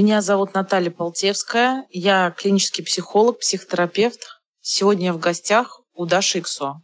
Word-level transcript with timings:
Меня 0.00 0.20
зовут 0.20 0.54
Наталья 0.54 0.92
Полтевская. 0.92 1.84
Я 1.90 2.30
клинический 2.30 2.84
психолог, 2.84 3.40
психотерапевт. 3.40 4.20
Сегодня 4.60 5.06
я 5.06 5.12
в 5.12 5.18
гостях 5.18 5.80
у 5.92 6.06
Даши 6.06 6.38
Иксо. 6.38 6.74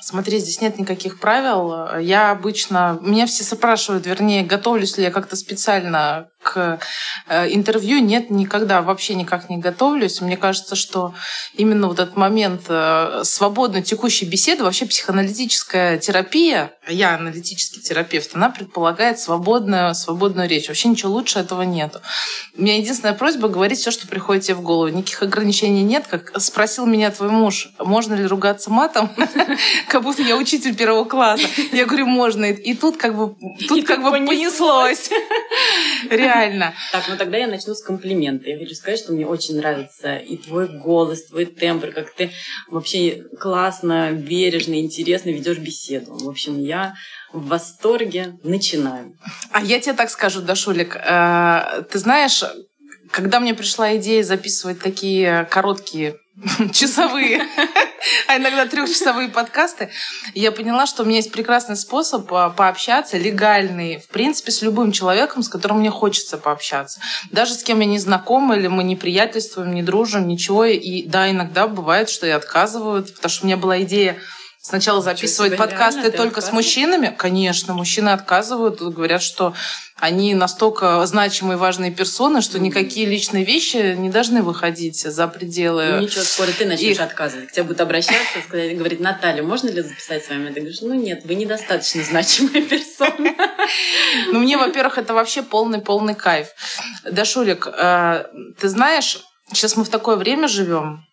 Смотри, 0.00 0.38
здесь 0.38 0.60
нет 0.60 0.78
никаких 0.78 1.18
правил. 1.18 1.98
Я 1.98 2.30
обычно... 2.30 3.00
Меня 3.02 3.26
все 3.26 3.42
спрашивают, 3.42 4.06
вернее, 4.06 4.44
готовлюсь 4.44 4.96
ли 4.96 5.02
я 5.02 5.10
как-то 5.10 5.34
специально 5.34 6.28
к 6.46 6.78
э, 7.26 7.52
интервью. 7.52 7.98
Нет, 7.98 8.30
никогда 8.30 8.80
вообще 8.80 9.14
никак 9.14 9.50
не 9.50 9.58
готовлюсь. 9.58 10.20
Мне 10.20 10.36
кажется, 10.36 10.76
что 10.76 11.12
именно 11.54 11.88
вот 11.88 11.98
этот 11.98 12.16
момент 12.16 12.62
э, 12.68 13.22
свободной 13.24 13.82
текущей 13.82 14.26
беседы, 14.26 14.62
вообще 14.62 14.86
психоаналитическая 14.86 15.98
терапия, 15.98 16.72
я 16.86 17.14
аналитический 17.14 17.82
терапевт, 17.82 18.30
она 18.34 18.48
предполагает 18.48 19.18
свободную, 19.18 19.94
свободную 19.96 20.48
речь. 20.48 20.68
Вообще 20.68 20.88
ничего 20.88 21.12
лучше 21.12 21.40
этого 21.40 21.62
нету. 21.62 22.00
У 22.56 22.62
меня 22.62 22.76
единственная 22.76 23.14
просьба 23.14 23.48
говорить 23.48 23.80
все, 23.80 23.90
что 23.90 24.06
приходит 24.06 24.44
тебе 24.44 24.54
в 24.54 24.62
голову. 24.62 24.88
Никаких 24.88 25.22
ограничений 25.22 25.82
нет. 25.82 26.06
Как 26.08 26.40
спросил 26.40 26.86
меня 26.86 27.10
твой 27.10 27.30
муж, 27.30 27.70
можно 27.80 28.14
ли 28.14 28.24
ругаться 28.24 28.70
матом? 28.70 29.10
как 29.88 30.02
будто 30.02 30.22
я 30.22 30.36
учитель 30.36 30.76
первого 30.76 31.04
класса. 31.04 31.48
Я 31.72 31.86
говорю, 31.86 32.06
можно. 32.06 32.44
И 32.44 32.74
тут 32.74 32.96
как 32.98 33.16
бы, 33.16 33.34
тут 33.66 33.84
как 33.84 34.02
бы 34.02 34.10
понеслось. 34.10 35.10
Реально. 36.08 36.35
Так, 36.92 37.04
ну 37.08 37.16
тогда 37.16 37.38
я 37.38 37.46
начну 37.46 37.74
с 37.74 37.82
комплимента. 37.82 38.48
Я 38.48 38.58
хочу 38.58 38.74
сказать, 38.74 38.98
что 38.98 39.12
мне 39.12 39.26
очень 39.26 39.56
нравится 39.56 40.16
и 40.16 40.36
твой 40.36 40.68
голос, 40.68 41.26
твой 41.26 41.46
тембр, 41.46 41.92
как 41.92 42.12
ты 42.14 42.30
вообще 42.68 43.24
классно, 43.38 44.12
бережно, 44.12 44.74
интересно 44.80 45.30
ведешь 45.30 45.58
беседу. 45.58 46.16
В 46.16 46.28
общем, 46.28 46.60
я 46.60 46.94
в 47.32 47.48
восторге. 47.48 48.38
Начинаем. 48.42 49.18
А 49.50 49.62
я 49.62 49.80
тебе 49.80 49.94
так 49.94 50.10
скажу, 50.10 50.40
Дашулик. 50.40 50.96
Э, 50.96 51.82
ты 51.90 51.98
знаешь, 51.98 52.42
когда 53.10 53.40
мне 53.40 53.54
пришла 53.54 53.96
идея 53.96 54.22
записывать 54.22 54.80
такие 54.80 55.46
короткие 55.50 56.16
часовые, 56.72 57.42
а 58.26 58.36
иногда 58.36 58.66
трехчасовые 58.66 59.28
подкасты, 59.28 59.90
я 60.34 60.52
поняла, 60.52 60.86
что 60.86 61.02
у 61.02 61.06
меня 61.06 61.16
есть 61.16 61.32
прекрасный 61.32 61.76
способ 61.76 62.32
а, 62.32 62.50
пообщаться, 62.50 63.16
легальный, 63.16 63.98
в 63.98 64.08
принципе, 64.08 64.52
с 64.52 64.62
любым 64.62 64.92
человеком, 64.92 65.42
с 65.42 65.48
которым 65.48 65.80
мне 65.80 65.90
хочется 65.90 66.38
пообщаться. 66.38 67.00
Даже 67.30 67.54
с 67.54 67.62
кем 67.62 67.80
я 67.80 67.86
не 67.86 67.98
знакома, 67.98 68.56
или 68.56 68.68
мы 68.68 68.84
не 68.84 68.96
приятельствуем, 68.96 69.74
не 69.74 69.82
дружим, 69.82 70.26
ничего. 70.26 70.64
И 70.64 71.04
да, 71.06 71.30
иногда 71.30 71.68
бывает, 71.68 72.08
что 72.08 72.26
я 72.26 72.36
отказываю, 72.36 73.04
потому 73.04 73.30
что 73.30 73.44
у 73.44 73.46
меня 73.46 73.56
была 73.56 73.82
идея 73.82 74.16
сначала 74.66 75.00
записывать 75.00 75.56
подкасты 75.56 76.10
только 76.10 76.40
с 76.40 76.52
мужчинами. 76.52 77.14
Конечно, 77.16 77.72
мужчины 77.72 78.08
отказывают, 78.08 78.82
говорят, 78.82 79.22
что 79.22 79.54
они 79.98 80.34
настолько 80.34 81.06
значимые 81.06 81.56
важные 81.56 81.92
персоны, 81.92 82.42
что 82.42 82.58
никакие 82.58 83.06
личные 83.06 83.44
вещи 83.44 83.94
не 83.94 84.10
должны 84.10 84.42
выходить 84.42 85.00
за 85.00 85.28
пределы. 85.28 85.86
Ну, 85.92 86.00
ничего, 86.00 86.24
скоро 86.24 86.48
ты 86.48 86.66
начнешь 86.66 86.96
их... 86.96 87.00
отказывать. 87.00 87.48
К 87.48 87.52
тебе 87.52 87.62
будут 87.62 87.80
обращаться, 87.80 88.40
сказать, 88.46 88.76
говорить, 88.76 88.98
Наталья, 89.00 89.42
можно 89.42 89.68
ли 89.68 89.82
записать 89.82 90.24
с 90.24 90.28
вами? 90.28 90.48
Ты 90.48 90.60
говоришь, 90.60 90.80
ну 90.82 90.94
нет, 90.94 91.22
вы 91.24 91.36
недостаточно 91.36 92.02
значимая 92.02 92.62
персона. 92.62 93.34
Ну, 94.28 94.40
мне, 94.40 94.56
во-первых, 94.56 94.98
это 94.98 95.14
вообще 95.14 95.42
полный-полный 95.42 96.14
кайф. 96.14 96.48
Дашулик, 97.04 97.66
э, 97.66 98.24
ты 98.58 98.68
знаешь, 98.68 99.24
сейчас 99.52 99.76
мы 99.76 99.84
в 99.84 99.88
такое 99.88 100.16
время 100.16 100.48
живем, 100.48 101.05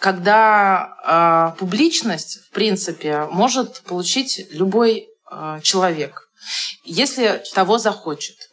когда 0.00 1.52
э, 1.54 1.58
публичность, 1.58 2.44
в 2.46 2.50
принципе, 2.50 3.26
может 3.30 3.82
получить 3.82 4.46
любой 4.50 5.08
э, 5.30 5.60
человек 5.62 6.26
если 6.84 7.42
того 7.54 7.78
захочет. 7.78 8.45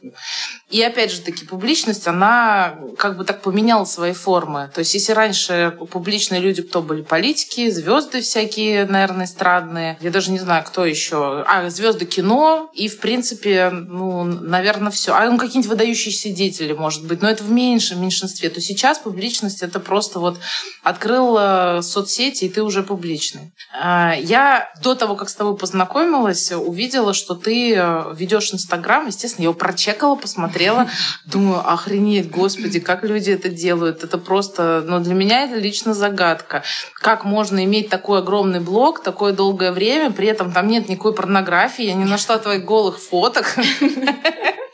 И 0.69 0.81
опять 0.81 1.11
же 1.11 1.21
таки, 1.21 1.45
публичность, 1.45 2.07
она 2.07 2.75
как 2.97 3.17
бы 3.17 3.25
так 3.25 3.41
поменяла 3.41 3.85
свои 3.85 4.13
формы. 4.13 4.71
То 4.73 4.79
есть, 4.79 4.93
если 4.93 5.13
раньше 5.13 5.77
публичные 5.91 6.41
люди, 6.41 6.61
кто 6.61 6.81
были 6.81 7.01
политики, 7.01 7.69
звезды 7.69 8.21
всякие, 8.21 8.85
наверное, 8.85 9.25
эстрадные, 9.25 9.97
я 10.01 10.11
даже 10.11 10.31
не 10.31 10.39
знаю, 10.39 10.63
кто 10.63 10.85
еще, 10.85 11.43
а, 11.47 11.69
звезды 11.69 12.05
кино, 12.05 12.71
и, 12.73 12.87
в 12.87 12.99
принципе, 12.99 13.69
ну, 13.69 14.23
наверное, 14.23 14.91
все. 14.91 15.13
А 15.13 15.29
ну, 15.29 15.37
какие-нибудь 15.37 15.69
выдающиеся 15.69 16.29
деятели, 16.29 16.73
может 16.73 17.05
быть, 17.05 17.21
но 17.21 17.29
это 17.29 17.43
в 17.43 17.51
меньшем 17.51 18.01
меньшинстве. 18.01 18.49
То 18.49 18.61
сейчас 18.61 18.97
публичность 18.99 19.61
это 19.61 19.79
просто 19.79 20.19
вот 20.19 20.39
открыл 20.83 21.37
э, 21.39 21.81
соцсети, 21.81 22.45
и 22.45 22.49
ты 22.49 22.63
уже 22.63 22.83
публичный. 22.83 23.53
А, 23.79 24.15
я 24.15 24.71
до 24.81 24.95
того, 24.95 25.15
как 25.15 25.29
с 25.29 25.35
тобой 25.35 25.55
познакомилась, 25.57 26.51
увидела, 26.51 27.13
что 27.13 27.35
ты 27.35 27.75
э, 27.75 28.13
ведешь 28.15 28.53
Инстаграм, 28.53 29.07
естественно, 29.07 29.43
я 29.43 29.49
его 29.49 29.53
прочекала, 29.53 29.92
посмотрела, 30.15 30.89
думаю, 31.25 31.59
охренеть, 31.67 32.29
господи, 32.29 32.79
как 32.79 33.03
люди 33.03 33.31
это 33.31 33.49
делают. 33.49 34.03
Это 34.03 34.17
просто, 34.17 34.83
ну, 34.85 34.99
для 34.99 35.13
меня 35.13 35.43
это 35.43 35.55
лично 35.55 35.93
загадка. 35.93 36.63
Как 36.95 37.25
можно 37.25 37.63
иметь 37.63 37.89
такой 37.89 38.19
огромный 38.19 38.59
блог, 38.59 39.03
такое 39.03 39.33
долгое 39.33 39.71
время, 39.71 40.11
при 40.11 40.27
этом 40.27 40.51
там 40.51 40.67
нет 40.67 40.89
никакой 40.89 41.13
порнографии, 41.13 41.85
я 41.85 41.93
не 41.93 42.05
нашла 42.05 42.37
твоих 42.37 42.65
голых 42.65 42.99
фоток. 42.99 43.55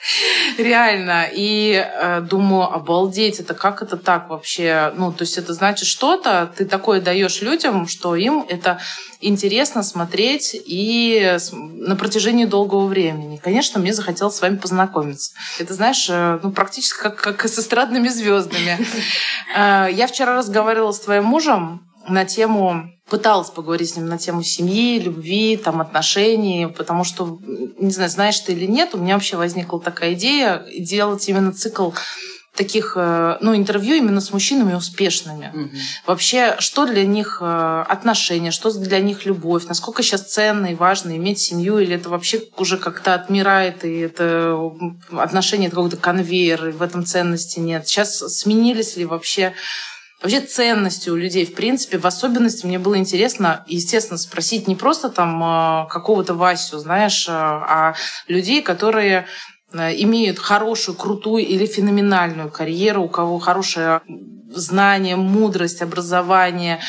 Реально. 0.58 1.28
И 1.32 1.74
э, 1.74 2.22
думаю, 2.22 2.64
обалдеть, 2.64 3.40
это 3.40 3.54
как 3.54 3.82
это 3.82 3.98
так 3.98 4.30
вообще? 4.30 4.92
Ну, 4.96 5.12
то 5.12 5.24
есть 5.24 5.38
это 5.38 5.54
значит 5.54 5.88
что-то, 5.88 6.52
ты 6.56 6.66
такое 6.66 7.02
даешь 7.02 7.42
людям, 7.42 7.88
что 7.88 8.16
им 8.16 8.46
это 8.48 8.80
интересно 9.22 9.84
смотреть 9.84 10.56
и 10.66 11.38
на 11.52 11.96
протяжении 11.96 12.46
долгого 12.46 12.88
времени. 12.88 13.38
Конечно, 13.38 13.80
мне 13.80 13.94
захотелось 13.94 14.36
с 14.36 14.42
вами 14.42 14.56
познакомиться. 14.56 15.34
Это, 15.60 15.74
знаешь, 15.74 16.08
э, 16.10 16.40
ну, 16.42 16.52
практически 16.52 17.00
как, 17.00 17.16
как 17.16 17.48
с 17.48 17.60
эстрадными 17.60 18.08
звездами. 18.08 18.78
Э, 19.56 19.88
я 19.92 20.06
вчера 20.06 20.36
разговаривала 20.36 20.92
с 20.92 21.00
твоим 21.00 21.24
мужем 21.24 21.89
на 22.08 22.26
тему 22.26 22.92
пыталась 23.10 23.50
поговорить 23.50 23.90
с 23.90 23.96
ним 23.96 24.06
на 24.06 24.18
тему 24.18 24.44
семьи, 24.44 25.00
любви, 25.00 25.58
там, 25.58 25.82
отношений, 25.82 26.68
потому 26.68 27.04
что, 27.04 27.40
не 27.80 27.92
знаю, 27.92 28.10
знаешь 28.10 28.40
ты 28.40 28.54
или 28.54 28.66
нет, 28.66 28.94
у 28.94 28.98
меня 28.98 29.16
вообще 29.16 29.36
возникла 29.36 29.82
такая 29.82 30.14
идея 30.14 30.64
делать 30.78 31.28
именно 31.28 31.52
цикл 31.52 31.92
таких, 32.60 32.94
э, 32.98 33.38
ну, 33.40 33.56
интервью 33.56 33.96
именно 33.96 34.20
с 34.20 34.34
мужчинами 34.34 34.74
успешными. 34.74 35.50
Угу. 35.54 35.70
Вообще, 36.08 36.56
что 36.60 36.86
для 36.86 37.06
них 37.06 37.38
э, 37.40 37.86
отношения, 37.88 38.52
что 38.52 38.70
для 38.72 39.00
них 39.00 39.26
любовь, 39.26 39.64
насколько 39.66 40.04
сейчас 40.04 40.24
ценно 40.24 40.66
и 40.66 40.76
важно 40.76 41.16
иметь 41.16 41.40
семью, 41.40 41.80
или 41.80 41.96
это 41.96 42.10
вообще 42.10 42.42
уже 42.58 42.78
как-то 42.78 43.14
отмирает, 43.14 43.86
и 43.86 44.00
это 44.00 44.60
отношения 45.12 45.68
это 45.68 45.78
какой-то 45.78 45.96
конвейер, 45.96 46.68
и 46.68 46.72
в 46.74 46.82
этом 46.82 47.06
ценности 47.06 47.60
нет. 47.60 47.88
Сейчас 47.88 48.18
сменились 48.18 48.98
ли 48.98 49.06
вообще 49.06 49.54
вообще 50.22 50.42
ценности 50.42 51.10
у 51.10 51.16
людей, 51.16 51.46
в 51.46 51.54
принципе, 51.54 51.98
в 51.98 52.06
особенности 52.06 52.66
мне 52.66 52.80
было 52.80 52.98
интересно, 52.98 53.64
естественно, 53.68 54.18
спросить 54.18 54.68
не 54.68 54.76
просто 54.76 55.10
там 55.10 55.42
а, 55.44 55.86
какого-то 55.86 56.34
Васю, 56.34 56.80
знаешь, 56.80 57.28
а, 57.30 57.66
а 57.68 57.96
людей, 58.28 58.62
которые 58.62 59.28
а, 59.74 59.92
имеют 59.92 60.40
хорошую, 60.40 60.96
крутую 60.96 61.46
или 61.46 61.66
феноменальную 61.66 62.50
карьеру, 62.50 63.04
у 63.04 63.10
кого 63.10 63.40
хорошее 63.40 64.02
знание, 64.50 65.16
мудрость, 65.16 65.82
образование, 65.82 66.80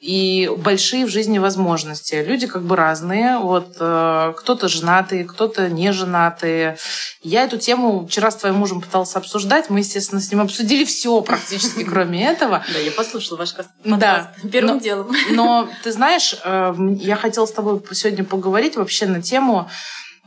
и 0.00 0.48
большие 0.56 1.06
в 1.06 1.08
жизни 1.08 1.38
возможности. 1.38 2.14
Люди 2.26 2.46
как 2.46 2.62
бы 2.62 2.76
разные. 2.76 3.38
Вот 3.38 3.76
э, 3.80 4.32
кто-то 4.36 4.68
женатый, 4.68 5.24
кто-то 5.24 5.68
не 5.68 5.92
женатый. 5.92 6.74
Я 7.22 7.44
эту 7.44 7.58
тему 7.58 8.06
вчера 8.06 8.30
с 8.30 8.36
твоим 8.36 8.56
мужем 8.56 8.80
пыталась 8.80 9.16
обсуждать. 9.16 9.70
Мы, 9.70 9.80
естественно, 9.80 10.20
с 10.20 10.30
ним 10.30 10.40
обсудили 10.40 10.84
все 10.84 11.20
практически, 11.20 11.82
кроме 11.88 12.24
этого. 12.24 12.64
Да, 12.72 12.78
я 12.78 12.92
послушала 12.92 13.38
ваш 13.38 13.54
подкаст 13.54 13.70
да. 13.84 14.32
первым 14.52 14.78
делом. 14.78 15.10
Но 15.30 15.68
ты 15.82 15.90
знаешь, 15.90 16.36
э, 16.44 16.74
я 17.00 17.16
хотела 17.16 17.46
с 17.46 17.52
тобой 17.52 17.82
сегодня 17.92 18.24
поговорить 18.24 18.76
вообще 18.76 19.06
на 19.06 19.20
тему, 19.20 19.68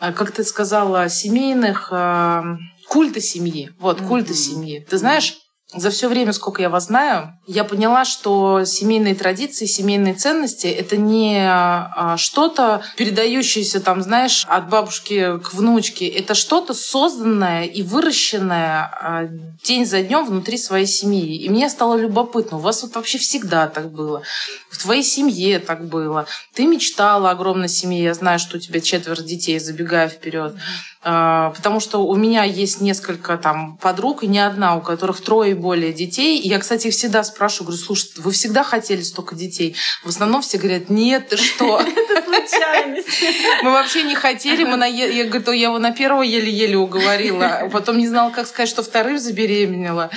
э, 0.01 0.11
как 0.11 0.31
ты 0.31 0.43
сказала, 0.43 1.07
семейных 1.07 1.87
э, 1.91 2.43
культа 2.89 3.21
семьи. 3.21 3.71
Вот, 3.79 4.01
культа 4.01 4.33
семьи. 4.33 4.85
Ты 4.89 4.97
знаешь, 4.97 5.37
за 5.73 5.89
все 5.89 6.09
время, 6.09 6.33
сколько 6.33 6.61
я 6.61 6.69
вас 6.69 6.87
знаю, 6.87 7.39
я 7.47 7.63
поняла, 7.63 8.03
что 8.03 8.65
семейные 8.65 9.15
традиции, 9.15 9.65
семейные 9.65 10.13
ценности— 10.13 10.67
это 10.67 10.97
не 10.97 11.39
а, 11.47 12.17
что-то, 12.17 12.81
передающееся, 12.97 13.79
там, 13.79 14.01
знаешь, 14.01 14.45
от 14.49 14.69
бабушки 14.69 15.39
к 15.39 15.53
внучке. 15.53 16.07
Это 16.07 16.33
что-то 16.33 16.73
созданное 16.73 17.63
и 17.63 17.83
выращенное 17.83 18.81
а, 18.83 19.29
день 19.63 19.85
за 19.85 20.01
днем 20.01 20.25
внутри 20.25 20.57
своей 20.57 20.87
семьи. 20.87 21.37
И 21.37 21.47
мне 21.49 21.69
стало 21.69 21.95
любопытно. 21.95 22.57
У 22.57 22.61
вас 22.61 22.83
вот 22.83 22.95
вообще 22.95 23.17
всегда 23.17 23.67
так 23.67 23.91
было. 23.91 24.23
В 24.69 24.77
твоей 24.77 25.03
семье 25.03 25.59
так 25.59 25.87
было. 25.87 26.25
Ты 26.53 26.65
мечтала 26.65 27.29
о 27.29 27.31
огромной 27.31 27.69
семье. 27.69 28.03
Я 28.03 28.13
знаю, 28.13 28.39
что 28.39 28.57
у 28.57 28.59
тебя 28.59 28.81
четверо 28.81 29.21
детей, 29.21 29.57
забегая 29.57 30.09
вперед. 30.09 30.53
А, 31.03 31.49
потому 31.55 31.79
что 31.79 32.05
у 32.05 32.15
меня 32.15 32.43
есть 32.43 32.79
несколько 32.79 33.37
там 33.37 33.77
подруг, 33.77 34.23
и 34.23 34.27
не 34.27 34.39
одна, 34.39 34.75
у 34.75 34.81
которых 34.81 35.21
трое 35.21 35.51
и 35.51 35.53
более 35.55 35.93
детей. 35.93 36.39
И 36.39 36.47
я, 36.47 36.59
кстати, 36.59 36.87
их 36.87 36.93
всегда 36.93 37.23
спрашиваю, 37.23 37.69
говорю, 37.69 37.83
слушай, 37.83 38.11
вы 38.17 38.31
всегда 38.31 38.63
хотели 38.63 39.01
столько 39.01 39.35
детей? 39.35 39.75
В 40.03 40.09
основном 40.09 40.43
все 40.43 40.59
говорят, 40.59 40.89
нет, 40.89 41.29
ты 41.29 41.37
что? 41.37 41.79
Это 41.81 42.23
случайность. 42.23 43.07
Мы 43.63 43.71
вообще 43.71 44.03
не 44.03 44.15
хотели, 44.15 44.63
мы 44.63 44.75
на, 44.75 44.85
я, 44.85 45.25
говорю, 45.25 45.51
я 45.51 45.67
его 45.67 45.79
на 45.79 45.91
первого 45.91 46.21
еле-еле 46.23 46.77
уговорила, 46.77 47.69
потом 47.71 47.97
не 47.97 48.07
знала, 48.07 48.31
как 48.31 48.47
сказать, 48.47 48.69
что 48.69 48.83
вторым 48.83 49.19
забеременела. 49.19 50.09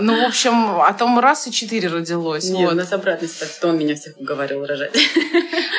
Ну, 0.00 0.22
в 0.22 0.26
общем, 0.26 0.80
а 0.80 0.92
там 0.92 1.18
раз 1.18 1.46
и 1.46 1.52
четыре 1.52 1.88
родилось. 1.88 2.44
Нет, 2.44 2.64
вот. 2.64 2.72
у 2.72 2.76
нас 2.76 2.92
обратная 2.92 3.28
ситуация, 3.28 3.70
он 3.70 3.78
меня 3.78 3.94
всех 3.94 4.16
уговорил 4.18 4.64
рожать. 4.64 4.92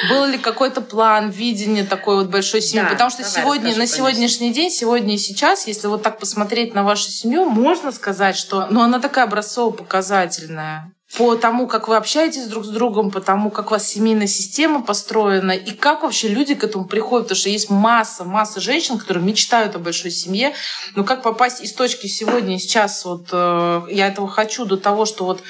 Был 0.10 0.26
ли 0.26 0.38
какой-то 0.38 0.82
план, 0.82 1.30
видение 1.30 1.84
такой 1.84 2.16
вот 2.16 2.28
большой 2.28 2.62
семьи? 2.62 2.84
Да, 2.84 2.92
Потому 2.92 3.10
что 3.10 3.24
давай, 3.24 3.42
сегодня, 3.42 3.70
расскажу, 3.70 3.80
на 3.80 3.88
сегодняшний 3.88 4.41
день, 4.50 4.72
сегодня 4.72 5.14
и 5.16 5.18
сейчас, 5.18 5.68
если 5.68 5.88
вот 5.88 6.02
так 6.02 6.20
посмотреть 6.20 6.74
на 6.74 6.84
вашу 6.84 7.10
семью, 7.10 7.46
можно 7.46 7.92
сказать, 7.92 8.36
что 8.36 8.68
ну, 8.72 8.82
она 8.82 9.00
такая 9.00 9.26
образцово-показательная 9.26 10.92
по 11.18 11.36
тому, 11.36 11.68
как 11.68 11.88
вы 11.88 11.98
общаетесь 11.98 12.48
друг 12.48 12.66
с 12.66 12.70
другом, 12.70 13.12
по 13.12 13.20
тому, 13.20 13.52
как 13.52 13.68
у 13.68 13.72
вас 13.72 13.88
семейная 13.88 14.28
система 14.28 14.82
построена, 14.82 15.52
и 15.52 15.72
как 15.72 16.04
вообще 16.04 16.30
люди 16.30 16.56
к 16.56 16.64
этому 16.64 16.86
приходят, 16.86 17.26
потому 17.28 17.40
что 17.40 17.50
есть 17.50 17.70
масса, 17.70 18.24
масса 18.24 18.62
женщин, 18.62 18.98
которые 18.98 19.24
мечтают 19.24 19.76
о 19.76 19.80
большой 19.80 20.12
семье, 20.12 20.54
но 20.96 21.04
как 21.04 21.22
попасть 21.22 21.62
из 21.62 21.74
точки 21.74 22.08
сегодня, 22.08 22.58
сейчас, 22.60 23.04
вот 23.04 23.28
э, 23.32 23.82
я 23.90 24.08
этого 24.08 24.30
хочу, 24.30 24.66
до 24.66 24.78
того, 24.78 25.06
что 25.06 25.26
вот 25.26 25.44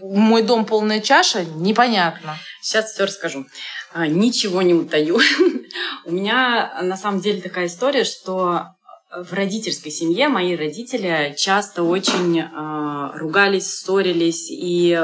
мой 0.00 0.42
дом 0.42 0.64
полная 0.64 1.00
чаша, 1.00 1.44
непонятно. 1.44 2.38
Сейчас 2.62 2.92
все 2.92 3.04
расскажу. 3.04 3.46
А, 3.94 4.06
ничего 4.06 4.62
не 4.62 4.74
утаю. 4.74 5.18
У 6.04 6.10
меня 6.10 6.80
на 6.82 6.96
самом 6.96 7.20
деле 7.20 7.40
такая 7.40 7.66
история, 7.66 8.04
что 8.04 8.74
в 9.14 9.32
родительской 9.32 9.90
семье 9.90 10.28
мои 10.28 10.56
родители 10.56 11.34
часто 11.36 11.82
очень 11.82 12.40
э, 12.40 13.18
ругались, 13.18 13.66
ссорились. 13.66 14.50
И, 14.50 14.98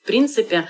в 0.00 0.06
принципе, 0.06 0.68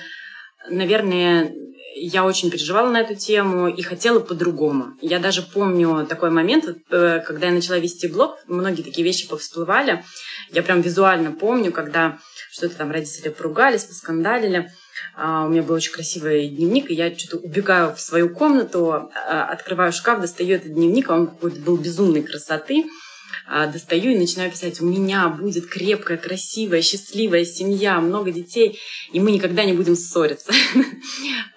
наверное, 0.70 1.53
я 1.94 2.25
очень 2.25 2.50
переживала 2.50 2.91
на 2.91 3.00
эту 3.00 3.15
тему 3.15 3.69
и 3.69 3.82
хотела 3.82 4.21
по-другому. 4.21 4.94
Я 5.03 5.19
даже 5.19 5.43
помню 5.43 6.06
такой 6.06 6.31
момент, 6.31 6.64
э, 6.64 7.21
когда 7.26 7.49
я 7.49 7.53
начала 7.53 7.79
вести 7.79 8.09
блог, 8.09 8.38
многие 8.47 8.82
такие 8.82 9.05
вещи 9.05 9.29
повсплывали. 9.29 10.03
Я 10.50 10.62
прям 10.62 10.81
визуально 10.81 11.32
помню, 11.32 11.73
когда 11.73 12.19
что-то 12.50 12.76
там 12.76 12.91
родители 12.91 13.29
поругались, 13.29 13.85
поскандалили. 13.85 14.71
А, 15.15 15.47
у 15.47 15.49
меня 15.49 15.62
был 15.62 15.75
очень 15.75 15.93
красивый 15.93 16.49
дневник, 16.49 16.91
и 16.91 16.95
я 16.95 17.17
что-то 17.17 17.39
убегаю 17.39 17.95
в 17.95 18.00
свою 18.00 18.29
комнату, 18.29 18.93
а, 18.93 19.45
открываю 19.50 19.93
шкаф, 19.93 20.21
достаю 20.21 20.56
этот 20.56 20.75
дневник, 20.75 21.11
а 21.11 21.15
он 21.15 21.27
какой-то 21.27 21.61
был 21.61 21.77
безумной 21.77 22.23
красоты. 22.23 22.85
Достаю 23.73 24.12
и 24.12 24.19
начинаю 24.19 24.50
писать, 24.50 24.79
у 24.83 24.85
меня 24.85 25.29
будет 25.29 25.67
крепкая, 25.69 26.19
красивая, 26.19 26.83
счастливая 26.83 27.47
семья, 27.47 27.99
много 27.99 28.31
детей, 28.31 28.79
и 29.11 29.21
мы 29.21 29.31
никогда 29.31 29.65
не 29.65 29.73
будем 29.73 29.97
ссориться. 29.97 30.53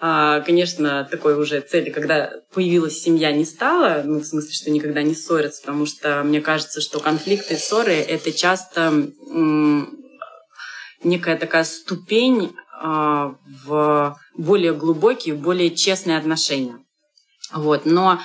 Конечно, 0.00 1.06
такой 1.10 1.34
уже 1.38 1.60
цели, 1.60 1.90
когда 1.90 2.32
появилась 2.54 2.98
семья, 2.98 3.30
не 3.30 3.44
стало, 3.44 4.02
ну, 4.06 4.20
в 4.20 4.24
смысле, 4.24 4.52
что 4.52 4.70
никогда 4.70 5.02
не 5.02 5.14
ссорятся, 5.14 5.60
потому 5.60 5.84
что 5.84 6.22
мне 6.24 6.40
кажется, 6.40 6.80
что 6.80 6.98
конфликты 6.98 7.54
и 7.54 7.58
ссоры— 7.58 7.92
это 7.92 8.32
часто 8.32 9.10
некая 11.04 11.36
такая 11.36 11.64
ступень 11.64 12.54
в 12.82 14.18
более 14.36 14.74
глубокие, 14.74 15.34
более 15.34 15.70
честные 15.70 16.18
отношения. 16.18 16.78
Вот. 17.52 17.86
Но 17.86 18.18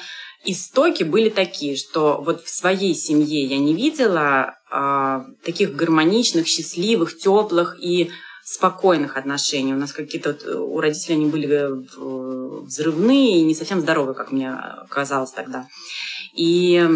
истоки 0.46 1.04
были 1.04 1.30
такие, 1.30 1.76
что 1.76 2.22
вот 2.22 2.44
в 2.44 2.50
своей 2.50 2.96
семье 2.96 3.46
я 3.46 3.58
не 3.60 3.74
видела 3.74 4.56
а, 4.72 5.26
таких 5.44 5.76
гармоничных, 5.76 6.48
счастливых, 6.48 7.18
теплых 7.18 7.78
и 7.80 8.10
спокойных 8.44 9.18
отношений. 9.18 9.74
У 9.74 9.78
нас 9.78 9.92
какие-то 9.92 10.30
вот, 10.32 10.46
у 10.46 10.80
родителей 10.80 11.16
они 11.16 11.26
были 11.26 11.50
э, 11.50 12.62
взрывные 12.64 13.40
и 13.40 13.44
не 13.44 13.54
совсем 13.54 13.82
здоровые, 13.82 14.16
как 14.16 14.32
мне 14.32 14.56
казалось 14.90 15.32
тогда. 15.32 15.68
И 16.38 16.88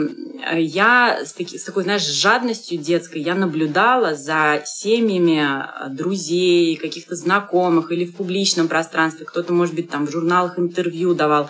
я 0.54 1.26
с, 1.26 1.34
таки, 1.34 1.58
с 1.58 1.64
такой, 1.64 1.84
знаешь, 1.84 2.06
жадностью 2.06 2.78
детской 2.78 3.22
я 3.22 3.34
наблюдала 3.34 4.16
за 4.16 4.62
семьями 4.66 5.42
э, 5.42 5.90
друзей, 5.90 6.76
каких-то 6.76 7.16
знакомых 7.16 7.92
или 7.92 8.06
в 8.06 8.16
публичном 8.16 8.68
пространстве. 8.68 9.26
Кто-то, 9.26 9.52
может 9.52 9.74
быть, 9.74 9.90
там 9.90 10.06
в 10.06 10.12
журналах 10.12 10.60
интервью 10.60 11.16
давал. 11.16 11.50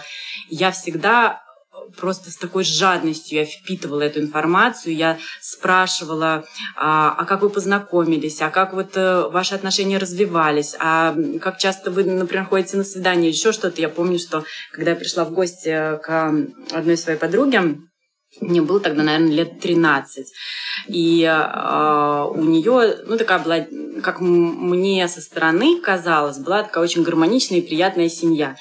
Я 0.50 0.72
всегда 0.72 1.42
просто 1.98 2.32
с 2.32 2.38
такой 2.38 2.64
жадностью 2.64 3.40
я 3.40 3.46
впитывала 3.46 4.02
эту 4.02 4.20
информацию, 4.20 4.96
я 4.96 5.18
спрашивала, 5.40 6.46
а, 6.76 7.16
а 7.18 7.26
как 7.26 7.42
вы 7.42 7.50
познакомились, 7.50 8.42
а 8.42 8.50
как 8.50 8.74
вот 8.74 8.92
а, 8.96 9.30
ваши 9.30 9.56
отношения 9.56 9.98
развивались, 9.98 10.76
а 10.80 11.16
как 11.42 11.58
часто 11.58 11.92
вы, 11.92 12.04
например, 12.04 12.46
ходите 12.46 12.78
на 12.78 12.84
свидание, 12.84 13.30
или 13.30 13.38
еще 13.38 13.52
что-то. 13.52 13.82
Я 13.82 13.90
помню, 13.90 14.20
что 14.20 14.44
когда 14.72 14.92
я 14.92 14.98
пришла 14.98 15.26
в 15.26 15.32
гости 15.32 16.00
к 16.02 16.34
одной 16.72 16.98
своей 16.98 17.18
подруге, 17.18 17.78
мне 18.40 18.62
было 18.62 18.80
тогда, 18.80 19.04
наверное, 19.04 19.34
лет 19.34 19.60
13. 19.60 20.34
И 20.88 21.24
э, 21.24 22.26
у 22.30 22.44
нее, 22.44 22.98
ну, 23.06 23.18
такая 23.18 23.40
была, 23.40 23.66
как 24.02 24.22
мне 24.22 25.08
со 25.10 25.20
стороны 25.22 25.82
казалось, 25.82 26.38
была 26.38 26.64
такая 26.64 26.84
очень 26.84 27.04
гармоничная 27.04 27.60
и 27.60 27.68
приятная 27.68 28.08
семья. 28.08 28.56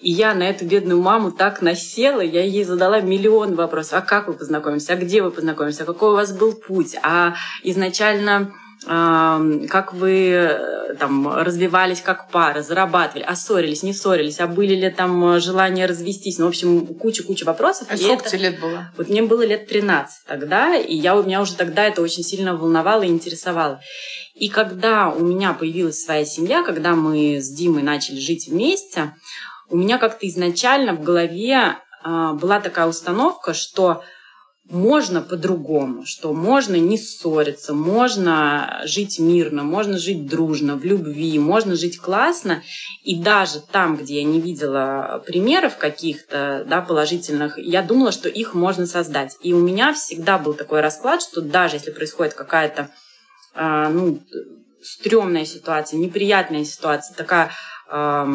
И 0.00 0.12
я 0.12 0.34
на 0.34 0.42
эту 0.42 0.66
бедную 0.66 1.00
маму 1.00 1.32
так 1.32 1.62
насела, 1.62 2.20
я 2.20 2.44
ей 2.44 2.64
задала 2.64 3.00
миллион 3.00 3.54
вопросов. 3.54 3.94
А 3.94 4.02
как 4.02 4.28
вы 4.28 4.34
познакомились? 4.34 4.90
А 4.90 4.96
где 4.96 5.22
вы 5.22 5.30
познакомились? 5.30 5.80
А 5.80 5.86
какой 5.86 6.10
у 6.10 6.14
вас 6.14 6.36
был 6.36 6.52
путь? 6.52 6.96
А 7.02 7.34
изначально 7.62 8.52
как 8.86 9.94
вы 9.94 10.28
э, 10.28 10.94
там 10.98 11.32
развивались 11.32 12.02
как 12.02 12.28
пара, 12.28 12.60
зарабатывали, 12.60 13.24
а 13.26 13.34
ссорились, 13.34 13.82
не 13.82 13.94
ссорились, 13.94 14.40
а 14.40 14.46
были 14.46 14.74
ли 14.74 14.90
там 14.90 15.24
э, 15.24 15.40
желания 15.40 15.86
развестись, 15.86 16.38
ну, 16.38 16.44
в 16.46 16.48
общем, 16.48 16.86
куча-куча 16.86 17.44
вопросов. 17.44 17.88
А 17.90 17.96
сколько 17.96 18.28
тебе 18.28 18.50
лет 18.50 18.60
было? 18.60 18.92
Вот 18.96 19.08
мне 19.08 19.22
было 19.22 19.44
лет 19.44 19.66
13 19.68 20.26
тогда, 20.26 20.76
и 20.76 20.94
я, 20.94 21.16
у 21.16 21.22
меня 21.22 21.40
уже 21.40 21.56
тогда 21.56 21.84
это 21.84 22.02
очень 22.02 22.22
сильно 22.22 22.56
волновало 22.56 23.02
и 23.02 23.08
интересовало. 23.08 23.80
И 24.34 24.48
когда 24.48 25.08
у 25.08 25.24
меня 25.24 25.54
появилась 25.54 26.04
своя 26.04 26.26
семья, 26.26 26.62
когда 26.62 26.94
мы 26.94 27.38
с 27.40 27.48
Димой 27.48 27.82
начали 27.82 28.18
жить 28.18 28.48
вместе, 28.48 29.14
у 29.70 29.76
меня 29.76 29.96
как-то 29.96 30.28
изначально 30.28 30.92
в 30.92 31.02
голове 31.02 31.76
э, 32.04 32.32
была 32.34 32.60
такая 32.60 32.86
установка, 32.86 33.54
что 33.54 34.02
можно 34.70 35.20
по-другому, 35.20 36.06
что 36.06 36.32
можно 36.32 36.76
не 36.76 36.96
ссориться, 36.96 37.74
можно 37.74 38.80
жить 38.84 39.18
мирно, 39.18 39.62
можно 39.62 39.98
жить 39.98 40.26
дружно, 40.26 40.76
в 40.76 40.84
любви, 40.84 41.38
можно 41.38 41.76
жить 41.76 41.98
классно. 41.98 42.62
И 43.02 43.20
даже 43.20 43.60
там, 43.60 43.96
где 43.96 44.16
я 44.16 44.24
не 44.24 44.40
видела 44.40 45.22
примеров 45.26 45.76
каких-то 45.76 46.64
да, 46.66 46.80
положительных, 46.80 47.58
я 47.58 47.82
думала, 47.82 48.10
что 48.10 48.28
их 48.30 48.54
можно 48.54 48.86
создать. 48.86 49.36
И 49.42 49.52
у 49.52 49.60
меня 49.60 49.92
всегда 49.92 50.38
был 50.38 50.54
такой 50.54 50.80
расклад, 50.80 51.20
что 51.20 51.42
даже 51.42 51.76
если 51.76 51.90
происходит 51.90 52.32
какая-то 52.32 52.88
э, 53.54 53.88
ну, 53.90 54.22
стрёмная 54.82 55.44
ситуация, 55.44 55.98
неприятная 55.98 56.64
ситуация, 56.64 57.14
такая 57.14 57.50
э, 57.90 58.26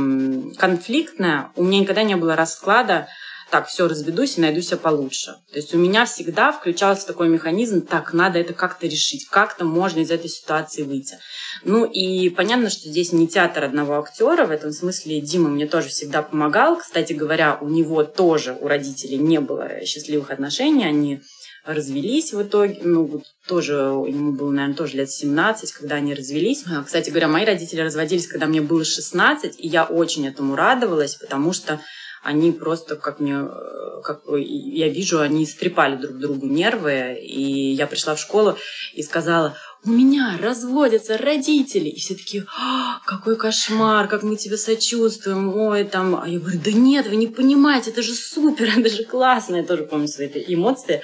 конфликтная, 0.58 1.52
у 1.56 1.64
меня 1.64 1.80
никогда 1.80 2.04
не 2.04 2.16
было 2.16 2.36
расклада, 2.36 3.08
так, 3.50 3.68
все, 3.68 3.88
разведусь 3.88 4.38
и 4.38 4.42
найду 4.42 4.62
себя 4.62 4.78
получше. 4.78 5.36
То 5.52 5.58
есть 5.58 5.74
у 5.74 5.78
меня 5.78 6.06
всегда 6.06 6.52
включался 6.52 7.08
такой 7.08 7.28
механизм, 7.30 7.82
так, 7.82 8.14
надо 8.14 8.40
это 8.40 8.54
как-то 8.54 8.88
решить, 8.88 9.28
как-то 9.28 9.66
можно 9.66 10.00
из 10.00 10.12
этой 10.12 10.30
ситуации 10.30 10.84
выйти. 10.84 11.18
Ну 11.64 11.86
и 11.86 12.30
понятно, 12.30 12.70
что 12.70 12.88
здесь 12.90 13.12
не 13.12 13.28
театр 13.28 13.64
одного 13.64 14.00
актера, 14.00 14.46
в 14.46 14.52
этом 14.52 14.72
смысле 14.72 15.22
Дима 15.22 15.50
мне 15.50 15.68
тоже 15.68 15.90
всегда 15.90 16.22
помогал. 16.22 16.78
Кстати 16.78 17.14
говоря, 17.14 17.58
у 17.60 17.70
него 17.70 18.04
тоже, 18.04 18.58
у 18.60 18.68
родителей 18.68 19.18
не 19.18 19.40
было 19.40 19.84
счастливых 19.86 20.32
отношений, 20.32 20.86
они 20.86 21.22
развелись 21.66 22.34
в 22.34 22.42
итоге. 22.42 22.80
Ну, 22.84 23.06
вот 23.06 23.24
тоже, 23.48 23.74
ему 23.74 24.34
было, 24.34 24.52
наверное, 24.52 24.76
тоже 24.76 24.98
лет 24.98 25.10
17, 25.10 25.72
когда 25.74 25.96
они 25.96 26.14
развелись. 26.14 26.64
А, 26.68 26.84
кстати 26.84 27.10
говоря, 27.10 27.28
мои 27.28 27.46
родители 27.46 27.82
разводились, 27.82 28.28
когда 28.28 28.48
мне 28.48 28.62
было 28.62 28.84
16, 28.84 29.56
и 29.58 29.68
я 29.68 29.86
очень 29.86 30.28
этому 30.28 30.56
радовалась, 30.56 31.16
потому 31.16 31.54
что 31.54 31.80
они 32.24 32.52
просто, 32.52 32.96
как 32.96 33.20
мне, 33.20 33.36
э, 33.36 34.02
как 34.04 34.22
я 34.28 34.90
вижу, 34.90 35.20
они 35.20 35.44
истрепали 35.44 35.96
друг 35.96 36.18
другу 36.18 36.48
нервы. 36.48 37.20
И 37.22 37.74
я 37.74 37.88
пришла 37.88 38.16
в 38.16 38.20
школу 38.20 38.58
и 38.94 39.04
сказала, 39.04 39.56
у 39.86 39.90
меня 39.90 40.38
разводятся 40.42 41.18
родители. 41.18 41.90
И 41.90 42.00
все 42.00 42.16
такие, 42.16 42.46
а, 42.60 43.00
какой 43.06 43.38
кошмар, 43.38 44.08
как 44.08 44.24
мы 44.24 44.36
тебе 44.36 44.58
сочувствуем, 44.58 45.56
ой, 45.56 45.86
там. 45.86 46.22
А 46.22 46.28
я 46.28 46.40
говорю, 46.40 46.60
да 46.64 46.72
нет, 46.72 47.08
вы 47.08 47.16
не 47.16 47.28
понимаете, 47.28 47.92
это 47.92 48.02
же 48.02 48.14
супер, 48.14 48.70
это 48.78 48.90
же 48.90 49.04
классно. 49.06 49.58
Я 49.58 49.64
тоже 49.64 49.84
помню 49.84 50.08
свои 50.08 50.30
эмоции. 50.48 51.02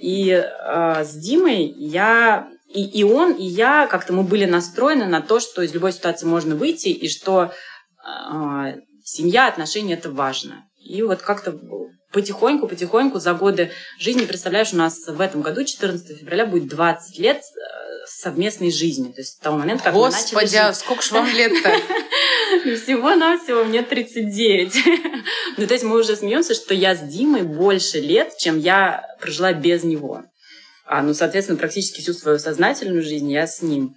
И 0.00 0.30
а, 0.32 1.04
с 1.04 1.14
Димой 1.14 1.64
я 1.78 2.48
и, 2.68 2.84
и 2.84 3.02
он, 3.02 3.32
и 3.32 3.44
я 3.44 3.86
как-то 3.86 4.12
мы 4.12 4.22
были 4.24 4.44
настроены 4.44 5.06
на 5.06 5.22
то, 5.22 5.40
что 5.40 5.62
из 5.62 5.72
любой 5.72 5.92
ситуации 5.92 6.26
можно 6.26 6.54
выйти, 6.54 6.88
и 6.88 7.08
что 7.08 7.50
а, 8.04 8.74
семья, 9.08 9.48
отношения– 9.48 9.94
это 9.94 10.10
важно. 10.10 10.64
И 10.82 11.02
вот 11.02 11.22
как-то 11.22 11.58
потихоньку-потихоньку 12.12 13.18
за 13.18 13.34
годы 13.34 13.70
жизни, 13.98 14.24
представляешь, 14.24 14.72
у 14.72 14.76
нас 14.76 15.06
в 15.06 15.20
этом 15.20 15.42
году, 15.42 15.64
14 15.64 16.18
февраля, 16.18 16.46
будет 16.46 16.68
20 16.68 17.18
лет 17.18 17.42
совместной 18.06 18.70
жизни. 18.70 19.12
То 19.12 19.20
есть 19.20 19.34
с 19.34 19.38
того 19.38 19.58
момента, 19.58 19.84
как 19.84 19.94
Господи, 19.94 20.34
мы 20.34 20.40
начали 20.42 20.56
а 20.56 20.74
сколько 20.74 21.02
ж 21.02 21.10
вам 21.12 21.28
лет-то? 21.28 21.70
Всего-навсего 22.76 23.64
мне 23.64 23.82
39. 23.82 24.74
ну, 25.58 25.66
то 25.66 25.74
есть 25.74 25.84
мы 25.84 25.98
уже 25.98 26.16
смеемся, 26.16 26.54
что 26.54 26.74
я 26.74 26.94
с 26.94 27.00
Димой 27.00 27.42
больше 27.42 28.00
лет, 28.00 28.36
чем 28.38 28.58
я 28.58 29.04
прожила 29.20 29.52
без 29.52 29.84
него. 29.84 30.24
А, 30.86 31.02
ну, 31.02 31.12
соответственно, 31.12 31.58
практически 31.58 32.00
всю 32.00 32.14
свою 32.14 32.38
сознательную 32.38 33.02
жизнь 33.02 33.30
я 33.30 33.46
с 33.46 33.60
ним. 33.60 33.94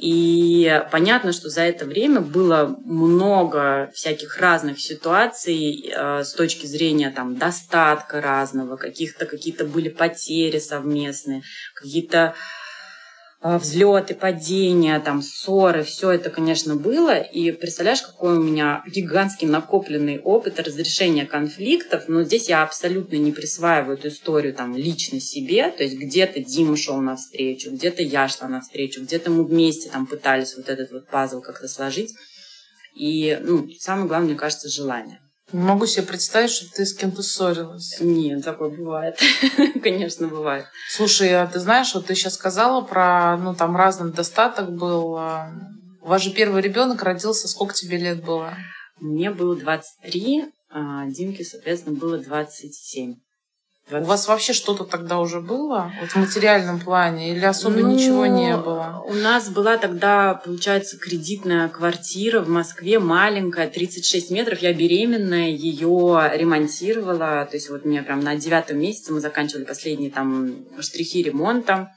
И 0.00 0.84
понятно, 0.92 1.32
что 1.32 1.48
за 1.48 1.62
это 1.62 1.84
время 1.84 2.20
было 2.20 2.78
много 2.84 3.90
всяких 3.92 4.38
разных 4.38 4.78
ситуаций 4.78 5.90
э, 5.92 6.22
с 6.22 6.34
точки 6.34 6.66
зрения 6.66 7.10
там, 7.10 7.36
достатка 7.36 8.20
разного, 8.20 8.76
каких-то 8.76 9.26
какие-то 9.26 9.64
были 9.64 9.88
потери 9.88 10.60
совместные, 10.60 11.42
какие-то 11.74 12.36
взлеты, 13.40 14.14
падения, 14.14 14.98
там, 14.98 15.22
ссоры, 15.22 15.84
все 15.84 16.10
это, 16.10 16.28
конечно, 16.28 16.74
было. 16.74 17.18
И 17.20 17.52
представляешь, 17.52 18.02
какой 18.02 18.36
у 18.36 18.42
меня 18.42 18.82
гигантский 18.86 19.46
накопленный 19.46 20.18
опыт 20.18 20.58
разрешения 20.58 21.24
конфликтов. 21.24 22.04
Но 22.08 22.24
здесь 22.24 22.48
я 22.48 22.62
абсолютно 22.62 23.16
не 23.16 23.30
присваиваю 23.30 23.96
эту 23.96 24.08
историю 24.08 24.54
там 24.54 24.76
лично 24.76 25.20
себе. 25.20 25.70
То 25.70 25.84
есть 25.84 25.96
где-то 25.96 26.40
Дима 26.40 26.76
шел 26.76 26.96
навстречу, 27.00 27.70
где-то 27.70 28.02
я 28.02 28.28
шла 28.28 28.48
навстречу, 28.48 29.02
где-то 29.02 29.30
мы 29.30 29.44
вместе 29.44 29.88
там 29.88 30.06
пытались 30.06 30.56
вот 30.56 30.68
этот 30.68 30.90
вот 30.90 31.06
пазл 31.08 31.40
как-то 31.40 31.68
сложить. 31.68 32.12
И 32.96 33.38
ну, 33.42 33.68
самое 33.78 34.08
главное, 34.08 34.30
мне 34.30 34.38
кажется, 34.38 34.68
желание. 34.68 35.20
Не 35.52 35.62
могу 35.62 35.86
себе 35.86 36.06
представить, 36.06 36.50
что 36.50 36.70
ты 36.74 36.84
с 36.84 36.94
кем-то 36.94 37.22
ссорилась. 37.22 37.96
Нет, 38.00 38.44
такое 38.44 38.68
бывает. 38.68 39.18
Конечно, 39.82 40.28
бывает. 40.28 40.66
Слушай, 40.90 41.34
а 41.40 41.46
ты 41.46 41.58
знаешь, 41.58 41.94
вот 41.94 42.06
ты 42.06 42.14
сейчас 42.14 42.34
сказала 42.34 42.82
про, 42.82 43.36
ну, 43.38 43.54
там 43.54 43.74
разный 43.74 44.12
достаток 44.12 44.70
был. 44.70 45.16
А, 45.16 45.50
у 46.02 46.08
вас 46.08 46.22
же 46.22 46.32
первый 46.32 46.60
ребенок 46.60 47.02
родился, 47.02 47.48
сколько 47.48 47.72
тебе 47.72 47.96
лет 47.96 48.22
было? 48.22 48.54
Мне 49.00 49.30
было 49.30 49.56
23, 49.56 50.52
а 50.70 51.06
Димке, 51.06 51.44
соответственно, 51.44 51.96
было 51.96 52.18
27. 52.18 53.14
20... 53.88 54.06
У 54.06 54.08
вас 54.08 54.28
вообще 54.28 54.52
что-то 54.52 54.84
тогда 54.84 55.18
уже 55.18 55.40
было 55.40 55.92
вот 56.00 56.10
в 56.10 56.16
материальном 56.16 56.78
плане 56.78 57.32
или 57.32 57.44
особо 57.44 57.78
ну, 57.78 57.92
ничего 57.92 58.26
не 58.26 58.56
было? 58.56 59.02
У 59.06 59.14
нас 59.14 59.48
была 59.48 59.78
тогда, 59.78 60.34
получается, 60.34 60.98
кредитная 60.98 61.68
квартира 61.68 62.40
в 62.40 62.48
Москве, 62.48 62.98
маленькая, 62.98 63.68
36 63.68 64.30
метров. 64.30 64.60
Я 64.60 64.72
беременная, 64.72 65.48
ее 65.48 66.30
ремонтировала. 66.34 67.46
То 67.50 67.56
есть 67.56 67.70
вот 67.70 67.84
мне 67.84 68.02
прям 68.02 68.20
на 68.20 68.36
девятом 68.36 68.78
месяце 68.78 69.12
мы 69.12 69.20
заканчивали 69.20 69.64
последние 69.64 70.10
там 70.10 70.56
штрихи 70.80 71.22
ремонта. 71.22 71.92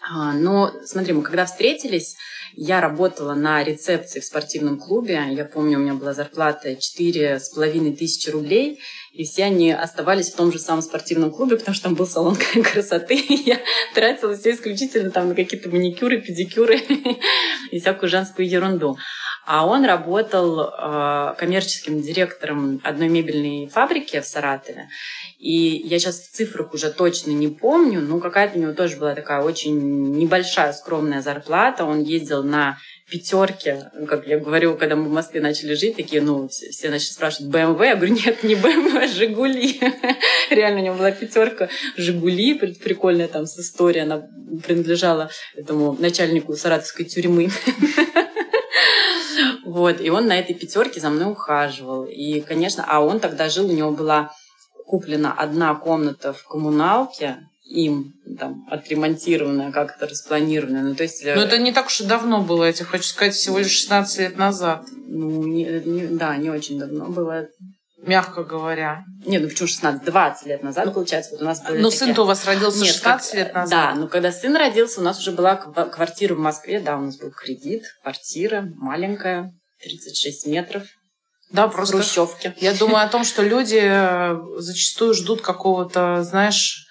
А, 0.00 0.32
но 0.32 0.72
смотри, 0.84 1.12
мы 1.12 1.22
когда 1.22 1.46
встретились, 1.46 2.16
я 2.54 2.80
работала 2.80 3.34
на 3.34 3.62
рецепции 3.62 4.20
в 4.20 4.24
спортивном 4.24 4.78
клубе. 4.78 5.22
Я 5.30 5.44
помню, 5.44 5.78
у 5.78 5.80
меня 5.80 5.94
была 5.94 6.12
зарплата 6.12 6.76
четыре 6.76 7.38
с 7.38 7.48
половиной 7.50 7.94
тысячи 7.94 8.28
рублей. 8.28 8.80
И 9.12 9.24
все 9.24 9.44
они 9.44 9.72
оставались 9.72 10.30
в 10.30 10.36
том 10.36 10.52
же 10.52 10.58
самом 10.58 10.82
спортивном 10.82 11.30
клубе, 11.30 11.56
потому 11.56 11.74
что 11.74 11.84
там 11.84 11.94
был 11.94 12.06
салон 12.06 12.36
красоты. 12.72 13.14
И 13.14 13.42
я 13.48 13.60
тратила 13.94 14.36
все 14.36 14.52
исключительно 14.52 15.10
там 15.10 15.28
на 15.28 15.34
какие-то 15.34 15.70
маникюры, 15.70 16.20
педикюры 16.20 16.78
и 17.70 17.78
всякую 17.78 18.08
женскую 18.08 18.48
ерунду. 18.48 18.96
А 19.44 19.66
он 19.66 19.84
работал 19.84 20.60
э, 20.60 21.34
коммерческим 21.36 22.00
директором 22.00 22.80
одной 22.84 23.08
мебельной 23.08 23.68
фабрики 23.68 24.20
в 24.20 24.24
Саратове. 24.24 24.88
И 25.38 25.82
я 25.84 25.98
сейчас 25.98 26.20
в 26.20 26.30
цифрах 26.32 26.72
уже 26.72 26.90
точно 26.92 27.32
не 27.32 27.48
помню, 27.48 28.00
но 28.00 28.20
какая-то 28.20 28.56
у 28.56 28.62
него 28.62 28.72
тоже 28.72 28.96
была 28.96 29.14
такая 29.14 29.42
очень 29.42 30.12
небольшая, 30.16 30.72
скромная 30.72 31.22
зарплата. 31.22 31.84
Он 31.84 32.02
ездил 32.02 32.44
на 32.44 32.78
пятерке, 33.10 33.90
как 34.08 34.26
я 34.26 34.38
говорю, 34.38 34.76
когда 34.76 34.96
мы 34.96 35.08
в 35.08 35.12
Москве 35.12 35.40
начали 35.40 35.74
жить, 35.74 35.96
такие, 35.96 36.22
ну, 36.22 36.48
все, 36.48 36.70
все 36.70 36.88
начали 36.88 37.10
спрашивать, 37.10 37.50
БМВ? 37.50 37.80
Я 37.80 37.96
говорю, 37.96 38.14
нет, 38.14 38.42
не 38.42 38.54
БМВ, 38.54 38.94
а 38.94 39.06
Жигули. 39.06 39.80
Реально, 40.50 40.80
у 40.80 40.84
него 40.84 40.94
была 40.94 41.10
пятерка 41.10 41.68
Жигули, 41.96 42.54
прикольная 42.54 43.28
там 43.28 43.46
с 43.46 43.58
историей, 43.58 44.04
она 44.04 44.22
принадлежала 44.64 45.30
этому 45.56 45.94
начальнику 45.98 46.54
саратовской 46.54 47.04
тюрьмы. 47.04 47.50
Вот, 49.72 50.02
и 50.02 50.10
он 50.10 50.26
на 50.26 50.38
этой 50.38 50.54
пятерке 50.54 51.00
за 51.00 51.08
мной 51.08 51.32
ухаживал. 51.32 52.04
И, 52.04 52.42
конечно, 52.42 52.84
а 52.86 53.00
он 53.00 53.20
тогда 53.20 53.48
жил, 53.48 53.70
у 53.70 53.72
него 53.72 53.90
была 53.90 54.30
куплена 54.86 55.32
одна 55.32 55.74
комната 55.74 56.34
в 56.34 56.44
коммуналке, 56.44 57.38
им 57.64 58.12
там 58.38 58.66
отремонтированная, 58.70 59.72
как-то 59.72 60.06
распланированная. 60.06 60.82
Ну, 60.82 60.94
то 60.94 61.04
есть... 61.04 61.24
Но 61.24 61.40
это 61.40 61.56
не 61.56 61.72
так 61.72 61.86
уж 61.86 62.02
и 62.02 62.04
давно 62.04 62.42
было, 62.42 62.64
я 62.64 62.72
тебе 62.74 62.84
хочу 62.84 63.04
сказать, 63.04 63.34
всего 63.34 63.58
лишь 63.58 63.70
16 63.70 64.18
лет 64.18 64.36
назад. 64.36 64.84
Ну, 65.06 65.46
не, 65.46 65.64
не, 65.64 66.06
да, 66.06 66.36
не 66.36 66.50
очень 66.50 66.78
давно 66.78 67.06
было. 67.06 67.48
Мягко 67.96 68.44
говоря. 68.44 69.04
Не, 69.24 69.38
ну 69.38 69.48
почему 69.48 69.68
16? 69.68 70.04
20 70.04 70.46
лет 70.48 70.62
назад, 70.62 70.84
ну, 70.84 70.92
получается, 70.92 71.30
вот 71.32 71.40
у 71.40 71.44
нас 71.46 71.62
были 71.62 71.78
Ну, 71.78 71.88
такие... 71.88 71.98
сын-то 71.98 72.22
у 72.24 72.26
вас 72.26 72.44
родился 72.44 72.82
Нет, 72.82 72.92
16 72.92 73.30
как... 73.30 73.38
лет 73.38 73.54
назад. 73.54 73.70
Да, 73.70 73.94
но 73.94 74.08
когда 74.08 74.32
сын 74.32 74.54
родился, 74.54 75.00
у 75.00 75.04
нас 75.04 75.18
уже 75.18 75.30
была 75.30 75.56
квартира 75.56 76.34
в 76.34 76.38
Москве, 76.40 76.78
да, 76.78 76.98
у 76.98 77.00
нас 77.00 77.16
был 77.16 77.30
кредит, 77.30 77.84
квартира 78.02 78.68
маленькая, 78.76 79.54
36 79.82 80.46
метров. 80.46 80.84
Да, 81.50 81.68
просто 81.68 81.98
хрущевки. 81.98 82.54
Я 82.58 82.72
думаю 82.72 83.04
о 83.04 83.08
том, 83.08 83.24
что 83.24 83.42
люди 83.42 83.80
э, 83.82 84.36
зачастую 84.56 85.12
ждут 85.12 85.42
какого-то, 85.42 86.24
знаешь, 86.24 86.86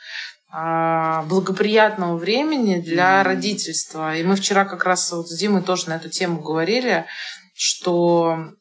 а, 0.54 1.24
благоприятного 1.24 2.18
времени 2.18 2.80
для 2.82 3.22
mm. 3.22 3.24
родительства. 3.24 4.16
И 4.16 4.24
мы 4.24 4.36
вчера 4.36 4.66
как 4.66 4.84
раз 4.84 5.12
вот 5.14 5.30
с 5.30 5.38
Димой 5.38 5.64
тоже 5.64 5.90
на 5.90 5.94
эту 5.94 6.10
тему 6.10 6.42
говорили, 6.42 7.06
что 7.56 8.52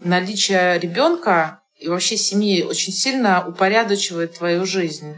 наличие 0.00 0.78
ребенка 0.78 1.60
и 1.78 1.88
вообще 1.88 2.16
семьи 2.16 2.62
очень 2.62 2.92
сильно 2.92 3.46
упорядочивает 3.46 4.38
твою 4.38 4.64
жизнь. 4.64 5.16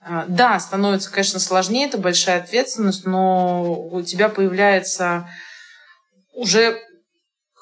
А, 0.00 0.26
да, 0.28 0.60
становится, 0.60 1.10
конечно, 1.10 1.40
сложнее, 1.40 1.88
это 1.88 1.98
большая 1.98 2.40
ответственность, 2.40 3.04
но 3.04 3.74
у 3.90 4.00
тебя 4.02 4.28
появляется 4.28 5.28
уже 6.34 6.80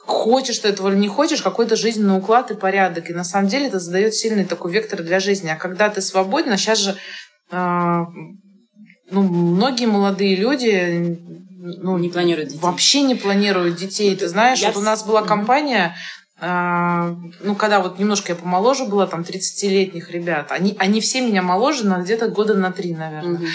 хочешь 0.06 0.58
ты 0.60 0.68
этого 0.68 0.88
или 0.88 0.96
не 0.96 1.08
хочешь, 1.08 1.42
какой-то 1.42 1.76
жизненный 1.76 2.16
уклад 2.16 2.50
и 2.50 2.54
порядок. 2.54 3.10
И 3.10 3.14
на 3.14 3.25
самом 3.25 3.48
деле 3.48 3.66
это 3.66 3.78
задает 3.78 4.14
сильный 4.14 4.44
такой 4.44 4.72
вектор 4.72 5.02
для 5.02 5.20
жизни. 5.20 5.48
А 5.48 5.56
когда 5.56 5.88
ты 5.90 6.00
свободен, 6.00 6.52
а 6.52 6.56
сейчас 6.56 6.78
же 6.78 6.96
э, 7.50 8.04
ну, 9.10 9.22
многие 9.22 9.86
молодые 9.86 10.36
люди 10.36 11.18
ну, 11.58 11.98
не 11.98 12.08
планируют 12.08 12.50
детей. 12.50 12.62
Вообще 12.62 13.02
не 13.02 13.14
планируют 13.14 13.76
детей. 13.76 14.14
Ты 14.16 14.28
знаешь, 14.28 14.60
я... 14.60 14.68
вот 14.68 14.76
у 14.76 14.80
нас 14.80 15.04
была 15.04 15.22
компания, 15.22 15.96
э, 16.40 17.14
ну, 17.40 17.54
когда 17.56 17.80
вот 17.80 17.98
немножко 17.98 18.32
я 18.32 18.36
помоложе 18.36 18.84
была, 18.84 19.06
там, 19.06 19.22
30-летних 19.22 20.10
ребят. 20.10 20.52
Они, 20.52 20.76
они 20.78 21.00
все 21.00 21.20
меня 21.20 21.42
моложе, 21.42 21.86
на 21.86 21.98
где-то 21.98 22.28
года 22.28 22.54
на 22.54 22.70
три, 22.70 22.94
наверное. 22.94 23.40
Угу. 23.40 23.46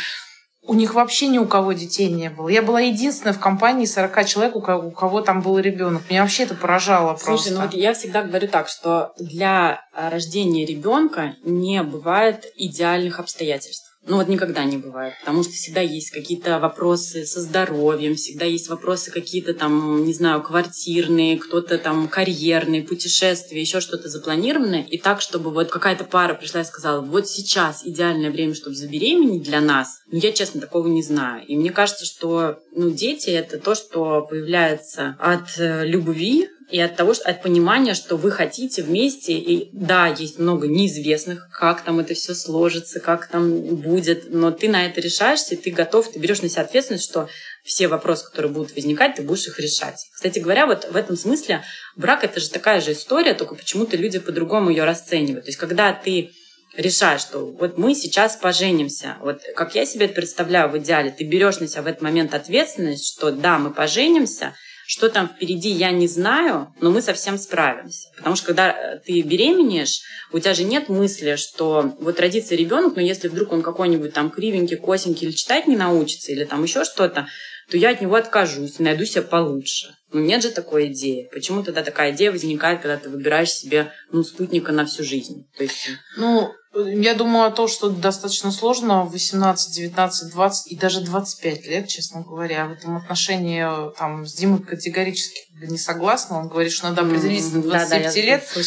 У 0.72 0.74
них 0.74 0.94
вообще 0.94 1.28
ни 1.28 1.38
у 1.38 1.46
кого 1.46 1.74
детей 1.74 2.10
не 2.10 2.30
было. 2.30 2.48
Я 2.48 2.62
была 2.62 2.80
единственная 2.80 3.34
в 3.34 3.40
компании 3.40 3.84
40 3.84 4.26
человек, 4.26 4.56
у 4.56 4.62
кого, 4.62 4.88
у 4.88 4.92
кого 4.92 5.20
там 5.20 5.42
был 5.42 5.60
ребенок. 5.60 6.04
Меня 6.10 6.22
вообще 6.22 6.44
это 6.44 6.56
поражало 6.56 7.18
Слушай, 7.18 7.26
просто. 7.26 7.54
ну 7.56 7.62
вот 7.64 7.74
я 7.74 7.94
всегда 7.94 8.24
говорю 8.24 8.48
так, 8.48 8.70
что 8.70 9.12
для 9.20 9.82
рождения 9.94 10.66
ребенка 10.66 11.36
не 11.44 11.84
бывает 11.84 12.46
идеальных 12.56 13.20
обстоятельств. 13.20 13.91
Ну 14.08 14.18
вот 14.18 14.28
никогда 14.28 14.64
не 14.64 14.78
бывает, 14.78 15.14
потому 15.20 15.44
что 15.44 15.54
всегда 15.54 15.82
есть 15.82 16.10
какие-то 16.10 16.60
вопросы 16.60 17.24
со 17.24 17.40
здоровьем, 17.40 18.16
всегда 18.16 18.46
есть 18.46 18.68
вопросы 18.68 19.12
какие-то 19.12 19.54
там, 19.54 20.06
не 20.06 20.14
знаю, 20.14 20.42
квартирные, 20.42 21.38
кто-то 21.38 21.78
там 21.78 22.08
карьерные, 22.08 22.82
путешествия, 22.82 23.62
еще 23.62 23.80
что-то 23.80 24.10
запланированное. 24.10 24.84
И 24.90 24.98
так, 24.98 25.22
чтобы 25.22 25.52
вот 25.52 25.70
какая-то 25.70 26.04
пара 26.04 26.34
пришла 26.34 26.62
и 26.62 26.66
сказала, 26.66 27.02
вот 27.02 27.28
сейчас 27.28 27.86
идеальное 27.86 28.32
время, 28.32 28.56
чтобы 28.56 28.76
забеременеть 28.76 29.44
для 29.44 29.62
нас. 29.62 30.02
Ну 30.08 30.18
я, 30.18 30.32
честно, 30.32 30.62
такого 30.62 30.88
не 30.88 31.04
знаю. 31.04 31.46
И 31.46 31.56
мне 31.56 31.70
кажется, 31.70 32.06
что 32.06 32.58
ну, 32.76 32.90
дети— 32.90 33.30
это 33.32 33.60
то, 33.60 33.76
что 33.76 34.26
появляется 34.28 35.16
от 35.20 35.60
э, 35.60 35.86
любви, 35.86 36.50
и 36.72 36.80
от 36.80 36.96
того, 36.96 37.14
что, 37.14 37.30
от 37.30 37.42
понимания, 37.42 37.94
что 37.94 38.16
вы 38.16 38.32
хотите 38.32 38.82
вместе, 38.82 39.34
и 39.34 39.70
да, 39.74 40.08
есть 40.08 40.40
много 40.40 40.68
неизвестных, 40.68 41.50
как 41.52 41.82
там 41.82 42.00
это 42.00 42.14
все 42.14 42.34
сложится, 42.34 43.00
как 43.00 43.28
там 43.28 43.76
будет, 43.76 44.34
но 44.34 44.52
ты 44.52 44.70
на 44.70 44.86
это 44.86 45.02
решаешься, 45.02 45.58
ты 45.58 45.72
готов, 45.72 46.12
ты 46.12 46.20
берешь 46.20 46.42
на 46.42 46.50
себя 46.50 46.62
ответственность, 46.62 47.04
что 47.04 47.28
все 47.64 47.88
вопросы, 47.88 48.26
которые 48.26 48.52
будут 48.52 48.74
возникать, 48.76 49.16
ты 49.16 49.22
будешь 49.22 49.48
их 49.48 49.60
решать. 49.60 50.08
Кстати 50.14 50.40
говоря, 50.40 50.66
вот 50.66 50.88
в 50.90 50.96
этом 50.96 51.18
смысле 51.18 51.64
брак 51.96 52.24
это 52.24 52.40
же 52.40 52.50
такая 52.50 52.82
же 52.82 52.94
история, 52.94 53.34
только 53.34 53.56
почему-то 53.56 53.98
люди 53.98 54.20
по-другому 54.20 54.70
ее 54.70 54.86
расценивают. 54.86 55.46
То 55.46 55.50
есть, 55.50 55.60
когда 55.60 55.94
ты 55.94 56.32
решаешь, 56.76 57.22
что 57.22 57.46
вот 57.48 57.78
мы 57.78 57.94
сейчас 57.94 58.38
поженимся. 58.38 59.18
Вот 59.20 59.42
как 59.56 59.76
я 59.76 59.86
себе 59.86 60.06
это 60.06 60.16
представляю 60.16 60.70
в 60.70 60.78
идеале, 60.78 61.12
ты 61.12 61.26
берешь 61.26 61.60
на 61.60 61.68
себя 61.68 61.82
в 61.82 61.88
этот 61.88 62.02
момент 62.02 62.34
ответственность, 62.34 63.08
что 63.08 63.32
да, 63.32 63.58
мы 63.58 63.74
поженимся, 63.74 64.56
что 64.92 65.08
там 65.08 65.30
впереди, 65.30 65.70
я 65.70 65.92
не 65.92 66.06
знаю, 66.06 66.76
но 66.82 66.92
мы 66.92 67.02
совсем 67.02 67.38
справимся. 67.38 68.10
Потому 68.18 68.36
что 68.36 68.48
когда 68.48 68.72
э, 68.72 69.00
ты 69.00 69.22
беременеешь, 69.22 70.02
у 70.34 70.40
тебя 70.40 70.54
же 70.54 70.66
нет 70.66 70.90
мысли, 70.90 71.38
что 71.38 71.96
вот 72.02 72.20
родится 72.20 72.56
ребенок, 72.56 72.98
но 72.98 73.02
если 73.02 73.30
вдруг 73.30 73.54
он 73.54 73.62
какой-нибудь 73.62 74.12
там 74.12 74.30
кривенький, 74.30 74.76
косенький 74.76 75.28
или 75.28 75.34
читать 75.34 75.66
не 75.66 75.78
научится, 75.78 76.34
или 76.34 76.44
там 76.44 76.62
еще 76.64 76.84
что-то, 76.84 77.26
то 77.70 77.78
я 77.78 77.92
от 77.92 78.02
него 78.02 78.16
откажусь 78.16 78.80
найду 78.80 79.06
себе 79.06 79.22
получше. 79.22 79.96
Нет 80.14 80.44
же 80.44 80.50
такой 80.50 80.88
идеи. 80.88 81.30
Почему 81.32 81.64
тогда 81.64 81.84
такая 81.84 82.12
идея 82.12 82.32
возникает, 82.32 82.82
когда 82.82 82.98
ты 82.98 83.10
выбираешь 83.10 83.52
себе 83.52 83.92
ну, 84.12 84.24
спутника 84.24 84.72
на 84.72 84.86
всю 84.86 85.04
жизнь? 85.04 85.48
То 85.58 85.64
есть... 85.64 85.90
Ну, 86.18 86.52
я 86.74 87.14
думаю 87.16 87.46
о 87.46 87.52
том, 87.52 87.68
что 87.68 87.90
достаточно 87.90 88.52
сложно 88.52 89.04
в 89.04 89.12
18, 89.12 89.76
19, 89.76 90.32
20 90.32 90.72
и 90.72 90.76
даже 90.76 91.02
25 91.02 91.66
лет, 91.68 91.88
честно 91.88 92.22
говоря. 92.22 92.68
В 92.68 92.74
этом 92.74 92.98
отношении 92.98 93.66
там, 93.98 94.26
с 94.26 94.34
Димой 94.34 94.62
категорически 94.62 95.40
не 95.62 95.78
согласна. 95.78 96.40
Он 96.40 96.48
говорит, 96.48 96.72
что 96.72 96.90
надо 96.90 97.02
определиться 97.02 97.54
до 97.54 97.62
25 97.62 98.04
да, 98.04 98.12
да, 98.12 98.22
лет. 98.22 98.58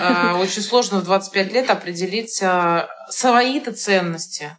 А, 0.00 0.38
очень 0.38 0.62
сложно 0.62 1.00
в 1.00 1.04
25 1.04 1.52
лет 1.52 1.70
определить 1.70 2.42
а, 2.42 2.88
свои-то 3.10 3.72
ценности 3.72 4.52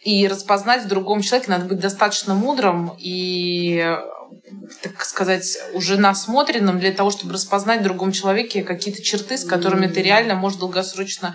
и 0.00 0.26
распознать 0.26 0.84
в 0.84 0.88
другом 0.88 1.20
человеке 1.20 1.50
надо 1.50 1.66
быть 1.66 1.78
достаточно 1.78 2.34
мудрым 2.34 2.96
и 2.98 3.96
так 4.82 5.04
сказать, 5.04 5.58
уже 5.74 5.96
насмотренным 5.96 6.78
для 6.78 6.92
того, 6.92 7.10
чтобы 7.10 7.34
распознать 7.34 7.80
в 7.80 7.84
другом 7.84 8.12
человеке 8.12 8.62
какие-то 8.62 9.02
черты, 9.02 9.36
с 9.36 9.44
которыми 9.44 9.86
ты 9.86 10.02
реально 10.02 10.34
можешь 10.34 10.58
долгосрочно 10.58 11.34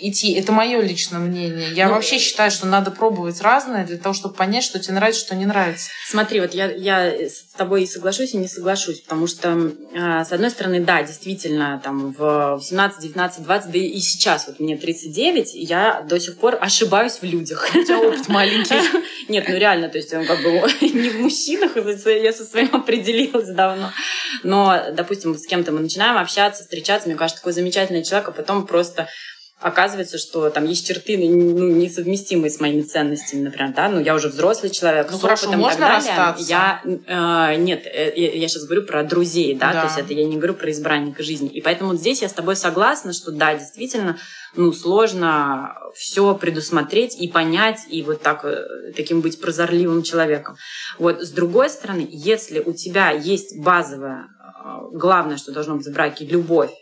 идти. 0.00 0.32
Это 0.34 0.52
мое 0.52 0.80
личное 0.80 1.18
мнение. 1.18 1.72
Я 1.72 1.88
ну, 1.88 1.94
вообще 1.94 2.18
считаю, 2.18 2.50
что 2.50 2.66
надо 2.66 2.90
пробовать 2.90 3.40
разное 3.40 3.84
для 3.84 3.98
того, 3.98 4.14
чтобы 4.14 4.34
понять, 4.34 4.64
что 4.64 4.78
тебе 4.78 4.94
нравится, 4.94 5.20
что 5.20 5.34
не 5.34 5.46
нравится. 5.46 5.90
Смотри, 6.08 6.40
вот 6.40 6.54
я, 6.54 6.70
я 6.70 7.06
с 7.28 7.52
тобой 7.56 7.82
и 7.82 7.86
соглашусь, 7.86 8.34
и 8.34 8.36
не 8.36 8.48
соглашусь, 8.48 9.00
потому 9.00 9.26
что, 9.26 9.72
э, 9.94 10.24
с 10.24 10.32
одной 10.32 10.50
стороны, 10.50 10.80
да, 10.80 11.02
действительно, 11.02 11.80
там 11.82 12.12
в 12.12 12.60
17, 12.62 13.02
19, 13.02 13.42
20, 13.42 13.70
да 13.70 13.78
и 13.78 13.98
сейчас, 13.98 14.46
вот 14.46 14.60
мне 14.60 14.76
39, 14.76 15.54
я 15.54 16.02
до 16.08 16.20
сих 16.20 16.38
пор 16.38 16.58
ошибаюсь 16.60 17.14
в 17.14 17.24
людях. 17.24 17.68
У 17.74 17.82
тебя 17.82 17.98
опыт 17.98 18.28
маленький. 18.28 18.74
Нет, 19.28 19.46
ну 19.48 19.56
реально, 19.56 19.88
то 19.88 19.98
есть 19.98 20.12
он 20.14 20.24
как 20.26 20.42
бы 20.42 20.50
не 20.80 21.10
в 21.10 21.20
мужчинах, 21.20 21.72
я 21.76 22.32
со 22.32 22.44
своим 22.44 22.70
определилась 22.72 23.48
давно. 23.48 23.92
Но, 24.44 24.80
допустим, 24.92 25.36
с 25.36 25.46
кем-то 25.46 25.72
мы 25.72 25.80
начинаем 25.80 26.16
общаться, 26.16 26.62
встречаться, 26.62 27.08
мне 27.08 27.16
кажется, 27.16 27.40
такой 27.40 27.52
замечательный 27.52 28.04
человек, 28.04 28.28
а 28.28 28.32
потом 28.32 28.66
просто 28.66 29.08
оказывается, 29.62 30.18
что 30.18 30.50
там 30.50 30.66
есть 30.66 30.86
черты 30.86 31.16
ну, 31.16 31.68
несовместимые 31.68 32.50
с 32.50 32.60
моими 32.60 32.82
ценностями, 32.82 33.42
например, 33.42 33.72
да, 33.74 33.88
ну 33.88 34.00
я 34.00 34.14
уже 34.14 34.28
взрослый 34.28 34.70
человек, 34.70 35.08
ну, 35.10 35.18
с 35.18 35.20
хорошо, 35.20 35.46
опытом 35.46 35.60
можно 35.60 35.76
и 35.76 35.78
так 35.78 35.88
далее. 35.88 36.10
Расстаться? 36.10 36.50
Я 36.50 36.82
э, 36.84 37.56
нет, 37.56 37.86
э, 37.86 38.12
я, 38.16 38.48
сейчас 38.48 38.64
говорю 38.64 38.82
про 38.82 39.04
друзей, 39.04 39.54
да, 39.54 39.72
да, 39.72 39.80
то 39.82 39.86
есть 39.86 39.98
это 39.98 40.12
я 40.12 40.26
не 40.26 40.36
говорю 40.36 40.54
про 40.54 40.70
избранника 40.70 41.22
жизни, 41.22 41.48
и 41.48 41.60
поэтому 41.60 41.94
здесь 41.94 42.22
я 42.22 42.28
с 42.28 42.32
тобой 42.32 42.56
согласна, 42.56 43.12
что 43.12 43.30
да, 43.30 43.54
действительно, 43.54 44.18
ну 44.56 44.72
сложно 44.72 45.74
все 45.94 46.34
предусмотреть 46.34 47.16
и 47.20 47.28
понять 47.28 47.80
и 47.88 48.02
вот 48.02 48.20
так 48.20 48.44
э, 48.44 48.92
таким 48.96 49.20
быть 49.20 49.40
прозорливым 49.40 50.02
человеком. 50.02 50.56
Вот 50.98 51.22
с 51.22 51.30
другой 51.30 51.70
стороны, 51.70 52.06
если 52.10 52.58
у 52.58 52.72
тебя 52.72 53.10
есть 53.10 53.58
базовая 53.62 54.26
э, 54.26 54.78
главное, 54.92 55.36
что 55.36 55.52
должно 55.52 55.76
быть 55.76 55.86
в 55.86 55.92
браке, 55.92 56.26
любовь, 56.26 56.72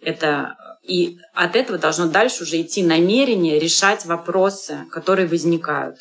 это 0.00 0.56
и 0.82 1.18
от 1.32 1.56
этого 1.56 1.78
должно 1.78 2.06
дальше 2.06 2.42
уже 2.42 2.60
идти 2.60 2.82
намерение 2.82 3.58
решать 3.58 4.04
вопросы, 4.04 4.86
которые 4.90 5.28
возникают. 5.28 5.98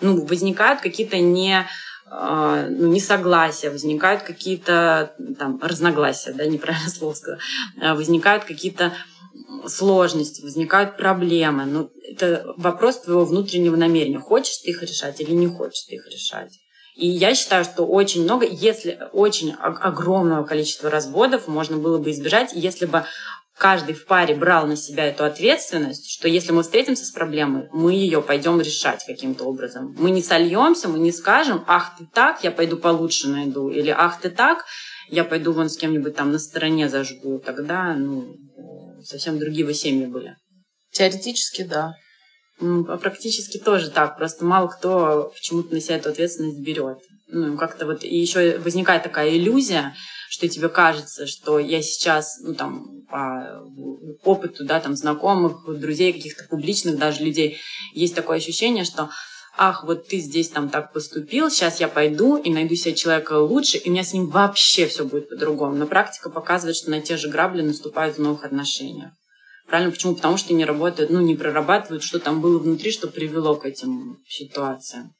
Ну, 0.00 0.24
возникают 0.26 0.80
какие-то 0.80 1.18
не 1.18 1.66
а, 2.10 2.66
ну, 2.68 2.88
несогласия, 2.92 3.70
возникают 3.70 4.22
какие-то 4.22 5.14
там 5.38 5.60
разногласия, 5.62 6.32
да, 6.32 6.46
неправильно 6.46 6.90
слово 6.90 7.14
сказала, 7.14 7.40
а, 7.80 7.94
возникают 7.94 8.44
какие-то 8.44 8.92
сложности, 9.66 10.42
возникают 10.42 10.96
проблемы. 10.96 11.64
Ну, 11.64 11.90
это 12.08 12.44
вопрос 12.56 13.00
твоего 13.00 13.24
внутреннего 13.24 13.76
намерения. 13.76 14.18
Хочешь 14.18 14.58
ты 14.58 14.70
их 14.70 14.82
решать 14.82 15.20
или 15.20 15.32
не 15.32 15.46
хочешь 15.46 15.84
ты 15.84 15.96
их 15.96 16.06
решать. 16.06 16.52
И 16.96 17.06
я 17.06 17.34
считаю, 17.34 17.64
что 17.64 17.84
очень 17.84 18.24
много, 18.24 18.44
если 18.44 18.98
очень 19.12 19.52
огромного 19.52 20.44
количества 20.44 20.90
разводов 20.90 21.46
можно 21.46 21.76
было 21.76 21.98
бы 21.98 22.10
избежать, 22.10 22.50
если 22.54 22.86
бы 22.86 23.04
каждый 23.58 23.94
в 23.94 24.06
паре 24.06 24.34
брал 24.34 24.66
на 24.66 24.76
себя 24.76 25.06
эту 25.06 25.24
ответственность, 25.24 26.10
что 26.10 26.28
если 26.28 26.52
мы 26.52 26.62
встретимся 26.62 27.04
с 27.04 27.10
проблемой, 27.10 27.68
мы 27.72 27.92
ее 27.92 28.22
пойдем 28.22 28.60
решать 28.60 29.04
каким-то 29.04 29.44
образом. 29.44 29.94
Мы 29.98 30.10
не 30.10 30.22
сольемся, 30.22 30.88
мы 30.88 30.98
не 30.98 31.12
скажем, 31.12 31.64
ах 31.66 31.96
ты 31.98 32.06
так, 32.14 32.44
я 32.44 32.50
пойду 32.50 32.76
получше 32.76 33.28
найду, 33.28 33.68
или 33.68 33.90
ах 33.90 34.20
ты 34.20 34.30
так, 34.30 34.64
я 35.08 35.24
пойду 35.24 35.52
вон 35.52 35.68
с 35.68 35.76
кем-нибудь 35.76 36.14
там 36.14 36.32
на 36.32 36.38
стороне 36.38 36.88
зажгу. 36.88 37.38
Тогда, 37.38 37.94
ну, 37.94 38.36
совсем 39.04 39.38
другие 39.38 39.66
бы 39.66 39.74
семьи 39.74 40.06
были. 40.06 40.36
Теоретически, 40.92 41.62
да. 41.62 41.94
Ну, 42.60 42.84
а 42.88 42.98
практически 42.98 43.58
тоже 43.58 43.90
так. 43.90 44.16
Просто 44.18 44.44
мало 44.44 44.68
кто 44.68 45.32
почему-то 45.34 45.74
на 45.74 45.80
себя 45.80 45.96
эту 45.96 46.10
ответственность 46.10 46.60
берет. 46.60 46.98
Ну, 47.28 47.56
как-то 47.56 47.86
вот 47.86 48.04
и 48.04 48.16
еще 48.16 48.58
возникает 48.58 49.02
такая 49.02 49.30
иллюзия, 49.30 49.94
что 50.28 50.48
тебе 50.48 50.68
кажется, 50.68 51.26
что 51.26 51.58
я 51.58 51.82
сейчас, 51.82 52.38
ну, 52.42 52.54
там, 52.54 53.02
по 53.10 53.62
опыту, 54.24 54.64
да, 54.64 54.80
там, 54.80 54.94
знакомых, 54.94 55.64
друзей, 55.78 56.12
каких-то 56.12 56.44
публичных 56.44 56.98
даже 56.98 57.24
людей, 57.24 57.58
есть 57.94 58.14
такое 58.14 58.38
ощущение, 58.38 58.84
что 58.84 59.10
ах, 59.58 59.84
вот 59.84 60.06
ты 60.06 60.18
здесь 60.18 60.48
там 60.48 60.68
так 60.68 60.92
поступил, 60.92 61.50
сейчас 61.50 61.80
я 61.80 61.88
пойду 61.88 62.36
и 62.36 62.48
найду 62.48 62.76
себе 62.76 62.94
человека 62.94 63.32
лучше, 63.38 63.78
и 63.78 63.88
у 63.88 63.92
меня 63.92 64.04
с 64.04 64.12
ним 64.12 64.28
вообще 64.28 64.86
все 64.86 65.04
будет 65.04 65.28
по-другому. 65.28 65.74
Но 65.74 65.86
практика 65.86 66.30
показывает, 66.30 66.76
что 66.76 66.90
на 66.90 67.00
те 67.00 67.16
же 67.16 67.28
грабли 67.28 67.62
наступают 67.62 68.16
в 68.16 68.22
новых 68.22 68.44
отношениях. 68.44 69.10
Правильно? 69.66 69.90
Почему? 69.90 70.14
Потому 70.14 70.38
что 70.38 70.54
не 70.54 70.64
работают, 70.64 71.10
ну, 71.10 71.20
не 71.20 71.34
прорабатывают, 71.34 72.02
что 72.02 72.18
там 72.18 72.40
было 72.40 72.58
внутри, 72.58 72.90
что 72.90 73.08
привело 73.08 73.56
к 73.56 73.66
этим 73.66 74.18
ситуациям. 74.26 75.12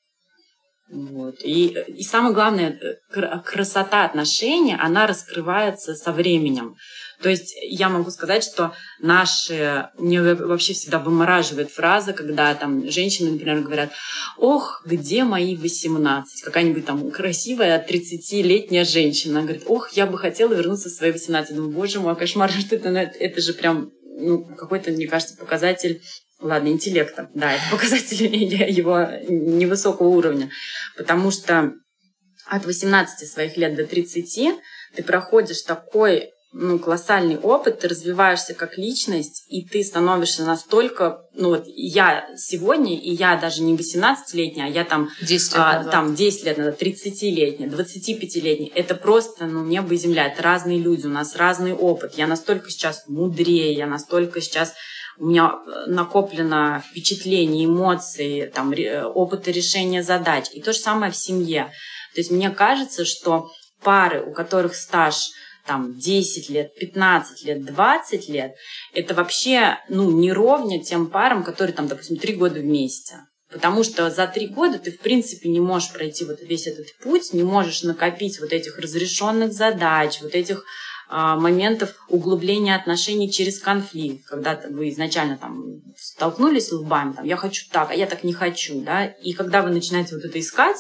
Вот. 0.90 1.36
И, 1.44 1.76
и 1.88 2.02
самое 2.02 2.34
главное, 2.34 2.78
э, 2.80 3.40
красота 3.44 4.04
отношений, 4.04 4.74
она 4.78 5.06
раскрывается 5.06 5.94
со 5.94 6.12
временем. 6.12 6.76
То 7.20 7.28
есть 7.28 7.54
я 7.62 7.88
могу 7.88 8.10
сказать, 8.10 8.44
что 8.44 8.72
наши... 9.00 9.88
Мне 9.98 10.22
вообще 10.34 10.72
всегда 10.72 10.98
вымораживает 10.98 11.70
фраза, 11.70 12.12
когда 12.12 12.54
там 12.54 12.88
женщины, 12.90 13.32
например, 13.32 13.60
говорят, 13.60 13.90
ох, 14.36 14.82
где 14.86 15.24
мои 15.24 15.56
18? 15.56 16.42
Какая-нибудь 16.42 16.86
там 16.86 17.10
красивая 17.10 17.84
30-летняя 17.84 18.84
женщина. 18.84 19.40
Она 19.40 19.48
говорит, 19.48 19.64
ох, 19.66 19.90
я 19.90 20.06
бы 20.06 20.16
хотела 20.16 20.54
вернуться 20.54 20.88
в 20.88 20.92
свои 20.92 21.10
18. 21.10 21.56
Думаю, 21.56 21.72
боже 21.72 22.00
мой, 22.00 22.16
кошмар, 22.16 22.50
что 22.58 22.76
это, 22.76 22.88
это 22.88 23.40
же 23.40 23.52
прям 23.52 23.90
ну, 24.18 24.44
какой-то, 24.44 24.90
мне 24.90 25.06
кажется, 25.06 25.36
показатель 25.36 26.02
ладно, 26.40 26.68
интеллекта, 26.68 27.30
да, 27.34 27.52
это 27.52 27.64
показатель 27.70 28.24
его 28.34 29.06
невысокого 29.28 30.08
уровня, 30.08 30.50
потому 30.96 31.30
что 31.30 31.72
от 32.46 32.64
18 32.64 33.28
своих 33.28 33.56
лет 33.56 33.74
до 33.74 33.86
30 33.86 34.54
ты 34.94 35.02
проходишь 35.02 35.62
такой 35.62 36.30
ну, 36.52 36.78
колоссальный 36.78 37.38
опыт, 37.38 37.80
ты 37.80 37.88
развиваешься 37.88 38.54
как 38.54 38.78
личность, 38.78 39.44
и 39.48 39.66
ты 39.66 39.84
становишься 39.84 40.44
настолько, 40.44 41.22
ну 41.34 41.50
вот 41.50 41.64
я 41.66 42.26
сегодня, 42.36 42.98
и 42.98 43.10
я 43.10 43.36
даже 43.36 43.62
не 43.62 43.76
18-летняя, 43.76 44.64
а 44.64 44.68
я 44.68 44.84
там 44.84 45.10
10 45.20 45.52
лет, 45.52 45.60
а, 45.60 45.84
там 45.84 46.14
10 46.14 46.44
лет 46.44 46.56
назад, 46.56 46.80
30-летняя, 46.80 47.68
25-летняя, 47.68 48.70
это 48.74 48.94
просто, 48.94 49.44
ну, 49.44 49.62
небо 49.64 49.92
и 49.92 49.98
земля, 49.98 50.26
это 50.26 50.42
разные 50.42 50.78
люди, 50.78 51.06
у 51.06 51.10
нас 51.10 51.36
разный 51.36 51.74
опыт, 51.74 52.14
я 52.16 52.26
настолько 52.26 52.70
сейчас 52.70 53.06
мудрее, 53.08 53.74
я 53.74 53.86
настолько 53.86 54.40
сейчас 54.40 54.72
у 55.18 55.26
меня 55.26 55.58
накоплено 55.86 56.82
впечатление, 56.88 57.66
эмоции, 57.66 58.46
там, 58.46 58.72
опыт 59.14 59.48
решения 59.48 60.04
задач. 60.04 60.46
И 60.52 60.62
то 60.62 60.72
же 60.72 60.78
самое 60.78 61.10
в 61.10 61.16
семье. 61.16 61.72
То 62.14 62.20
есть 62.20 62.30
мне 62.30 62.50
кажется, 62.50 63.04
что 63.04 63.50
пары, 63.82 64.22
у 64.22 64.32
которых 64.32 64.76
стаж 64.76 65.30
там 65.68 65.98
10 65.98 66.48
лет, 66.48 66.74
15 66.74 67.44
лет, 67.44 67.64
20 67.64 68.28
лет, 68.28 68.56
это 68.94 69.14
вообще 69.14 69.78
ну, 69.88 70.10
не 70.10 70.32
ровня 70.32 70.82
тем 70.82 71.06
парам, 71.08 71.44
которые 71.44 71.76
там, 71.76 71.86
допустим, 71.86 72.16
3 72.16 72.34
года 72.36 72.58
вместе. 72.58 73.18
Потому 73.50 73.82
что 73.82 74.10
за 74.10 74.26
три 74.26 74.46
года 74.46 74.78
ты, 74.78 74.90
в 74.90 74.98
принципе, 74.98 75.48
не 75.48 75.60
можешь 75.60 75.92
пройти 75.92 76.24
вот 76.26 76.40
весь 76.42 76.66
этот 76.66 76.86
путь, 77.02 77.32
не 77.32 77.42
можешь 77.42 77.82
накопить 77.82 78.40
вот 78.40 78.52
этих 78.52 78.78
разрешенных 78.78 79.52
задач, 79.54 80.20
вот 80.20 80.34
этих 80.34 80.64
а, 81.08 81.36
моментов 81.36 81.94
углубления 82.08 82.76
отношений 82.76 83.32
через 83.32 83.58
конфликт, 83.58 84.26
когда 84.26 84.60
вы 84.68 84.90
изначально 84.90 85.38
там 85.38 85.80
столкнулись 85.96 86.70
лбами, 86.72 87.14
там, 87.14 87.24
я 87.24 87.36
хочу 87.36 87.64
так, 87.72 87.90
а 87.90 87.94
я 87.94 88.06
так 88.06 88.22
не 88.22 88.34
хочу, 88.34 88.82
да, 88.82 89.06
и 89.06 89.32
когда 89.32 89.62
вы 89.62 89.70
начинаете 89.70 90.14
вот 90.14 90.24
это 90.24 90.38
искать, 90.38 90.76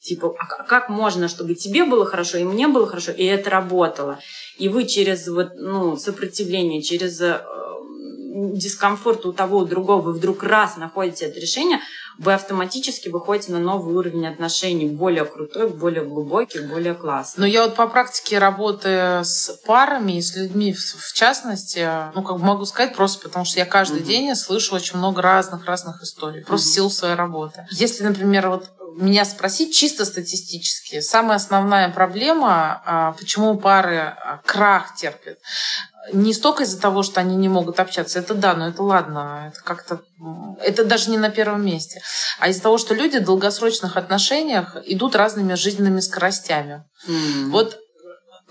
типа, 0.00 0.34
а 0.38 0.64
как 0.64 0.88
можно, 0.88 1.28
чтобы 1.28 1.54
тебе 1.54 1.84
было 1.84 2.06
хорошо, 2.06 2.38
и 2.38 2.44
мне 2.44 2.68
было 2.68 2.86
хорошо, 2.86 3.12
и 3.12 3.24
это 3.24 3.50
работало, 3.50 4.18
и 4.58 4.68
вы 4.68 4.86
через 4.86 5.28
вот, 5.28 5.50
ну, 5.56 5.96
сопротивление, 5.96 6.82
через 6.82 7.20
э, 7.20 7.40
дискомфорта 8.54 9.28
у 9.28 9.32
того, 9.32 9.58
у 9.58 9.64
другого, 9.64 10.00
вы 10.00 10.12
вдруг 10.12 10.42
раз 10.42 10.76
находите 10.76 11.26
это 11.26 11.38
решение, 11.38 11.80
вы 12.18 12.34
автоматически 12.34 13.08
выходите 13.08 13.52
на 13.52 13.58
новый 13.58 13.94
уровень 13.94 14.26
отношений, 14.26 14.88
более 14.88 15.24
крутой, 15.24 15.68
более 15.68 16.04
глубокий, 16.04 16.60
более 16.60 16.94
классный. 16.94 17.40
Но 17.40 17.46
я 17.46 17.64
вот 17.64 17.76
по 17.76 17.88
практике 17.88 18.38
работы 18.38 19.20
с 19.24 19.58
парами 19.66 20.18
и 20.18 20.22
с 20.22 20.36
людьми 20.36 20.74
в 20.74 21.12
частности, 21.14 21.88
ну, 22.14 22.22
как 22.22 22.36
бы 22.36 22.44
могу 22.44 22.66
сказать 22.66 22.94
просто 22.94 23.22
потому, 23.22 23.44
что 23.44 23.58
я 23.58 23.64
каждый 23.64 24.00
угу. 24.00 24.08
день 24.08 24.34
слышу 24.34 24.74
очень 24.74 24.98
много 24.98 25.22
разных-разных 25.22 26.02
историй, 26.02 26.44
просто 26.44 26.66
угу. 26.66 26.72
в 26.72 26.74
силу 26.74 26.90
своей 26.90 27.14
работы. 27.14 27.66
Если, 27.70 28.04
например, 28.04 28.48
вот 28.50 28.68
меня 28.96 29.24
спросить 29.24 29.74
чисто 29.74 30.04
статистически, 30.04 31.00
самая 31.00 31.36
основная 31.36 31.90
проблема, 31.90 32.82
а, 32.84 33.12
почему 33.12 33.56
пары 33.58 33.98
а, 33.98 34.40
крах 34.44 34.94
терпят, 34.94 35.38
не 36.12 36.32
столько 36.32 36.64
из-за 36.64 36.80
того, 36.80 37.02
что 37.02 37.20
они 37.20 37.36
не 37.36 37.48
могут 37.48 37.78
общаться, 37.78 38.18
это 38.18 38.34
да, 38.34 38.54
но 38.54 38.68
это 38.68 38.82
ладно, 38.82 39.52
это 39.52 39.62
как-то, 39.62 40.02
это 40.62 40.84
даже 40.84 41.10
не 41.10 41.18
на 41.18 41.30
первом 41.30 41.64
месте, 41.64 42.02
а 42.38 42.48
из-за 42.48 42.62
того, 42.62 42.78
что 42.78 42.94
люди 42.94 43.18
в 43.18 43.24
долгосрочных 43.24 43.96
отношениях 43.96 44.76
идут 44.86 45.14
разными 45.14 45.54
жизненными 45.54 46.00
скоростями. 46.00 46.84
Mm. 47.08 47.50
Вот, 47.50 47.78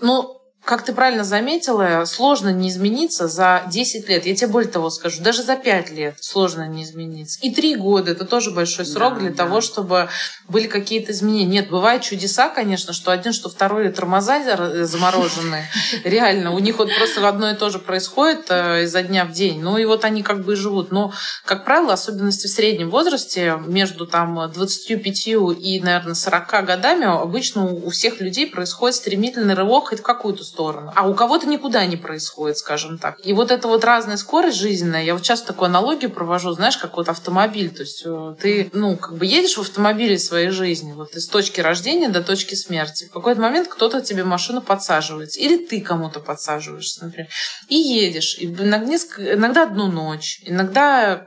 ну, 0.00 0.39
как 0.70 0.84
ты 0.84 0.92
правильно 0.92 1.24
заметила, 1.24 2.04
сложно 2.04 2.52
не 2.52 2.68
измениться 2.68 3.26
за 3.26 3.64
10 3.66 4.08
лет. 4.08 4.24
Я 4.24 4.36
тебе 4.36 4.46
более 4.46 4.70
того 4.70 4.88
скажу, 4.90 5.20
даже 5.20 5.42
за 5.42 5.56
5 5.56 5.90
лет 5.90 6.14
сложно 6.20 6.68
не 6.68 6.84
измениться. 6.84 7.40
И 7.42 7.52
3 7.52 7.74
года– 7.74 8.10
это 8.12 8.24
тоже 8.24 8.52
большой 8.52 8.86
срок 8.86 9.14
да, 9.14 9.20
для 9.20 9.30
да. 9.30 9.36
того, 9.36 9.62
чтобы 9.62 10.08
были 10.46 10.68
какие-то 10.68 11.10
изменения. 11.10 11.46
Нет, 11.46 11.70
бывают 11.70 12.04
чудеса, 12.04 12.50
конечно, 12.50 12.92
что 12.92 13.10
один, 13.10 13.32
что 13.32 13.48
второй 13.48 13.88
тормоза 13.90 14.84
замороженные. 14.84 15.68
Реально, 16.04 16.52
у 16.52 16.60
них 16.60 16.78
вот 16.78 16.88
просто 16.96 17.28
одно 17.28 17.50
и 17.50 17.56
то 17.56 17.68
же 17.70 17.80
происходит 17.80 18.46
э, 18.50 18.84
изо 18.84 19.02
дня 19.02 19.24
в 19.24 19.32
день. 19.32 19.60
Ну 19.60 19.76
и 19.76 19.84
вот 19.84 20.04
они 20.04 20.22
как 20.22 20.44
бы 20.44 20.52
и 20.52 20.56
живут. 20.56 20.92
Но, 20.92 21.12
как 21.46 21.64
правило, 21.64 21.94
особенности 21.94 22.46
в 22.46 22.50
среднем 22.50 22.90
возрасте, 22.90 23.60
между 23.66 24.06
там 24.06 24.48
25 24.54 25.26
и, 25.26 25.80
наверное, 25.82 26.14
40 26.14 26.64
годами, 26.64 27.06
обычно 27.06 27.64
у 27.64 27.90
всех 27.90 28.20
людей 28.20 28.46
происходит 28.46 28.94
стремительный 28.94 29.54
рывок 29.54 29.88
хоть 29.88 29.98
в 29.98 30.02
какую-то 30.02 30.44
сторону. 30.44 30.59
А 30.94 31.08
у 31.08 31.14
кого-то 31.14 31.46
никуда 31.46 31.84
не 31.86 31.96
происходит, 31.96 32.58
скажем 32.58 32.98
так. 32.98 33.18
И 33.24 33.32
вот 33.32 33.50
эта 33.50 33.68
вот 33.68 33.84
разная 33.84 34.16
скорость 34.16 34.58
жизненная, 34.58 35.02
я 35.02 35.14
вот 35.14 35.22
часто 35.22 35.48
такую 35.48 35.66
аналогию 35.66 36.10
провожу, 36.10 36.52
знаешь, 36.52 36.76
как 36.76 36.96
вот 36.96 37.08
автомобиль. 37.08 37.70
То 37.70 37.82
есть 37.82 38.02
э, 38.04 38.34
ты, 38.40 38.70
ну, 38.72 38.96
как 38.96 39.16
бы 39.16 39.26
едешь 39.26 39.56
в 39.56 39.60
автомобиле 39.60 40.18
своей 40.18 40.50
жизни, 40.50 40.92
вот 40.92 41.14
из 41.14 41.28
точки 41.28 41.60
рождения 41.60 42.08
до 42.08 42.22
точки 42.22 42.54
смерти. 42.54 43.06
В 43.06 43.12
какой-то 43.12 43.40
момент 43.40 43.68
кто-то 43.68 44.00
тебе 44.00 44.24
машину 44.24 44.60
подсаживается. 44.60 45.40
Или 45.40 45.64
ты 45.64 45.80
кому-то 45.80 46.20
подсаживаешься, 46.20 47.04
например. 47.04 47.28
И 47.68 47.76
едешь. 47.76 48.36
И 48.38 48.46
иногда 48.46 49.62
одну 49.64 49.86
ночь, 49.86 50.40
иногда 50.44 51.26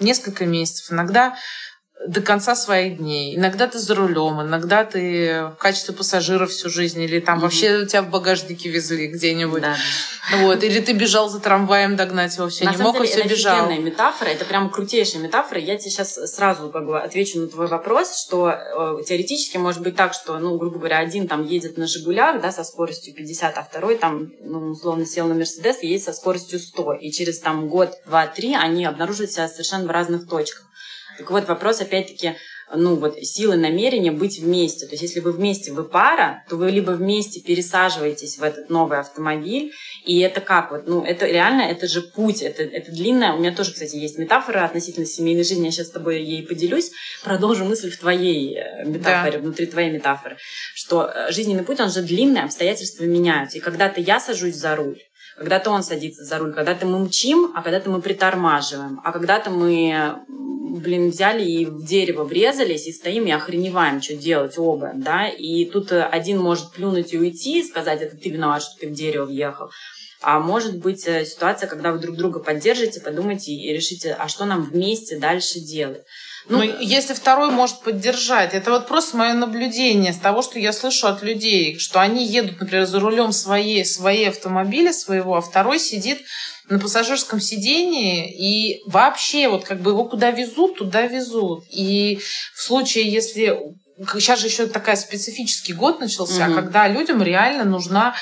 несколько 0.00 0.46
месяцев, 0.46 0.92
иногда 0.92 1.36
до 2.06 2.20
конца 2.20 2.54
своих 2.54 2.98
дней. 2.98 3.36
Иногда 3.36 3.68
ты 3.68 3.78
за 3.78 3.94
рулем, 3.94 4.40
иногда 4.42 4.84
ты 4.84 5.50
в 5.54 5.56
качестве 5.58 5.94
пассажира 5.94 6.46
всю 6.46 6.68
жизнь, 6.68 7.00
или 7.00 7.20
там 7.20 7.38
mm-hmm. 7.38 7.42
вообще 7.42 7.86
тебя 7.86 8.02
в 8.02 8.10
багажнике 8.10 8.68
везли 8.70 9.06
где-нибудь. 9.08 9.62
Да. 9.62 9.76
Вот. 10.40 10.62
Или 10.62 10.80
ты 10.80 10.92
бежал 10.92 11.28
за 11.28 11.40
трамваем 11.40 11.96
догнать 11.96 12.36
его, 12.36 12.48
все 12.48 12.64
на 12.64 12.74
не 12.74 12.82
мог, 12.82 12.94
деле, 12.94 13.06
и 13.06 13.08
все 13.08 13.22
бежал. 13.22 13.70
Это 13.70 13.80
метафора, 13.80 14.28
это 14.28 14.44
прям 14.44 14.70
крутейшая 14.70 15.22
метафора. 15.22 15.60
Я 15.60 15.76
тебе 15.76 15.90
сейчас 15.90 16.14
сразу 16.14 16.70
как 16.70 16.86
бы 16.86 17.00
отвечу 17.00 17.40
на 17.40 17.48
твой 17.48 17.66
вопрос, 17.66 18.20
что 18.20 18.50
э, 18.50 19.02
теоретически 19.06 19.56
может 19.56 19.82
быть 19.82 19.96
так, 19.96 20.14
что, 20.14 20.38
ну, 20.38 20.58
грубо 20.58 20.78
говоря, 20.78 20.98
один 20.98 21.28
там 21.28 21.44
едет 21.44 21.76
на 21.76 21.86
«Жигулях», 21.86 22.40
да, 22.40 22.52
со 22.52 22.64
скоростью 22.64 23.14
50, 23.14 23.58
а 23.58 23.62
второй 23.62 23.96
там, 23.96 24.32
ну, 24.40 24.70
условно, 24.70 25.06
сел 25.06 25.26
на 25.26 25.34
«Мерседес» 25.34 25.82
и 25.82 25.88
едет 25.88 26.04
со 26.04 26.12
скоростью 26.12 26.58
100. 26.58 26.94
И 26.94 27.10
через 27.10 27.38
там 27.40 27.68
год, 27.68 27.92
два, 28.06 28.26
три 28.26 28.54
они 28.54 28.84
обнаружат 28.84 29.30
себя 29.30 29.48
совершенно 29.48 29.86
в 29.86 29.90
разных 29.90 30.28
точках. 30.28 30.71
Так 31.18 31.30
вот, 31.30 31.46
вопрос 31.46 31.80
опять-таки, 31.80 32.34
ну 32.74 32.96
вот 32.96 33.18
силы 33.18 33.56
намерения 33.56 34.12
быть 34.12 34.38
вместе. 34.38 34.86
То 34.86 34.92
есть 34.92 35.02
если 35.02 35.20
вы 35.20 35.32
вместе, 35.32 35.72
вы 35.72 35.84
пара, 35.84 36.44
то 36.48 36.56
вы 36.56 36.70
либо 36.70 36.92
вместе 36.92 37.40
пересаживаетесь 37.40 38.38
в 38.38 38.42
этот 38.42 38.70
новый 38.70 38.98
автомобиль, 38.98 39.72
и 40.04 40.20
это 40.20 40.40
как 40.40 40.70
вот, 40.70 40.86
ну 40.86 41.04
это 41.04 41.26
реально, 41.26 41.62
это 41.62 41.86
же 41.86 42.02
путь, 42.02 42.42
это, 42.42 42.62
это 42.62 42.90
длинная, 42.90 43.34
у 43.34 43.38
меня 43.38 43.54
тоже, 43.54 43.72
кстати, 43.72 43.96
есть 43.96 44.18
метафора 44.18 44.64
относительно 44.64 45.06
семейной 45.06 45.44
жизни, 45.44 45.66
я 45.66 45.70
сейчас 45.70 45.88
с 45.88 45.92
тобой 45.92 46.22
ей 46.22 46.46
поделюсь, 46.46 46.90
продолжу 47.22 47.64
мысль 47.64 47.90
в 47.90 47.98
твоей 47.98 48.56
э, 48.56 48.84
метафоре, 48.84 49.38
да. 49.38 49.38
внутри 49.38 49.66
твоей 49.66 49.90
метафоры, 49.90 50.36
что 50.74 51.10
э, 51.14 51.30
жизненный 51.30 51.64
путь, 51.64 51.80
он 51.80 51.90
же 51.90 52.02
длинный, 52.02 52.42
обстоятельства 52.42 53.04
меняются, 53.04 53.58
и 53.58 53.60
когда-то 53.60 54.00
я 54.00 54.18
сажусь 54.18 54.54
за 54.54 54.76
руль, 54.76 54.98
когда-то 55.42 55.70
он 55.70 55.82
садится 55.82 56.24
за 56.24 56.38
руль, 56.38 56.54
когда-то 56.54 56.86
мы 56.86 57.00
мчим, 57.00 57.50
а 57.54 57.62
когда-то 57.62 57.90
мы 57.90 58.00
притормаживаем, 58.00 59.00
а 59.02 59.10
когда-то 59.10 59.50
мы 59.50 60.14
блин, 60.28 61.10
взяли 61.10 61.44
и 61.44 61.66
в 61.66 61.84
дерево 61.84 62.22
врезались, 62.22 62.86
и 62.86 62.92
стоим 62.92 63.26
и 63.26 63.32
охреневаем, 63.32 64.00
что 64.00 64.14
делать 64.14 64.56
оба, 64.56 64.92
да, 64.94 65.28
и 65.28 65.64
тут 65.66 65.90
один 65.92 66.38
может 66.38 66.70
плюнуть 66.70 67.12
и 67.12 67.18
уйти, 67.18 67.58
и 67.58 67.64
сказать, 67.64 68.00
это 68.00 68.16
ты 68.16 68.30
виноват, 68.30 68.62
что 68.62 68.78
ты 68.80 68.88
в 68.88 68.92
дерево 68.92 69.26
въехал, 69.26 69.70
а 70.20 70.38
может 70.38 70.78
быть 70.78 71.06
э, 71.08 71.24
ситуация, 71.24 71.68
когда 71.68 71.90
вы 71.90 71.98
друг 71.98 72.16
друга 72.16 72.38
поддержите, 72.38 73.00
подумайте 73.00 73.52
и 73.52 73.72
решите, 73.72 74.12
а 74.16 74.28
что 74.28 74.44
нам 74.44 74.62
вместе 74.62 75.18
дальше 75.18 75.58
делать. 75.58 76.04
Ну, 76.48 76.58
ну, 76.58 76.80
если 76.80 77.14
второй 77.14 77.50
может 77.50 77.80
поддержать, 77.80 78.54
это 78.54 78.70
вот 78.70 78.88
просто 78.88 79.16
мое 79.16 79.32
наблюдение 79.34 80.12
с 80.12 80.18
того, 80.18 80.42
что 80.42 80.58
я 80.58 80.72
слышу 80.72 81.06
от 81.06 81.22
людей, 81.22 81.78
что 81.78 82.00
они 82.00 82.26
едут, 82.26 82.60
например, 82.60 82.86
за 82.86 83.00
рулем 83.00 83.32
своей, 83.32 83.84
своей 83.84 84.28
автомобиля 84.28 84.92
своего, 84.92 85.36
а 85.36 85.40
второй 85.40 85.78
сидит 85.78 86.22
на 86.68 86.78
пассажирском 86.78 87.40
сидении, 87.40 88.32
и 88.32 88.82
вообще 88.86 89.48
вот 89.48 89.64
как 89.64 89.80
бы 89.80 89.92
его 89.92 90.04
куда 90.04 90.30
везут, 90.30 90.78
туда 90.78 91.02
везут. 91.06 91.64
И 91.70 92.20
в 92.54 92.62
случае, 92.62 93.08
если 93.08 93.58
сейчас 94.14 94.40
же 94.40 94.46
еще 94.46 94.66
такая 94.66 94.96
специфический 94.96 95.74
год 95.74 96.00
начался, 96.00 96.46
угу. 96.46 96.54
когда 96.54 96.88
людям 96.88 97.22
реально 97.22 97.64
нужна 97.64 98.14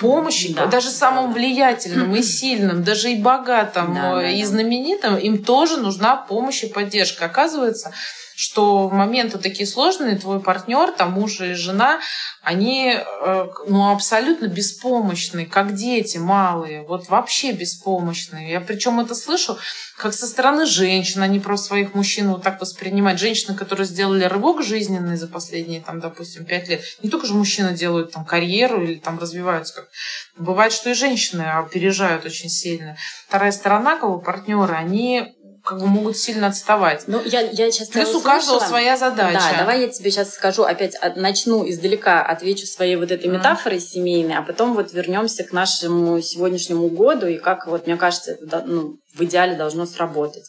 помощи, 0.00 0.54
да. 0.54 0.66
даже 0.66 0.90
самым 0.90 1.32
влиятельным 1.32 2.14
и 2.14 2.22
сильным, 2.36 2.82
даже 2.84 3.12
и 3.12 3.20
богатым, 3.20 3.94
да, 3.94 4.16
да, 4.16 4.30
и 4.30 4.44
знаменитым, 4.44 5.16
им 5.16 5.42
тоже 5.42 5.76
нужна 5.78 6.16
помощь 6.16 6.62
и 6.64 6.68
поддержка. 6.68 7.26
Оказывается, 7.26 7.92
что 8.36 8.86
в 8.86 8.92
моменты 8.92 9.38
такие 9.38 9.66
сложные 9.66 10.16
твой 10.16 10.40
партнер, 10.40 10.92
там 10.92 11.12
муж 11.12 11.40
и 11.40 11.54
жена, 11.54 12.00
они 12.42 12.94
э, 12.94 13.48
ну, 13.66 13.90
абсолютно 13.90 14.46
беспомощны, 14.46 15.46
как 15.46 15.74
дети 15.74 16.18
малые, 16.18 16.82
вот 16.82 17.08
вообще 17.08 17.52
беспомощные. 17.52 18.50
Я 18.50 18.60
причем 18.60 19.00
это 19.00 19.14
слышу 19.14 19.58
как 19.96 20.12
со 20.12 20.26
стороны 20.26 20.66
женщин, 20.66 21.22
они 21.22 21.40
просто 21.40 21.68
своих 21.68 21.94
мужчин 21.94 22.30
вот 22.30 22.42
так 22.42 22.60
воспринимают. 22.60 23.18
Женщины, 23.18 23.56
которые 23.56 23.86
сделали 23.86 24.24
рывок 24.24 24.62
жизненный 24.62 25.16
за 25.16 25.26
последние, 25.26 25.80
там, 25.80 26.00
допустим, 26.00 26.44
пять 26.44 26.68
лет, 26.68 26.82
не 27.02 27.08
только 27.08 27.26
же 27.26 27.32
мужчины 27.32 27.72
делают 27.72 28.12
там 28.12 28.26
карьеру 28.26 28.84
или 28.84 28.96
там 28.96 29.18
развиваются 29.18 29.76
как 29.76 29.88
Бывает, 30.36 30.72
что 30.72 30.90
и 30.90 30.94
женщины 30.94 31.42
опережают 31.42 32.26
очень 32.26 32.50
сильно. 32.50 32.96
Вторая 33.26 33.52
сторона, 33.52 33.96
кого 33.96 34.18
партнеры, 34.18 34.74
они 34.74 35.34
как 35.66 35.80
бы 35.80 35.86
могут 35.88 36.16
сильно 36.16 36.46
отставать. 36.46 37.04
Ну, 37.08 37.20
я, 37.24 37.40
я 37.40 37.72
сейчас 37.72 37.88
Плюс 37.88 38.14
у 38.14 38.20
каждого 38.20 38.60
своя 38.60 38.96
задача. 38.96 39.40
Да, 39.50 39.58
давай 39.58 39.80
я 39.80 39.88
тебе 39.88 40.12
сейчас 40.12 40.32
скажу, 40.32 40.62
опять 40.62 40.96
начну 41.16 41.68
издалека, 41.68 42.24
отвечу 42.24 42.66
своей 42.66 42.94
вот 42.94 43.10
этой 43.10 43.28
метафорой 43.28 43.78
mm. 43.78 43.80
семейной, 43.80 44.36
а 44.36 44.42
потом 44.42 44.74
вот 44.74 44.92
вернемся 44.92 45.42
к 45.42 45.52
нашему 45.52 46.20
сегодняшнему 46.22 46.88
году 46.88 47.26
и 47.26 47.38
как, 47.38 47.66
вот 47.66 47.86
мне 47.88 47.96
кажется, 47.96 48.32
это 48.40 48.62
ну, 48.64 48.94
в 49.12 49.24
идеале 49.24 49.56
должно 49.56 49.86
сработать. 49.86 50.44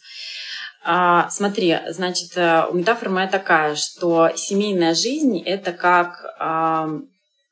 А, 0.86 1.30
смотри, 1.32 1.80
значит, 1.90 2.34
э, 2.36 2.66
метафора 2.72 3.10
моя 3.10 3.28
такая, 3.28 3.76
что 3.76 4.30
семейная 4.36 4.94
жизнь– 4.94 5.42
это 5.46 5.74
как 5.74 6.24
а, 6.40 6.90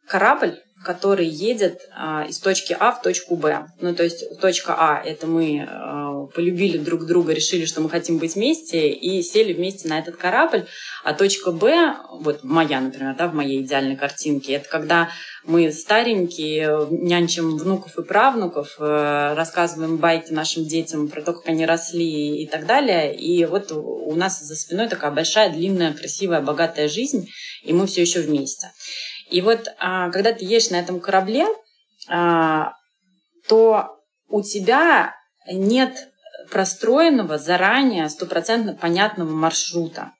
корабль, 0.08 0.62
который 0.86 1.28
едет 1.28 1.82
а, 1.93 2.26
из 2.30 2.39
точки 2.39 2.76
А 2.80 2.91
в 2.91 3.02
точку 3.02 3.36
Б. 3.36 3.67
Ну, 3.82 3.93
то 3.95 4.04
есть 4.04 4.39
точка 4.39 4.76
А– 4.78 5.02
это 5.06 5.28
мы 5.28 5.67
а, 5.67 6.28
полюбили 6.28 6.78
друг 6.78 7.06
друга, 7.06 7.34
решили, 7.34 7.65
что 7.65 7.82
мы 7.82 7.89
хотим 7.89 8.19
быть 8.19 8.36
вместе, 8.36 8.89
и 8.89 9.21
сели 9.21 9.54
вместе 9.54 9.89
на 9.89 10.00
этот 10.00 10.15
корабль. 10.15 10.65
А 11.04 11.13
точка 11.13 11.52
Б, 11.52 11.95
вот 12.21 12.43
моя, 12.43 12.80
например, 12.80 13.15
да, 13.17 13.28
в 13.28 13.34
моей 13.34 13.62
идеальной 13.62 13.98
картинке, 13.98 14.54
это 14.54 14.69
когда 14.69 15.10
мы 15.43 15.71
старенькие, 15.71 16.88
нянчим 16.89 17.58
внуков 17.58 17.98
и 17.98 18.04
правнуков, 18.04 18.76
э, 18.80 19.34
рассказываем 19.36 19.98
байки 19.98 20.32
нашим 20.32 20.65
детям 20.65 21.08
про 21.08 21.21
то, 21.21 21.34
как 21.34 21.48
они 21.48 21.65
росли 21.65 22.43
и 22.43 22.48
так 22.48 22.65
далее. 22.65 23.15
И 23.15 23.45
вот 23.45 23.71
у 23.71 24.15
нас 24.15 24.39
за 24.39 24.56
спиной 24.56 24.88
такая 24.88 25.12
большая, 25.12 25.52
длинная, 25.52 25.93
красивая, 25.93 26.41
богатая 26.41 26.88
жизнь, 26.88 27.30
и 27.63 27.74
мы 27.74 27.86
все 27.88 28.02
еще 28.02 28.21
вместе. 28.21 28.71
И 29.30 29.42
вот 29.42 29.68
а, 29.80 30.10
когда 30.12 30.34
ты 30.34 30.46
едешь 30.46 30.70
на 30.70 30.76
этом 30.76 31.00
корабле, 31.00 31.48
а, 32.10 32.74
то 33.48 34.00
у 34.28 34.42
тебя 34.42 35.16
нет 35.52 36.10
простроенного 36.52 37.38
заранее 37.38 38.10
стопроцентно 38.10 38.74
понятного 38.74 39.32
маршрута. 39.32 40.12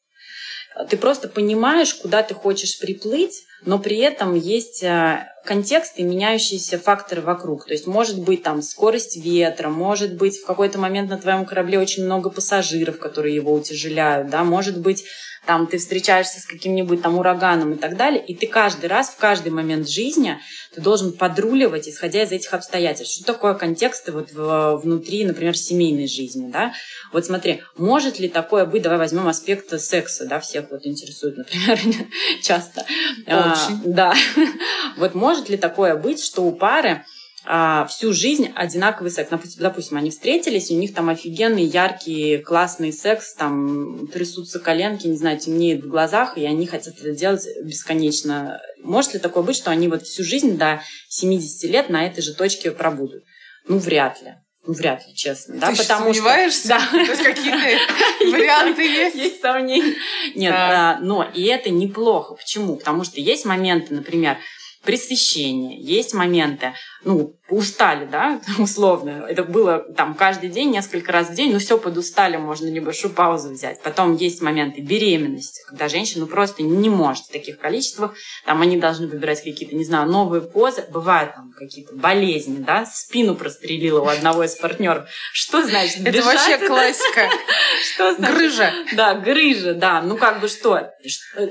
Ты 0.90 0.98
просто 0.98 1.30
понимаешь, 1.30 1.94
куда 1.94 2.22
ты 2.24 2.34
хочешь 2.34 2.80
приплыть, 2.80 3.44
но 3.62 3.80
при 3.80 3.98
этом 3.98 4.36
есть 4.36 4.84
э, 4.84 5.26
контекст 5.46 5.94
и 5.98 6.04
меняющиеся 6.04 6.78
факторы 6.78 7.22
вокруг. 7.22 7.66
То 7.66 7.74
есть 7.74 7.88
может 7.88 8.20
быть 8.20 8.44
там 8.44 8.62
скорость 8.62 9.18
ветра, 9.18 9.70
может 9.70 10.16
быть 10.16 10.40
в 10.40 10.46
какой-то 10.46 10.80
момент 10.80 11.10
на 11.10 11.18
твоем 11.18 11.46
корабле 11.46 11.80
очень 11.80 12.04
много 12.04 12.30
пассажиров, 12.30 13.00
которые 13.00 13.36
его 13.36 13.54
утяжеляют, 13.54 14.30
да, 14.30 14.44
может 14.44 14.80
быть 14.80 15.06
там 15.46 15.68
ты 15.68 15.78
встречаешься 15.78 16.40
с 16.40 16.46
каким-нибудь 16.46 17.02
там 17.02 17.18
ураганом 17.18 17.74
и 17.74 17.78
так 17.78 17.98
далее, 17.98 18.24
и 18.26 18.36
ты 18.36 18.48
каждый 18.48 18.88
раз, 18.88 19.10
в 19.10 19.18
каждый 19.18 19.52
момент 19.52 19.88
жизни 19.88 20.40
ты 20.74 20.82
должен 20.82 21.14
подруливать, 21.14 21.88
исходя 21.88 22.24
из 22.24 22.32
этих 22.32 22.54
обстоятельств. 22.54 23.16
Что 23.16 23.34
такое 23.34 23.54
контексты 23.54 24.12
вот 24.12 24.32
внутри, 24.32 25.24
например, 25.24 25.56
семейной 25.56 26.08
жизни, 26.08 26.50
да? 26.52 26.74
Вот 27.14 27.26
смотри, 27.26 27.62
может 27.78 28.20
ли 28.20 28.28
такое 28.28 28.66
быть, 28.66 28.82
давай 28.82 28.98
возьмем 28.98 29.28
аспект 29.28 29.80
секса, 29.80 30.26
да, 30.26 30.40
всех 30.40 30.72
вот 30.72 30.86
интересует, 30.86 31.38
например, 31.38 31.80
часто. 32.42 32.82
Очень. 33.26 33.28
А, 33.28 33.82
да. 33.86 34.14
Вот 34.98 35.14
может 35.14 35.35
ли 35.50 35.58
такое 35.58 35.96
быть, 35.96 36.24
что 36.24 36.44
у 36.44 36.52
пары 36.52 37.04
а, 37.48 37.86
всю 37.86 38.12
жизнь 38.12 38.52
одинаковый 38.56 39.12
секс. 39.12 39.30
Допустим, 39.58 39.98
они 39.98 40.10
встретились, 40.10 40.72
у 40.72 40.76
них 40.76 40.94
там 40.94 41.10
офигенный, 41.10 41.64
яркий, 41.64 42.40
классный 42.40 42.92
секс, 42.92 43.36
там 43.36 44.08
трясутся 44.08 44.60
коленки, 44.60 45.08
не 45.08 45.18
знаю, 45.18 45.38
темнеет 45.38 45.84
в 45.84 45.88
глазах, 45.88 46.38
и 46.38 46.46
они 46.46 46.66
хотят 46.66 46.96
это 46.98 47.12
делать 47.12 47.46
бесконечно. 47.64 48.60
Может 48.82 49.14
ли 49.14 49.20
такое 49.20 49.44
быть, 49.44 49.56
что 49.56 49.70
они 49.70 49.88
вот 49.88 50.04
всю 50.04 50.24
жизнь 50.24 50.58
до 50.58 50.82
70 51.10 51.70
лет 51.70 51.90
на 51.90 52.06
этой 52.06 52.22
же 52.22 52.34
точке 52.34 52.72
пробудут? 52.72 53.24
Ну, 53.68 53.78
вряд 53.78 54.22
ли. 54.24 54.34
Ну, 54.68 54.74
вряд 54.74 55.08
ли, 55.08 55.14
честно. 55.14 55.58
Да, 55.58 55.70
Ты 55.70 55.78
потому 55.78 56.12
сомневаешься? 56.12 56.80
Что, 56.80 56.92
да. 56.92 57.06
То 57.06 57.12
есть 57.12 57.24
какие-то 57.24 58.32
варианты 58.32 58.82
есть? 58.82 59.16
Есть 59.16 59.42
сомнения. 59.42 59.94
Нет, 60.34 60.54
а, 60.56 60.98
но 61.02 61.24
и 61.24 61.44
это 61.44 61.70
неплохо. 61.70 62.34
Почему? 62.34 62.76
Потому 62.78 63.04
что 63.04 63.22
есть 63.22 63.46
моменты, 63.46 63.94
например, 63.94 64.38
пресыщения, 64.86 65.78
есть 65.80 66.14
моменты, 66.14 66.74
ну, 67.04 67.36
устали, 67.50 68.06
да, 68.06 68.42
условно. 68.58 69.26
Это 69.30 69.44
было 69.44 69.80
там 69.96 70.16
каждый 70.16 70.50
день, 70.50 70.72
несколько 70.72 71.12
раз 71.12 71.30
в 71.30 71.36
день, 71.36 71.54
ну 71.54 71.60
все, 71.60 71.78
подустали, 71.78 72.38
можно 72.38 72.68
небольшую 72.68 73.14
паузу 73.14 73.50
взять. 73.50 73.82
Потом 73.82 74.16
есть 74.16 74.42
моменты 74.42 74.82
беременности, 74.82 75.62
когда 75.68 75.88
женщина 75.88 76.22
ну, 76.22 76.28
просто 76.28 76.64
не 76.64 76.90
может 76.90 77.26
в 77.26 77.32
таких 77.32 77.60
количествах, 77.60 78.14
там 78.46 78.62
они 78.62 78.78
должны 78.78 79.08
выбирать 79.08 79.44
какие-то, 79.44 79.76
не 79.76 79.86
знаю, 79.86 80.10
новые 80.10 80.42
позы. 80.42 80.86
Бывают 80.90 81.36
там 81.36 81.52
какие-то 81.52 81.96
болезни, 81.96 82.58
да, 82.58 82.86
спину 82.86 83.36
прострелила 83.36 84.02
у 84.02 84.08
одного 84.08 84.44
из 84.44 84.56
партнеров. 84.56 85.08
Что 85.34 85.64
значит 85.64 86.06
Это 86.06 86.22
вообще 86.24 86.58
классика. 86.68 87.30
Что 87.94 88.16
значит? 88.16 88.36
Грыжа. 88.36 88.74
Да, 88.94 89.14
грыжа, 89.16 89.74
да. 89.74 90.02
Ну 90.02 90.18
как 90.18 90.40
бы 90.42 90.48
что? 90.48 90.92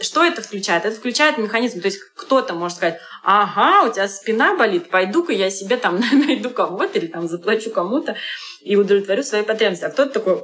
Что 0.00 0.24
это 0.24 0.42
включает? 0.42 0.84
Это 0.84 0.96
включает 0.96 1.38
механизм. 1.38 1.80
То 1.80 1.86
есть 1.86 2.00
кто-то 2.16 2.54
может 2.54 2.78
сказать, 2.78 2.98
ага, 3.24 3.88
у 3.88 3.92
тебя 3.92 4.06
спина 4.06 4.54
болит, 4.54 4.90
пойду-ка 4.90 5.32
я 5.32 5.50
себе 5.50 5.76
там 5.76 6.00
найду 6.12 6.50
кого-то 6.50 6.98
или 6.98 7.06
там 7.06 7.26
заплачу 7.28 7.70
кому-то 7.70 8.16
и 8.60 8.76
удовлетворю 8.76 9.22
свои 9.22 9.42
потребности. 9.42 9.84
А 9.84 9.90
кто-то 9.90 10.12
такой, 10.12 10.42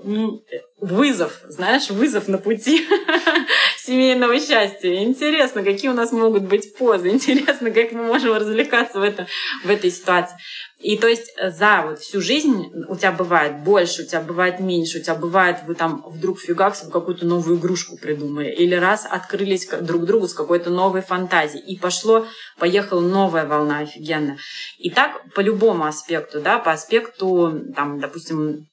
вызов, 0.79 1.41
знаешь, 1.45 1.91
вызов 1.91 2.29
на 2.29 2.39
пути 2.39 2.87
семейного 3.91 4.39
счастья. 4.39 5.03
Интересно, 5.03 5.65
какие 5.65 5.91
у 5.91 5.95
нас 5.95 6.13
могут 6.13 6.45
быть 6.45 6.77
позы, 6.77 7.09
интересно, 7.11 7.73
как 7.73 7.91
мы 7.91 8.05
можем 8.05 8.35
развлекаться 8.35 9.01
в, 9.01 9.03
это, 9.03 9.27
в 9.65 9.71
этой 9.71 9.91
ситуации. 9.91 10.37
И 10.79 10.97
то 10.97 11.09
есть 11.09 11.33
э, 11.37 11.51
за 11.51 11.83
вот 11.87 11.99
всю 11.99 12.21
жизнь 12.21 12.73
у 12.89 12.97
тебя 12.97 13.11
бывает 13.11 13.65
больше, 13.65 14.03
у 14.03 14.07
тебя 14.07 14.21
бывает 14.21 14.61
меньше, 14.61 14.99
у 14.99 15.03
тебя 15.03 15.17
бывает, 15.17 15.59
вы 15.67 15.75
там 15.75 16.05
вдруг 16.07 16.39
вы 16.85 16.91
какую-то 16.91 17.27
новую 17.27 17.59
игрушку 17.59 17.99
придумали, 17.99 18.51
или 18.51 18.77
раз 18.77 19.07
открылись 19.11 19.67
друг 19.67 20.05
другу 20.05 20.29
с 20.29 20.35
какой-то 20.35 20.71
новой 20.71 21.03
фантазией, 21.03 21.65
и 21.65 21.79
пошло, 21.79 22.27
поехала 22.59 23.01
новая 23.01 23.45
волна 23.45 23.81
офигенная. 23.81 24.39
И 24.79 24.91
так 24.91 25.21
по 25.35 25.41
любому 25.41 25.85
аспекту, 25.85 26.41
да, 26.41 26.59
по 26.59 26.71
аспекту, 26.71 27.61
там, 27.75 27.99
допустим, 27.99 28.70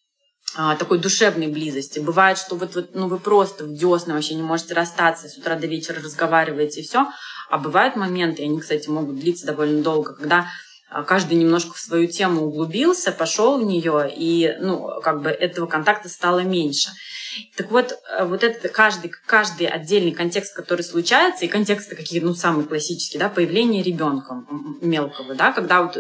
такой 0.80 1.00
душевной 1.00 1.48
близости. 1.48 2.00
Бывает, 2.00 2.38
что 2.38 2.56
вот, 2.56 2.76
вот 2.76 2.96
ну, 2.96 3.08
вы 3.08 3.20
просто 3.20 3.64
в 3.64 3.74
десны 3.74 4.14
вообще 4.14 4.36
не 4.36 4.42
можете 4.42 4.74
расстаться, 4.74 5.30
с 5.30 5.38
утра 5.38 5.56
до 5.56 5.68
вечера 5.68 6.02
разговариваете 6.02 6.82
и 6.82 6.84
все. 6.84 7.08
А 7.50 7.58
бывают 7.58 7.96
моменты, 7.96 8.42
и 8.42 8.46
они, 8.46 8.60
кстати, 8.60 8.90
могут 8.90 9.20
длиться 9.20 9.46
довольно 9.46 9.82
долго, 9.82 10.14
когда 10.14 10.48
а, 10.90 11.04
каждый 11.04 11.38
немножко 11.38 11.74
в 11.74 11.80
свою 11.80 12.08
тему 12.08 12.46
углубился, 12.46 13.12
пошел 13.12 13.60
в 13.60 13.64
нее, 13.64 14.12
и 14.14 14.56
ну, 14.60 15.02
как 15.04 15.22
бы 15.22 15.30
этого 15.30 15.68
контакта 15.68 16.10
стало 16.10 16.40
меньше. 16.40 16.90
Так 17.56 17.72
вот, 17.72 17.92
э, 17.92 18.26
вот 18.26 18.44
этот 18.44 18.72
каждый, 18.72 19.12
каждый 19.26 19.68
отдельный 19.68 20.12
контекст, 20.12 20.56
который 20.56 20.82
случается, 20.82 21.46
и 21.46 21.50
контексты 21.50 21.96
какие, 21.96 22.20
ну, 22.20 22.34
самые 22.34 22.66
классические, 22.66 23.20
да, 23.20 23.30
появление 23.30 23.84
ребенка 23.84 24.44
мелкого, 24.82 25.36
да, 25.36 25.52
когда 25.52 25.84
вот 25.84 25.98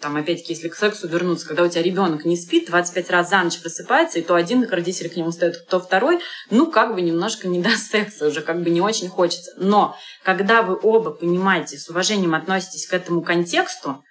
там, 0.00 0.16
опять-таки, 0.16 0.52
если 0.52 0.68
к 0.68 0.76
сексу 0.76 1.08
вернуться, 1.08 1.46
когда 1.46 1.64
у 1.64 1.68
тебя 1.68 1.82
ребенок 1.82 2.24
не 2.24 2.36
спит, 2.36 2.66
25 2.68 3.10
раз 3.10 3.30
за 3.30 3.42
ночь 3.42 3.60
просыпается, 3.60 4.18
и 4.18 4.22
то 4.22 4.34
один 4.34 4.68
родитель 4.68 5.10
к 5.10 5.16
нему 5.16 5.32
стоит, 5.32 5.66
то 5.68 5.80
второй, 5.80 6.20
ну, 6.50 6.70
как 6.70 6.94
бы 6.94 7.02
немножко 7.02 7.48
не 7.48 7.60
до 7.60 7.70
секса, 7.70 8.28
уже 8.28 8.42
как 8.42 8.62
бы 8.62 8.70
не 8.70 8.80
очень 8.80 9.08
хочется. 9.08 9.52
Но 9.56 9.96
когда 10.22 10.62
вы 10.62 10.78
оба 10.80 11.10
понимаете, 11.10 11.78
с 11.78 11.88
уважением 11.88 12.34
относитесь 12.34 12.86
к 12.86 12.94
этому 12.94 13.22
контексту, 13.22 14.02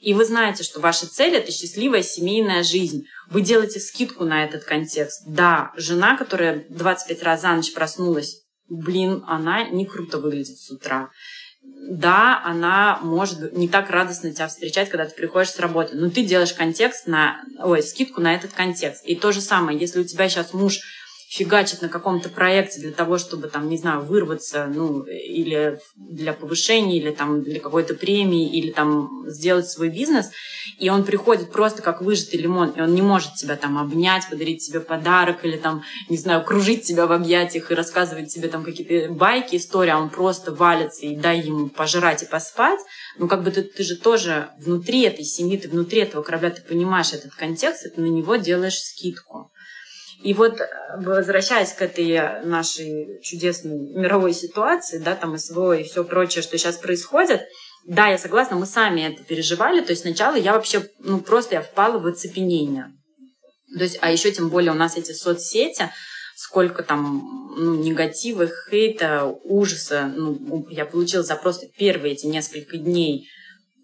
и 0.00 0.14
вы 0.14 0.24
знаете, 0.24 0.64
что 0.64 0.80
ваша 0.80 1.06
цель– 1.06 1.34
это 1.36 1.52
счастливая 1.52 2.02
семейная 2.02 2.62
жизнь. 2.62 3.04
Вы 3.28 3.42
делаете 3.42 3.80
скидку 3.80 4.24
на 4.24 4.44
этот 4.44 4.64
контекст. 4.64 5.22
Да, 5.26 5.72
жена, 5.76 6.16
которая 6.16 6.64
25 6.70 7.22
раз 7.22 7.42
за 7.42 7.52
ночь 7.52 7.74
проснулась, 7.74 8.42
блин, 8.68 9.22
она 9.26 9.64
не 9.64 9.84
круто 9.84 10.18
выглядит 10.18 10.56
с 10.56 10.70
утра 10.70 11.10
да, 11.62 12.40
она 12.44 12.98
может 13.02 13.56
не 13.56 13.68
так 13.68 13.90
радостно 13.90 14.32
тебя 14.32 14.48
встречать, 14.48 14.88
когда 14.88 15.06
ты 15.06 15.14
приходишь 15.14 15.50
с 15.50 15.58
работы, 15.58 15.96
но 15.96 16.08
ты 16.08 16.22
делаешь 16.22 16.52
контекст 16.52 17.06
на, 17.06 17.42
ой, 17.58 17.82
скидку 17.82 18.20
на 18.20 18.34
этот 18.34 18.52
контекст. 18.52 19.04
И 19.04 19.16
то 19.16 19.32
же 19.32 19.40
самое, 19.40 19.78
если 19.78 20.00
у 20.00 20.04
тебя 20.04 20.28
сейчас 20.28 20.52
муж 20.54 20.78
фигачит 21.30 21.80
на 21.80 21.88
каком-то 21.88 22.28
проекте 22.28 22.80
для 22.80 22.90
того, 22.90 23.16
чтобы 23.16 23.46
там, 23.46 23.68
не 23.68 23.78
знаю, 23.78 24.00
вырваться, 24.00 24.66
ну, 24.66 25.04
или 25.04 25.78
для 25.94 26.32
повышения, 26.32 26.98
или 26.98 27.12
там 27.12 27.44
для 27.44 27.60
какой-то 27.60 27.94
премии, 27.94 28.50
или 28.50 28.72
там 28.72 29.24
сделать 29.28 29.68
свой 29.68 29.90
бизнес, 29.90 30.30
и 30.80 30.90
он 30.90 31.04
приходит 31.04 31.52
просто 31.52 31.82
как 31.82 32.02
выжатый 32.02 32.40
лимон, 32.40 32.70
и 32.70 32.80
он 32.80 32.96
не 32.96 33.02
может 33.02 33.36
тебя 33.36 33.54
там 33.54 33.78
обнять, 33.78 34.28
подарить 34.28 34.66
тебе 34.66 34.80
подарок, 34.80 35.44
или 35.44 35.56
там, 35.56 35.84
не 36.08 36.16
знаю, 36.16 36.42
кружить 36.42 36.82
тебя 36.82 37.06
в 37.06 37.12
объятиях 37.12 37.70
и 37.70 37.74
рассказывать 37.74 38.34
тебе 38.34 38.48
там 38.48 38.64
какие-то 38.64 39.12
байки, 39.12 39.54
истории, 39.54 39.90
а 39.90 39.98
он 39.98 40.10
просто 40.10 40.50
валится 40.50 41.06
и 41.06 41.14
дай 41.14 41.38
ему 41.38 41.68
пожрать 41.68 42.24
и 42.24 42.26
поспать, 42.26 42.80
ну, 43.18 43.28
как 43.28 43.44
бы 43.44 43.52
ты, 43.52 43.62
ты 43.62 43.84
же 43.84 43.96
тоже 43.96 44.48
внутри 44.58 45.02
этой 45.02 45.24
семьи, 45.24 45.56
ты 45.56 45.68
внутри 45.68 46.00
этого 46.00 46.24
корабля, 46.24 46.50
ты 46.50 46.60
понимаешь 46.60 47.12
этот 47.12 47.34
контекст, 47.34 47.86
и 47.86 47.90
ты 47.90 48.00
на 48.00 48.06
него 48.06 48.34
делаешь 48.34 48.80
скидку. 48.80 49.52
И 50.22 50.34
вот, 50.34 50.60
э, 50.60 50.66
возвращаясь 50.98 51.72
к 51.72 51.82
этой 51.82 52.44
нашей 52.44 53.20
чудесной 53.22 53.78
мировой 53.78 54.34
ситуации, 54.34 54.98
да, 54.98 55.16
там 55.16 55.38
СВО 55.38 55.76
и 55.76 55.84
все 55.84 56.04
прочее, 56.04 56.42
что 56.42 56.58
сейчас 56.58 56.76
происходит, 56.76 57.42
да, 57.86 58.08
я 58.08 58.18
согласна, 58.18 58.56
мы 58.56 58.66
сами 58.66 59.12
это 59.12 59.24
переживали. 59.24 59.80
То 59.80 59.92
есть 59.92 60.02
сначала 60.02 60.34
я 60.34 60.52
вообще, 60.52 60.86
ну, 60.98 61.20
просто 61.20 61.54
я 61.54 61.62
впала 61.62 61.98
в 61.98 62.06
оцепенение. 62.06 62.92
То 63.76 63.84
есть, 63.84 63.98
а 64.02 64.10
еще 64.10 64.30
тем 64.30 64.50
более 64.50 64.72
у 64.72 64.74
нас 64.76 64.96
эти 64.96 65.12
соцсети, 65.12 65.90
сколько 66.36 66.82
там 66.82 67.54
ну, 67.56 67.76
негатива, 67.76 68.48
хейта, 68.48 69.24
ужаса. 69.44 70.12
Ну, 70.14 70.66
я 70.68 70.84
получила 70.84 71.22
за 71.22 71.36
просто 71.36 71.66
первые 71.78 72.14
эти 72.14 72.26
несколько 72.26 72.76
дней 72.76 73.28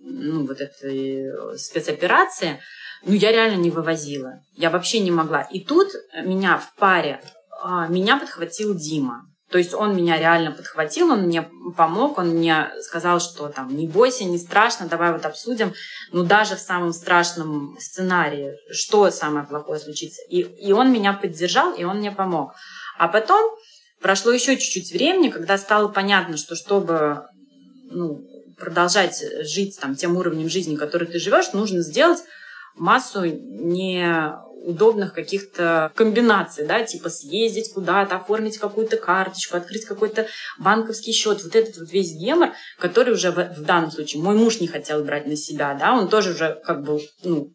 ну, 0.01 0.47
вот 0.47 0.61
этой 0.61 1.57
спецоперации– 1.59 2.61
ну, 3.03 3.15
я 3.15 3.33
реально 3.33 3.57
не 3.57 3.71
вывозила. 3.71 4.41
Я 4.55 4.71
вообще 4.71 5.01
не 5.01 5.11
могла. 5.11 5.43
И 5.43 5.61
тут 5.61 5.89
меня 6.23 6.59
в 6.59 6.75
паре, 6.79 7.21
а, 7.63 7.87
меня 7.89 8.19
подхватил 8.19 8.75
Дима. 8.75 9.27
То 9.51 9.59
есть 9.59 9.75
он 9.75 9.97
меня 9.97 10.19
реально 10.19 10.51
подхватил, 10.51 11.13
он 11.13 11.23
мне 11.23 11.49
помог, 11.77 12.19
он 12.19 12.31
мне 12.31 12.69
сказал, 12.81 13.21
что 13.21 13.49
там 13.49 13.77
не 13.77 13.87
бойся, 13.87 14.25
не 14.25 14.39
страшно, 14.39 14.89
давай 14.89 15.13
вот 15.13 15.25
обсудим. 15.25 15.73
Ну 16.11 16.25
даже 16.25 16.57
в 16.57 16.61
самом 16.61 16.93
страшном 16.93 17.77
сценарии, 17.79 18.55
что 18.73 19.09
самое 19.13 19.47
плохое 19.47 19.79
случится. 19.79 20.21
И, 20.29 20.41
и 20.41 20.73
он 20.73 20.93
меня 20.93 21.13
поддержал, 21.13 21.75
и 21.75 21.85
он 21.85 21.99
мне 21.99 22.11
помог. 22.11 22.55
А 22.99 23.07
потом 23.07 23.57
прошло 24.01 24.33
еще 24.33 24.57
чуть-чуть 24.57 24.91
времени, 24.91 25.31
когда 25.31 25.59
стало 25.59 25.89
понятно, 25.89 26.37
что 26.37 26.57
чтобы 26.57 27.23
ну, 27.85 28.27
продолжать 28.59 29.23
жить 29.43 29.79
там, 29.81 29.95
тем 29.95 30.17
уровнем 30.17 30.49
жизни, 30.49 30.75
который 30.75 31.07
ты 31.07 31.21
живешь, 31.21 31.53
нужно 31.53 31.83
сделать 31.83 32.23
массу 32.77 33.25
неудобных 33.25 35.13
каких-то 35.15 35.91
комбинаций, 35.95 36.67
да, 36.67 36.83
типа 36.85 37.09
съездить 37.09 37.73
куда-то, 37.73 38.17
оформить 38.17 38.59
какую-то 38.59 38.97
карточку, 38.97 39.57
открыть 39.57 39.85
какой-то 39.85 40.27
банковский 40.59 41.13
счет. 41.13 41.43
Вот 41.43 41.55
этот 41.55 41.77
вот 41.79 41.91
весь 41.91 42.15
гемор, 42.17 42.51
который 42.79 43.15
уже 43.15 43.31
в, 43.31 43.37
в 43.37 43.63
данном 43.63 43.91
случае 43.91 44.23
мой 44.23 44.35
муж 44.35 44.61
не 44.61 44.69
хотел 44.69 45.05
брать 45.05 45.27
на 45.27 45.37
себя, 45.37 45.75
да, 45.75 45.95
он 45.95 46.09
тоже 46.09 46.31
уже 46.31 46.61
как 46.65 46.83
бы, 46.83 47.01
ну, 47.25 47.53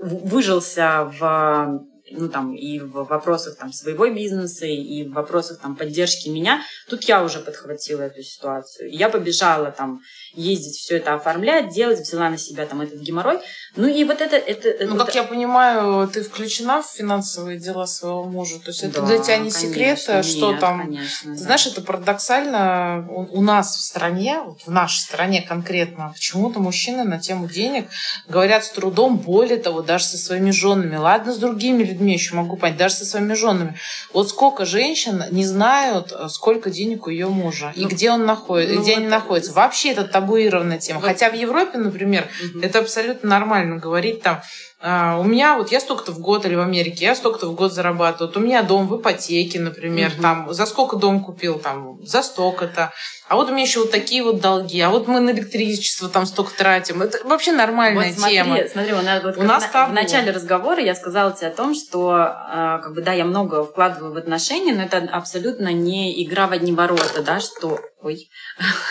выжился 0.00 1.10
в 1.18 1.86
ну, 2.10 2.28
там, 2.28 2.54
и 2.54 2.78
в 2.78 3.04
вопросах 3.04 3.56
там, 3.56 3.72
своего 3.72 4.08
бизнеса, 4.08 4.66
и 4.66 5.04
в 5.04 5.12
вопросах 5.12 5.60
там, 5.60 5.76
поддержки 5.76 6.28
меня, 6.28 6.62
тут 6.88 7.04
я 7.04 7.24
уже 7.24 7.40
подхватила 7.40 8.02
эту 8.02 8.22
ситуацию. 8.22 8.90
Я 8.90 9.08
побежала 9.08 9.70
там 9.72 10.00
ездить, 10.34 10.76
все 10.76 10.98
это 10.98 11.14
оформлять, 11.14 11.70
делать, 11.70 12.00
взяла 12.00 12.30
на 12.30 12.38
себя 12.38 12.66
там 12.66 12.80
этот 12.80 13.00
геморрой. 13.00 13.38
Ну 13.74 13.86
и 13.86 14.04
вот 14.04 14.20
это... 14.20 14.36
это 14.36 14.86
ну, 14.86 14.96
как 14.96 15.10
это... 15.10 15.18
я 15.18 15.24
понимаю, 15.24 16.08
ты 16.08 16.22
включена 16.22 16.82
в 16.82 16.86
финансовые 16.86 17.58
дела 17.58 17.86
своего 17.86 18.24
мужа. 18.24 18.58
То 18.58 18.70
есть 18.70 18.82
это 18.82 19.00
да, 19.00 19.06
для 19.06 19.18
тебя 19.18 19.38
не 19.38 19.50
конечно, 19.50 19.60
секрет, 19.60 19.98
что 20.24 20.52
нет, 20.52 20.60
там... 20.60 20.80
Конечно, 20.80 21.32
ты 21.32 21.38
да. 21.38 21.44
знаешь, 21.44 21.66
это 21.66 21.80
парадоксально 21.80 23.06
у, 23.08 23.38
у 23.38 23.42
нас 23.42 23.76
в 23.76 23.82
стране, 23.82 24.40
в 24.64 24.70
нашей 24.70 25.00
стране 25.00 25.42
конкретно, 25.42 26.12
почему-то 26.14 26.60
мужчины 26.60 27.04
на 27.04 27.18
тему 27.18 27.48
денег 27.48 27.88
говорят 28.28 28.64
с 28.64 28.70
трудом, 28.70 29.18
более 29.18 29.58
того, 29.58 29.82
даже 29.82 30.04
со 30.04 30.18
своими 30.18 30.50
женами. 30.50 30.96
Ладно, 30.96 31.32
с 31.32 31.38
другими 31.38 31.82
людьми 31.82 32.12
еще 32.12 32.34
могу 32.34 32.56
понять, 32.56 32.78
даже 32.78 32.94
со 32.94 33.04
своими 33.04 33.34
женами. 33.34 33.76
Вот 34.12 34.28
сколько 34.28 34.64
женщин 34.64 35.22
не 35.30 35.44
знают, 35.44 36.12
э, 36.12 36.28
сколько 36.28 36.70
денег 36.70 37.06
у 37.06 37.10
ее 37.10 37.28
мужа 37.28 37.72
ну, 37.74 37.82
и 37.82 37.84
где 37.86 38.10
он 38.10 38.26
находится, 38.26 38.74
ну, 38.74 38.82
где 38.82 38.92
вот 38.92 38.98
они 38.98 39.08
находятся. 39.08 39.52
Вообще 39.52 39.92
это 39.92 40.04
табуированная 40.16 40.78
тема. 40.78 41.00
Вот. 41.00 41.08
Хотя 41.08 41.30
в 41.30 41.34
Европе, 41.34 41.78
например, 41.78 42.24
угу. 42.44 42.60
это 42.60 42.78
абсолютно 42.78 43.28
нормально 43.28 43.76
говорить 43.76 44.22
там, 44.22 44.40
а, 44.78 45.18
у 45.18 45.24
меня 45.24 45.56
вот 45.56 45.72
я 45.72 45.80
столько-то 45.80 46.12
в 46.12 46.18
год 46.18 46.44
или 46.44 46.54
в 46.54 46.60
Америке, 46.60 47.06
я 47.06 47.14
столько-то 47.14 47.46
в 47.46 47.54
год 47.54 47.72
зарабатываю. 47.72 48.28
Вот 48.28 48.36
у 48.36 48.40
меня 48.40 48.62
дом 48.62 48.86
в 48.86 49.00
ипотеке, 49.00 49.58
например, 49.58 50.12
угу. 50.12 50.22
там 50.22 50.52
за 50.52 50.66
сколько 50.66 50.96
дом 50.96 51.24
купил, 51.24 51.58
там 51.58 51.98
за 52.04 52.22
столько-то. 52.22 52.92
А 53.28 53.36
вот 53.36 53.48
у 53.48 53.52
меня 53.52 53.62
еще 53.62 53.80
вот 53.80 53.90
такие 53.90 54.22
вот 54.22 54.40
долги, 54.40 54.80
а 54.80 54.90
вот 54.90 55.08
мы 55.08 55.18
на 55.20 55.30
электричество 55.30 56.08
там 56.08 56.26
столько 56.26 56.54
тратим. 56.54 57.02
Это 57.02 57.26
вообще 57.26 57.52
нормальная 57.52 58.08
вот 58.08 58.18
смотри, 58.18 58.36
тема. 58.36 58.58
Смотри, 58.70 58.92
у 58.92 59.02
нас, 59.02 59.22
вот 59.24 59.36
у 59.38 59.42
нас 59.42 59.72
на, 59.72 59.86
в 59.86 59.92
начале 59.94 60.30
разговора 60.30 60.80
я 60.80 60.94
сказала 60.94 61.32
тебе 61.32 61.48
о 61.48 61.54
том, 61.54 61.74
что 61.74 62.14
э, 62.14 62.78
как 62.82 62.94
бы 62.94 63.00
да, 63.00 63.12
я 63.14 63.24
много 63.24 63.64
вкладываю 63.64 64.12
в 64.12 64.16
отношения, 64.16 64.74
но 64.74 64.82
это 64.82 64.98
абсолютно 65.10 65.72
не 65.72 66.22
игра 66.22 66.46
в 66.46 66.52
одни 66.52 66.72
ворота, 66.72 67.22
да, 67.22 67.40
что 67.40 67.80
ой, 68.06 68.30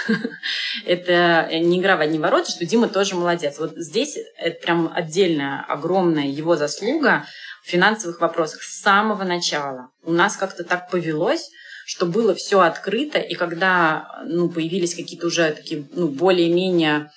это 0.85 1.47
не 1.53 1.79
игра 1.79 1.95
в 1.95 2.01
одни 2.01 2.19
ворота, 2.19 2.51
что 2.51 2.65
Дима 2.65 2.89
тоже 2.89 3.15
молодец. 3.15 3.57
Вот 3.59 3.71
здесь 3.77 4.17
это 4.37 4.59
прям 4.59 4.91
отдельная 4.93 5.65
огромная 5.75 6.27
его 6.27 6.55
заслуга 6.55 7.25
в 7.63 7.69
финансовых 7.69 8.19
вопросах 8.21 8.63
с 8.63 8.81
самого 8.81 9.23
начала. 9.23 9.89
У 10.03 10.11
нас 10.11 10.37
как-то 10.37 10.63
так 10.63 10.89
повелось, 10.89 11.49
что 11.85 12.05
было 12.05 12.33
все 12.33 12.61
открыто, 12.61 13.19
и 13.19 13.35
когда 13.35 14.23
ну, 14.25 14.49
появились 14.49 14.95
какие-то 14.95 15.27
уже 15.27 15.51
такие 15.51 15.87
ну, 15.93 16.07
более-менее 16.07 17.11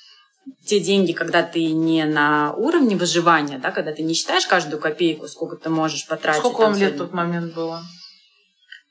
те 0.65 0.81
деньги, 0.81 1.13
когда 1.13 1.43
ты 1.43 1.73
не 1.73 2.05
на 2.05 2.53
уровне 2.53 2.97
выживания, 2.97 3.59
да, 3.59 3.71
когда 3.71 3.93
ты 3.93 4.03
не 4.03 4.15
считаешь 4.15 4.47
каждую 4.47 4.81
копейку, 4.81 5.29
сколько 5.29 5.57
ты 5.57 5.71
можешь 5.71 6.07
потратить. 6.07 6.41
Сколько 6.41 6.61
вам 6.63 6.77
лет 6.77 6.95
в 6.95 6.99
тот 6.99 7.13
момент 7.13 7.55
было? 7.55 7.83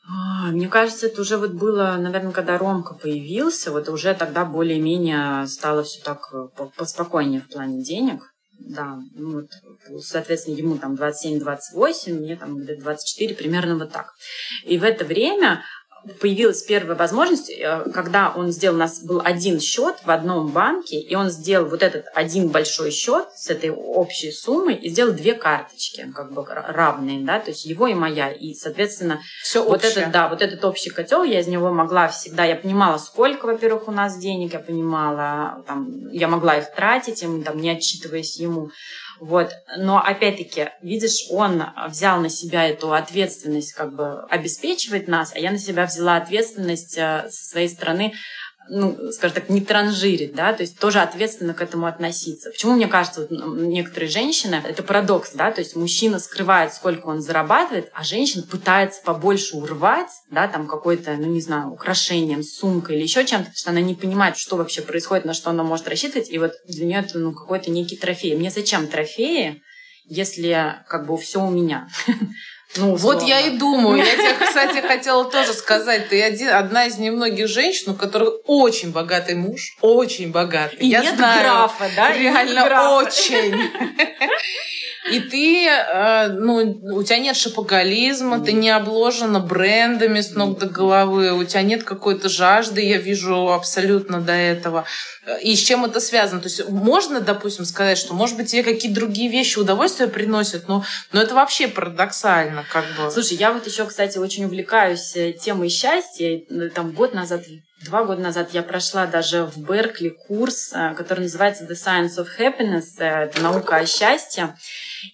А, 0.09 0.51
мне 0.51 0.67
кажется, 0.67 1.07
это 1.07 1.21
уже 1.21 1.37
вот 1.37 1.51
было, 1.51 1.95
наверное, 1.99 2.31
когда 2.31 2.57
Ромка 2.57 2.93
появился, 2.93 3.71
вот 3.71 3.89
уже 3.89 4.13
тогда 4.13 4.45
более-менее 4.45 5.45
стало 5.47 5.83
все 5.83 6.01
так 6.01 6.29
э, 6.33 6.47
поспокойнее 6.77 7.41
в 7.41 7.49
плане 7.49 7.83
денег. 7.83 8.33
Да, 8.59 8.97
ну 9.13 9.41
вот, 9.41 10.03
соответственно, 10.03 10.55
ему 10.55 10.77
там 10.77 10.95
27-28, 10.95 12.13
мне 12.13 12.35
там 12.35 12.57
где-то 12.57 12.81
24, 12.81 13.35
примерно 13.35 13.77
вот 13.77 13.91
так. 13.91 14.13
И 14.63 14.77
в 14.77 14.83
это 14.83 15.05
время 15.05 15.63
появилась 16.21 16.63
первая 16.63 16.95
возможность, 16.95 17.49
э, 17.49 17.89
когда 17.93 18.31
он 18.35 18.51
сделал, 18.51 18.75
у 18.75 18.79
нас 18.79 18.99
был 19.01 19.21
один 19.23 19.59
счет 19.59 19.95
в 20.03 20.11
одном 20.11 20.49
банке, 20.49 20.99
и 20.99 21.15
он 21.15 21.29
сделал 21.29 21.67
вот 21.67 21.83
этот 21.83 22.05
один 22.13 22.49
большой 22.49 22.91
счет 22.91 23.27
с 23.35 23.49
этой 23.49 23.71
общей 23.71 24.31
суммой 24.31 24.75
и 24.75 24.89
сделал 24.89 25.13
две 25.13 25.33
карточки, 25.33 26.11
как 26.15 26.33
бы 26.33 26.45
равные, 26.45 27.25
да, 27.25 27.39
то 27.39 27.51
есть 27.51 27.65
его 27.65 27.87
и 27.87 27.93
моя, 27.93 28.31
и, 28.31 28.53
соответственно, 28.53 29.21
Все 29.41 29.63
вот 29.63 29.83
этот, 29.83 30.11
да, 30.11 30.27
вот 30.29 30.41
этот 30.41 30.63
общий 30.65 30.89
котел, 30.89 31.23
я 31.23 31.39
из 31.39 31.47
него 31.47 31.71
могла 31.71 32.07
всегда, 32.07 32.45
я 32.45 32.55
понимала, 32.55 32.97
сколько, 32.97 33.45
во-первых, 33.45 33.87
у 33.87 33.91
нас 33.91 34.17
денег, 34.17 34.53
я 34.53 34.59
понимала, 34.59 35.63
там, 35.67 36.09
я 36.09 36.27
могла 36.27 36.57
их 36.57 36.71
тратить, 36.73 37.21
там, 37.43 37.57
не 37.57 37.69
отчитываясь 37.69 38.39
ему, 38.39 38.71
вот. 39.19 39.51
Но 39.77 39.99
опять-таки, 39.99 40.69
видишь, 40.81 41.27
он 41.31 41.63
взял 41.87 42.19
на 42.21 42.29
себя 42.29 42.67
эту 42.67 42.93
ответственность 42.93 43.73
как 43.73 43.95
бы 43.95 44.21
обеспечивать 44.29 45.07
нас, 45.07 45.33
а 45.33 45.39
я 45.39 45.51
на 45.51 45.59
себя 45.59 45.85
взяла 45.85 46.17
ответственность 46.17 46.97
э, 46.97 47.27
со 47.29 47.49
своей 47.49 47.69
стороны 47.69 48.13
ну, 48.69 49.11
скажем 49.11 49.35
так, 49.35 49.49
не 49.49 49.61
транжирить, 49.61 50.35
да, 50.35 50.53
то 50.53 50.63
есть 50.63 50.79
тоже 50.79 50.99
ответственно 50.99 51.53
к 51.53 51.61
этому 51.61 51.85
относиться. 51.85 52.49
Почему, 52.49 52.73
мне 52.73 52.87
кажется, 52.87 53.21
вот 53.21 53.31
некоторые 53.31 54.09
женщины, 54.09 54.61
это 54.67 54.83
парадокс, 54.83 55.31
да, 55.33 55.51
то 55.51 55.61
есть 55.61 55.75
мужчина 55.75 56.19
скрывает, 56.19 56.73
сколько 56.73 57.07
он 57.07 57.21
зарабатывает, 57.21 57.89
а 57.93 58.03
женщина 58.03 58.43
пытается 58.43 59.01
побольше 59.03 59.57
урвать, 59.57 60.11
да, 60.29 60.47
там 60.47 60.67
какое-то, 60.67 61.13
ну, 61.13 61.25
не 61.27 61.41
знаю, 61.41 61.71
украшением, 61.71 62.43
сумкой 62.43 62.95
или 62.95 63.03
еще 63.03 63.25
чем-то, 63.25 63.45
потому 63.45 63.57
что 63.57 63.69
она 63.71 63.81
не 63.81 63.95
понимает, 63.95 64.37
что 64.37 64.57
вообще 64.57 64.81
происходит, 64.81 65.25
на 65.25 65.33
что 65.33 65.49
она 65.49 65.63
может 65.63 65.87
рассчитывать, 65.87 66.29
и 66.29 66.37
вот 66.37 66.53
для 66.67 66.85
нее 66.85 66.99
это, 66.99 67.19
ну, 67.19 67.33
какой-то 67.33 67.71
некий 67.71 67.97
трофей. 67.97 68.35
Мне 68.35 68.49
зачем 68.49 68.87
трофеи, 68.87 69.61
если 70.05 70.75
как 70.87 71.05
бы 71.05 71.17
все 71.17 71.41
у 71.41 71.49
меня? 71.49 71.87
Ну, 72.75 72.95
вот 72.95 73.23
я 73.23 73.41
и 73.41 73.57
думаю. 73.57 73.97
Я 73.97 74.11
тебе, 74.15 74.45
кстати, 74.45 74.85
хотела 74.85 75.25
тоже 75.25 75.53
сказать. 75.53 76.09
Ты 76.09 76.21
один, 76.21 76.49
одна 76.49 76.85
из 76.85 76.97
немногих 76.97 77.47
женщин, 77.47 77.91
у 77.91 77.95
которых 77.95 78.35
очень 78.45 78.91
богатый 78.91 79.35
муж. 79.35 79.77
Очень 79.81 80.31
богатый. 80.31 80.77
И 80.79 80.87
я 80.87 81.01
нет 81.01 81.15
знаю. 81.15 81.41
графа, 81.41 81.89
да? 81.95 82.11
Реально 82.11 82.65
графа. 82.65 82.89
очень. 82.89 83.55
И 85.11 85.19
ты, 85.19 85.67
э, 85.67 86.27
ну, 86.29 86.79
у 86.95 87.03
тебя 87.03 87.19
нет 87.19 87.35
шапоголизма, 87.35 88.39
ты 88.39 88.53
не 88.53 88.69
обложена 88.69 89.39
брендами 89.39 90.21
с 90.21 90.31
ног 90.35 90.59
до 90.59 90.67
головы, 90.67 91.33
у 91.33 91.43
тебя 91.43 91.61
нет 91.61 91.83
какой-то 91.83 92.29
жажды, 92.29 92.81
я 92.81 92.97
вижу 92.97 93.51
абсолютно 93.51 94.21
до 94.21 94.33
этого. 94.33 94.85
И 95.41 95.55
с 95.55 95.59
чем 95.59 95.85
это 95.85 95.99
связано? 95.99 96.41
То 96.41 96.47
есть 96.47 96.69
можно, 96.69 97.19
допустим, 97.19 97.65
сказать, 97.65 97.97
что, 97.97 98.13
может 98.13 98.37
быть, 98.37 98.51
тебе 98.51 98.63
какие-то 98.63 98.99
другие 98.99 99.29
вещи 99.29 99.59
удовольствие 99.59 100.09
приносят, 100.09 100.67
но, 100.67 100.83
но 101.11 101.21
это 101.21 101.35
вообще 101.35 101.67
парадоксально, 101.67 102.65
как 102.71 102.85
бы. 102.97 103.11
Слушай, 103.11 103.37
я 103.37 103.51
вот 103.51 103.65
еще, 103.67 103.85
кстати, 103.85 104.17
очень 104.17 104.45
увлекаюсь 104.45 105.15
э, 105.15 105.33
темой 105.33 105.69
счастья. 105.69 106.41
Там 106.73 106.91
год 106.91 107.13
назад 107.13 107.43
Два 107.85 108.03
года 108.03 108.21
назад 108.21 108.49
я 108.53 108.63
прошла 108.63 109.05
даже 109.05 109.43
в 109.43 109.57
Беркли 109.57 110.09
курс, 110.09 110.73
э, 110.73 110.95
который 110.95 111.21
называется 111.21 111.63
The 111.63 111.73
Science 111.73 112.17
of 112.17 112.27
Happiness, 112.39 112.99
это 112.99 113.41
наука 113.41 113.75
о 113.75 113.85
счастье. 113.85 114.55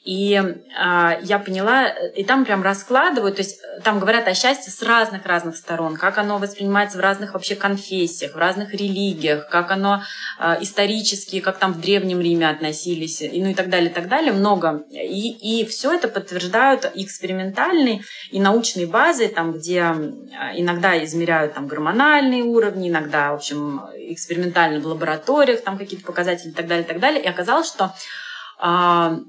И 0.05 0.35
э, 0.35 1.19
я 1.23 1.39
поняла, 1.39 1.89
и 1.89 2.23
там 2.23 2.45
прям 2.45 2.63
раскладывают, 2.63 3.35
то 3.35 3.41
есть 3.41 3.59
э, 3.61 3.81
там 3.81 3.99
говорят 3.99 4.27
о 4.27 4.33
счастье 4.33 4.71
с 4.71 4.81
разных-разных 4.81 5.57
сторон, 5.57 5.97
как 5.97 6.17
оно 6.17 6.37
воспринимается 6.37 6.97
в 6.97 7.01
разных 7.01 7.33
вообще 7.33 7.55
конфессиях, 7.55 8.33
в 8.33 8.37
разных 8.37 8.73
религиях, 8.73 9.49
как 9.49 9.71
оно 9.71 10.01
э, 10.39 10.57
исторически, 10.61 11.41
как 11.41 11.57
там 11.57 11.73
в 11.73 11.81
Древнем 11.81 12.21
Риме 12.21 12.49
относились, 12.49 13.21
и, 13.21 13.41
ну 13.41 13.49
и 13.49 13.53
так 13.53 13.69
далее, 13.69 13.89
и 13.89 13.93
так 13.93 14.07
далее, 14.07 14.31
много. 14.31 14.83
И, 14.89 15.61
и 15.61 15.65
все 15.65 15.93
это 15.93 16.07
подтверждают 16.07 16.89
экспериментальной 16.95 18.03
и 18.31 18.39
научной 18.39 18.85
базой, 18.85 19.27
там, 19.27 19.51
где 19.53 19.79
иногда 20.55 21.03
измеряют 21.03 21.53
там 21.53 21.67
гормональные 21.67 22.43
уровни, 22.53 22.89
иногда, 22.89 23.31
в 23.31 23.35
общем, 23.35 23.81
экспериментально 23.95 24.79
в 24.79 24.87
лабораториях, 24.87 25.63
там 25.63 25.77
какие-то 25.77 26.05
показатели 26.05 26.49
и 26.49 26.53
так 26.53 26.67
далее, 26.67 26.85
и 26.85 26.87
так 26.87 26.99
далее. 26.99 27.23
И 27.23 27.27
оказалось, 27.27 27.67
что 27.67 27.93
а, 28.59 29.19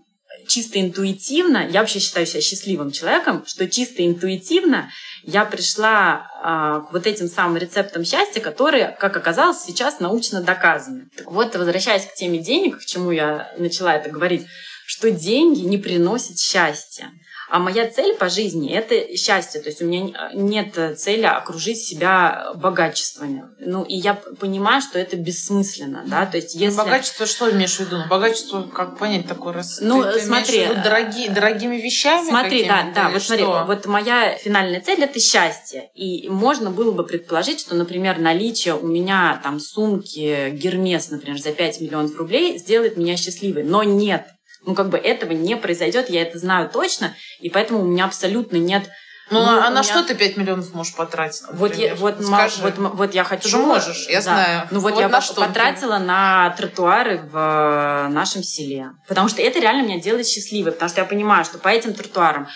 чисто 0.46 0.80
интуитивно, 0.80 1.66
я 1.68 1.80
вообще 1.80 1.98
считаю 1.98 2.26
себя 2.26 2.40
счастливым 2.40 2.90
человеком, 2.90 3.44
что 3.46 3.68
чисто 3.68 4.06
интуитивно 4.06 4.90
я 5.22 5.44
пришла 5.44 6.30
а, 6.42 6.80
к 6.80 6.92
вот 6.92 7.06
этим 7.06 7.28
самым 7.28 7.56
рецептам 7.56 8.04
счастья, 8.04 8.40
которые, 8.40 8.96
как 8.98 9.16
оказалось, 9.16 9.62
сейчас 9.62 10.00
научно 10.00 10.42
доказаны. 10.42 11.08
Так 11.16 11.30
вот, 11.30 11.54
возвращаясь 11.56 12.06
к 12.06 12.14
теме 12.14 12.38
денег, 12.38 12.78
к 12.78 12.84
чему 12.84 13.10
я 13.10 13.52
начала 13.58 13.94
это 13.94 14.10
говорить, 14.10 14.46
что 14.86 15.10
деньги 15.10 15.60
не 15.60 15.78
приносят 15.78 16.38
счастья. 16.38 17.10
А 17.48 17.58
моя 17.58 17.88
цель 17.88 18.14
по 18.16 18.28
жизни– 18.28 18.72
это 18.72 19.16
счастье. 19.16 19.60
То 19.60 19.68
есть 19.68 19.82
у 19.82 19.86
меня 19.86 20.30
нет 20.34 20.98
цели 20.98 21.24
окружить 21.24 21.78
себя 21.78 22.52
богачествами. 22.54 23.44
Ну, 23.58 23.82
и 23.84 23.94
я 23.94 24.14
понимаю, 24.14 24.80
что 24.80 24.98
это 24.98 25.16
бессмысленно, 25.16 26.04
да, 26.06 26.26
то 26.26 26.36
есть 26.36 26.54
если... 26.54 26.76
Богачество 26.76 27.26
что 27.26 27.50
имеешь 27.50 27.76
в 27.76 27.80
виду? 27.80 27.96
Богачество, 28.08 28.62
как 28.62 28.98
понять 28.98 29.26
такое 29.26 29.52
раз? 29.52 29.78
Ну, 29.80 30.02
ты, 30.02 30.12
ты 30.12 30.20
смотри... 30.20 30.66
Дорогие, 30.82 31.30
дорогими 31.30 31.76
вещами 31.76 32.28
Смотри, 32.28 32.64
да, 32.64 32.90
да, 32.94 33.10
вот 33.10 33.22
смотри, 33.22 33.44
вот 33.44 33.86
моя 33.86 34.36
финальная 34.36 34.80
цель– 34.80 35.00
это 35.02 35.20
счастье. 35.20 35.90
И 35.94 36.28
можно 36.28 36.70
было 36.70 36.92
бы 36.92 37.04
предположить, 37.04 37.60
что, 37.60 37.74
например, 37.74 38.18
наличие 38.18 38.74
у 38.74 38.86
меня 38.86 39.40
там 39.42 39.60
сумки 39.60 40.50
Гермес, 40.50 41.10
например, 41.10 41.38
за 41.40 41.52
5 41.52 41.80
миллионов 41.80 42.16
рублей 42.16 42.58
сделает 42.58 42.96
меня 42.96 43.16
счастливой. 43.16 43.64
Но 43.64 43.82
нет, 43.82 44.26
ну, 44.66 44.74
как 44.74 44.88
бы 44.88 44.98
этого 44.98 45.32
не 45.32 45.56
произойдет, 45.56 46.10
я 46.10 46.22
это 46.22 46.38
знаю 46.38 46.68
точно, 46.70 47.14
и 47.40 47.50
поэтому 47.50 47.82
у 47.82 47.84
меня 47.84 48.04
абсолютно 48.04 48.56
нет 48.56 48.88
Ну, 49.30 49.40
ну 49.40 49.58
а 49.58 49.70
на 49.70 49.70
меня... 49.70 49.82
что 49.82 50.02
ты 50.02 50.14
5 50.14 50.36
миллионов 50.36 50.74
можешь 50.74 50.94
потратить? 50.94 51.42
Вот 51.52 51.74
я, 51.76 51.94
вот, 51.94 52.22
Скажи. 52.22 52.62
вот, 52.62 52.74
вот 52.76 53.14
я 53.14 53.24
хочу... 53.24 53.44
Ты 53.44 53.48
же 53.48 53.56
можешь, 53.58 54.06
я 54.08 54.18
да. 54.18 54.22
знаю. 54.22 54.68
Ну 54.70 54.80
вот, 54.80 54.92
вот 54.92 55.00
я 55.00 55.08
на 55.08 55.20
что 55.20 55.40
потратила 55.40 55.98
на 55.98 56.50
тротуары 56.50 57.18
в 57.18 57.36
э, 57.36 58.08
нашем 58.08 58.42
селе. 58.42 58.90
Потому 59.08 59.28
что 59.28 59.40
это 59.40 59.60
реально 59.60 59.86
меня 59.86 60.00
делает 60.00 60.26
счастливой. 60.26 60.72
Потому 60.72 60.90
что 60.90 61.00
я 61.00 61.06
понимаю, 61.06 61.44
что 61.46 61.58
по 61.58 61.68
этим 61.68 61.94
тротуарам, 61.94 62.48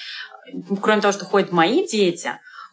кроме 0.82 1.00
того, 1.00 1.12
что 1.12 1.24
ходят 1.24 1.52
мои 1.52 1.86
дети, 1.86 2.32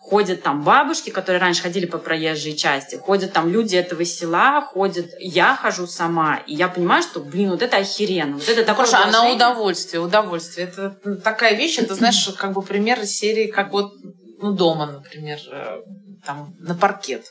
ходят 0.10 0.44
там 0.44 0.62
бабушки, 0.64 1.10
которые 1.10 1.42
раньше 1.42 1.64
ходили 1.64 1.88
по 1.88 1.98
проезжей 1.98 2.56
части, 2.56 2.96
ходят 2.96 3.34
там 3.34 3.50
люди 3.50 3.76
этого 3.76 4.06
села, 4.06 4.62
ходят, 4.62 5.08
я 5.20 5.56
хожу 5.56 5.88
сама, 5.88 6.38
и 6.46 6.54
я 6.54 6.68
понимаю, 6.68 7.02
что, 7.02 7.20
блин, 7.20 7.50
вот 7.50 7.64
это 7.64 7.78
охеренно, 7.78 8.38
вот 8.38 8.48
это 8.48 8.64
такое 8.64 8.86
Хорошо, 8.86 9.08
а 9.08 9.12
на 9.12 9.34
удовольствие, 9.34 10.02
удовольствие, 10.02 10.68
это 10.68 10.92
такая 11.24 11.56
вещь, 11.56 11.80
это, 11.80 11.96
знаешь, 11.96 12.30
как 12.38 12.54
бы 12.54 12.62
пример 12.62 13.04
серии, 13.06 13.48
как 13.48 13.72
вот, 13.72 13.94
ну, 14.42 14.52
дома, 14.52 14.86
например, 14.86 15.40
э, 15.52 15.82
там, 16.24 16.54
на 16.60 16.76
паркет. 16.76 17.26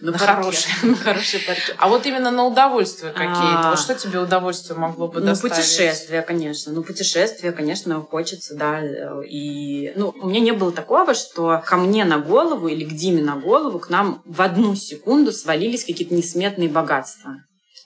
На, 0.00 0.12
на 0.12 0.18
хороший, 0.18 0.70
на 0.82 0.94
хороший 0.94 1.40
паркет. 1.40 1.74
А 1.78 1.88
вот 1.88 2.06
именно 2.06 2.30
на 2.30 2.44
удовольствие 2.44 3.12
какие-то. 3.12 3.68
А, 3.68 3.70
вот 3.70 3.78
что 3.78 3.94
тебе 3.94 4.20
удовольствие 4.20 4.78
могло 4.78 5.08
бы 5.08 5.20
ну, 5.20 5.26
доставить? 5.26 5.56
Ну, 5.56 5.62
путешествия, 5.62 6.22
конечно. 6.22 6.72
Ну, 6.72 6.82
путешествия, 6.82 7.52
конечно, 7.52 8.00
хочется, 8.00 8.54
да. 8.54 8.80
И, 9.24 9.92
ну, 9.96 10.14
у 10.20 10.28
меня 10.28 10.40
не 10.40 10.52
было 10.52 10.70
такого, 10.70 11.14
что 11.14 11.62
ко 11.66 11.76
мне 11.76 12.04
на 12.04 12.18
голову 12.18 12.68
или 12.68 12.84
к 12.84 12.92
Диме 12.92 13.22
на 13.22 13.36
голову 13.36 13.78
к 13.78 13.90
нам 13.90 14.22
в 14.24 14.40
одну 14.40 14.74
секунду 14.76 15.32
свалились 15.32 15.84
какие-то 15.84 16.14
несметные 16.14 16.68
богатства. 16.68 17.36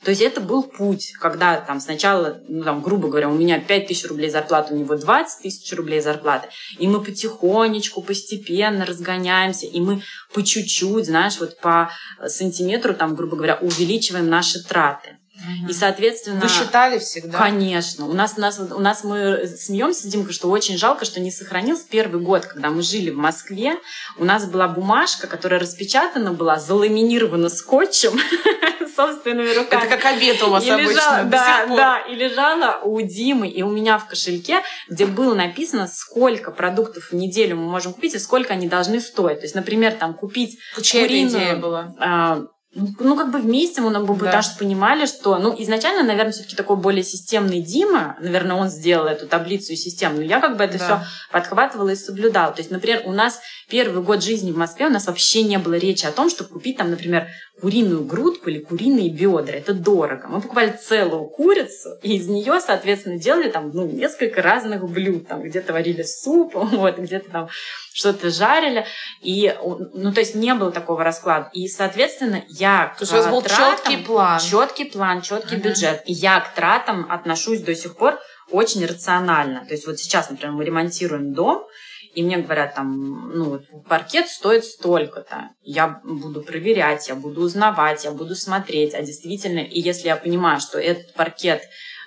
То 0.05 0.11
есть 0.11 0.21
это 0.21 0.41
был 0.41 0.65
путь, 0.65 1.13
когда 1.21 1.61
там 1.61 1.79
сначала, 1.81 2.41
ну 2.49 2.65
там, 2.65 2.83
грубо 2.83 3.09
говоря, 3.09 3.29
у 3.29 3.35
меня 3.35 3.61
5 3.61 3.87
тысяч 3.87 4.09
рублей 4.09 4.31
зарплаты, 4.31 4.75
у 4.75 4.77
него 4.77 4.97
20 4.97 5.43
тысяч 5.43 5.73
рублей 5.73 6.01
зарплаты. 6.01 6.49
И 6.79 6.89
мы 6.89 7.03
потихонечку, 7.03 8.03
постепенно 8.03 8.85
разгоняемся, 8.85 9.67
и 9.67 9.81
мы 9.81 10.03
по 10.35 10.43
чуть-чуть, 10.43 11.07
знаешь, 11.07 11.39
вот 11.39 11.59
по 11.61 11.91
сантиметру, 12.27 12.95
там, 12.95 13.15
грубо 13.15 13.37
говоря, 13.37 13.59
увеличиваем 13.61 14.29
наши 14.29 14.63
траты. 14.63 15.19
Угу. 15.43 15.71
И, 15.71 15.73
соответственно... 15.73 16.41
Вы 16.41 16.49
считали 16.49 16.99
всегда? 16.99 17.39
Конечно. 17.39 18.07
У 18.07 18.13
нас, 18.13 18.35
у 18.37 18.41
нас, 18.41 18.59
у 18.59 18.81
нас 18.81 19.05
мы 19.05 19.47
смеемся, 19.47 20.09
Димка, 20.09 20.33
что 20.33 20.49
очень 20.49 20.79
жалко, 20.79 21.05
что 21.05 21.21
не 21.21 21.31
сохранился 21.31 21.85
первый 21.89 22.21
год, 22.21 22.47
когда 22.47 22.71
мы 22.71 22.83
жили 22.83 23.11
в 23.11 23.17
Москве. 23.17 23.77
У 24.17 24.25
нас 24.25 24.47
была 24.47 24.69
бумажка, 24.69 25.27
которая 25.27 25.61
распечатана 25.61 26.33
была, 26.33 26.59
заламинирована 26.59 27.49
скотчем 27.49 28.13
собственными 28.95 29.55
руками. 29.55 29.87
Это 29.87 29.97
как 29.97 30.05
обед 30.05 30.43
у 30.43 30.51
вас 30.51 30.65
и 30.65 30.71
обычно 30.71 30.91
лежала, 30.91 31.25
Да, 31.25 31.67
да, 31.67 31.99
и 32.01 32.15
лежала 32.15 32.81
у 32.83 33.01
Димы 33.01 33.49
и 33.49 33.63
у 33.63 33.71
меня 33.71 33.99
в 33.99 34.07
кошельке, 34.07 34.63
где 34.89 35.07
было 35.07 35.35
написано, 35.35 35.89
сколько 35.89 36.51
продуктов 36.51 37.11
в 37.11 37.15
неделю 37.15 37.57
мы 37.57 37.69
можем 37.69 37.93
купить 37.95 38.15
и 38.15 38.19
сколько 38.19 38.53
они 38.53 38.69
должны 38.69 39.01
стоить. 39.01 39.39
То 39.39 39.45
есть, 39.45 39.55
например, 39.55 39.93
там 39.93 40.15
купить 40.15 40.59
Чья 40.83 41.03
куриную... 41.03 41.59
была? 41.59 42.49
А, 42.75 42.81
ну, 43.01 43.17
как 43.17 43.31
бы 43.31 43.39
вместе 43.39 43.81
мы 43.81 43.91
нам 43.91 44.07
бы 44.07 44.15
да. 44.17 44.41
понимали, 44.59 45.07
что, 45.07 45.39
ну, 45.39 45.55
изначально, 45.59 46.03
наверное, 46.03 46.33
все-таки 46.33 46.57
такой 46.57 46.77
более 46.77 47.05
системный 47.05 47.61
Дима, 47.61 48.17
наверное, 48.21 48.57
он 48.57 48.69
сделал 48.69 49.07
эту 49.07 49.27
таблицу 49.27 49.73
и 49.73 49.77
систему, 49.77 50.17
но 50.17 50.23
я 50.23 50.41
как 50.41 50.57
бы 50.57 50.65
это 50.65 50.79
да. 50.79 50.85
все 50.85 51.01
подхватывала 51.31 51.91
и 51.91 51.97
соблюдала. 51.97 52.53
То 52.53 52.61
есть, 52.61 52.71
например, 52.71 53.03
у 53.05 53.13
нас 53.13 53.41
первый 53.69 54.03
год 54.03 54.23
жизни 54.23 54.53
в 54.53 54.57
Москве 54.57 54.87
у 54.87 54.91
нас 54.91 55.07
вообще 55.07 55.43
не 55.43 55.59
было 55.59 55.75
речи 55.75 56.07
о 56.07 56.13
том, 56.13 56.31
что 56.31 56.45
купить 56.45 56.79
там, 56.79 56.91
например, 56.91 57.29
куриную 57.61 58.05
грудку 58.05 58.49
или 58.51 58.59
куриные 58.59 59.11
бедра. 59.11 59.55
Это 59.55 59.75
дорого. 59.75 60.27
Мы 60.29 60.41
покупали 60.41 60.77
целую 60.77 61.27
курицу, 61.27 61.91
и 62.03 62.17
из 62.17 62.27
нее, 62.27 62.61
соответственно, 62.61 63.19
делали 63.19 63.51
там, 63.51 63.71
ну, 63.73 63.87
несколько 63.87 64.43
разных 64.43 64.89
блюд. 64.89 65.29
Там 65.29 65.43
где-то 65.43 65.73
варили 65.73 66.03
суп, 66.03 66.55
вот, 66.55 66.99
где-то 66.99 67.31
там 67.31 67.49
что-то 67.93 68.31
жарили. 68.31 68.87
И, 69.21 69.55
ну, 69.95 70.13
то 70.13 70.21
есть 70.21 70.35
не 70.35 70.55
было 70.55 70.73
такого 70.73 71.05
расклада. 71.05 71.51
И, 71.53 71.69
соответственно, 71.69 72.45
я 72.49 72.95
то 72.99 73.07
к 73.07 73.11
у 73.11 73.15
вас 73.15 73.27
был 73.29 73.43
тратам, 73.43 73.77
четкий 73.77 73.97
план. 74.05 74.41
Четкий 74.41 74.85
план, 74.85 75.23
четкий 75.23 75.57
uh-huh. 75.57 75.63
бюджет. 75.63 76.03
И 76.07 76.13
я 76.13 76.41
к 76.41 76.55
тратам 76.55 77.07
отношусь 77.11 77.61
до 77.61 77.75
сих 77.75 77.97
пор 77.97 78.19
очень 78.51 78.85
рационально. 78.87 79.65
То 79.67 79.75
есть 79.75 79.87
вот 79.87 79.99
сейчас, 79.99 80.31
например, 80.31 80.55
мы 80.55 80.65
ремонтируем 80.65 81.33
дом, 81.33 81.67
и 82.15 82.23
мне 82.23 82.37
говорят, 82.39 82.75
там, 82.75 83.31
ну, 83.35 83.61
паркет 83.89 84.29
стоит 84.29 84.67
столько-то. 84.67 85.51
Я 85.63 86.01
буду 86.05 86.43
проверять, 86.43 87.09
я 87.09 87.15
буду 87.15 87.41
узнавать, 87.41 88.05
я 88.05 88.11
буду 88.11 88.35
смотреть. 88.35 88.95
А 88.95 89.01
действительно, 89.01 89.61
и 89.61 89.81
если 89.81 90.09
я 90.09 90.17
понимаю, 90.17 90.61
что 90.61 90.79
этот 90.79 91.15
паркет 91.15 91.63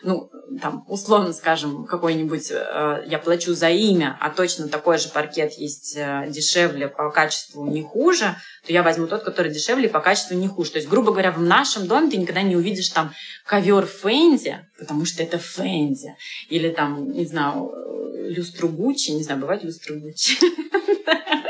ну, 0.06 0.30
там, 0.62 0.86
условно 0.88 1.34
скажем, 1.34 1.86
какой-нибудь 1.86 2.51
э, 2.51 3.03
я 3.08 3.18
плачу 3.18 3.53
за 3.56 3.70
имя, 3.70 4.18
а 4.22 4.30
точно 4.30 4.68
такой 4.68 4.99
же 4.99 5.10
паркет 5.10 5.53
есть 5.53 5.95
э, 5.97 6.26
дешевле, 6.30 6.88
по 6.88 7.10
качеству 7.10 7.66
не 7.66 7.82
хуже, 7.82 8.36
то 8.66 8.72
я 8.72 8.84
возьму 8.84 9.08
тот, 9.08 9.24
который 9.24 9.51
дешевле, 9.51 9.89
по 9.89 9.99
качеству 9.99 10.36
не 10.36 10.47
хуже. 10.47 10.72
То 10.72 10.78
есть, 10.78 10.88
грубо 10.88 11.12
говоря, 11.12 11.32
в 11.32 11.41
нашем 11.41 11.88
доме 11.88 12.12
ты 12.12 12.18
никогда 12.18 12.43
не 12.43 12.56
увидишь 12.56 12.89
там 12.89 13.14
ковер 13.45 13.88
Фэнди, 13.88 14.68
потому 14.78 15.06
что 15.06 15.24
это 15.24 15.39
Фэнди, 15.39 16.16
или 16.49 16.70
там, 16.70 17.12
не 17.12 17.26
знаю, 17.26 17.72
э, 17.74 18.30
люстру 18.30 18.70
Гуччи, 18.70 19.10
не 19.10 19.24
знаю, 19.24 19.41
бывает 19.41 19.64
люстру 19.64 19.99
Гуччи. 19.99 20.38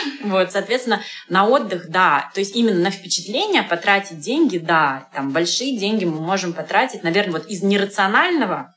Вот, 0.24 0.52
соответственно, 0.52 1.02
на 1.28 1.46
отдых, 1.46 1.88
да. 1.88 2.30
То 2.34 2.40
есть 2.40 2.54
именно 2.56 2.80
на 2.80 2.90
впечатление 2.90 3.62
потратить 3.62 4.20
деньги, 4.20 4.58
да. 4.58 5.08
Там 5.14 5.30
большие 5.30 5.78
деньги 5.78 6.04
мы 6.04 6.20
можем 6.20 6.52
потратить, 6.52 7.02
наверное, 7.02 7.40
вот 7.40 7.46
из 7.46 7.62
нерационального, 7.62 8.74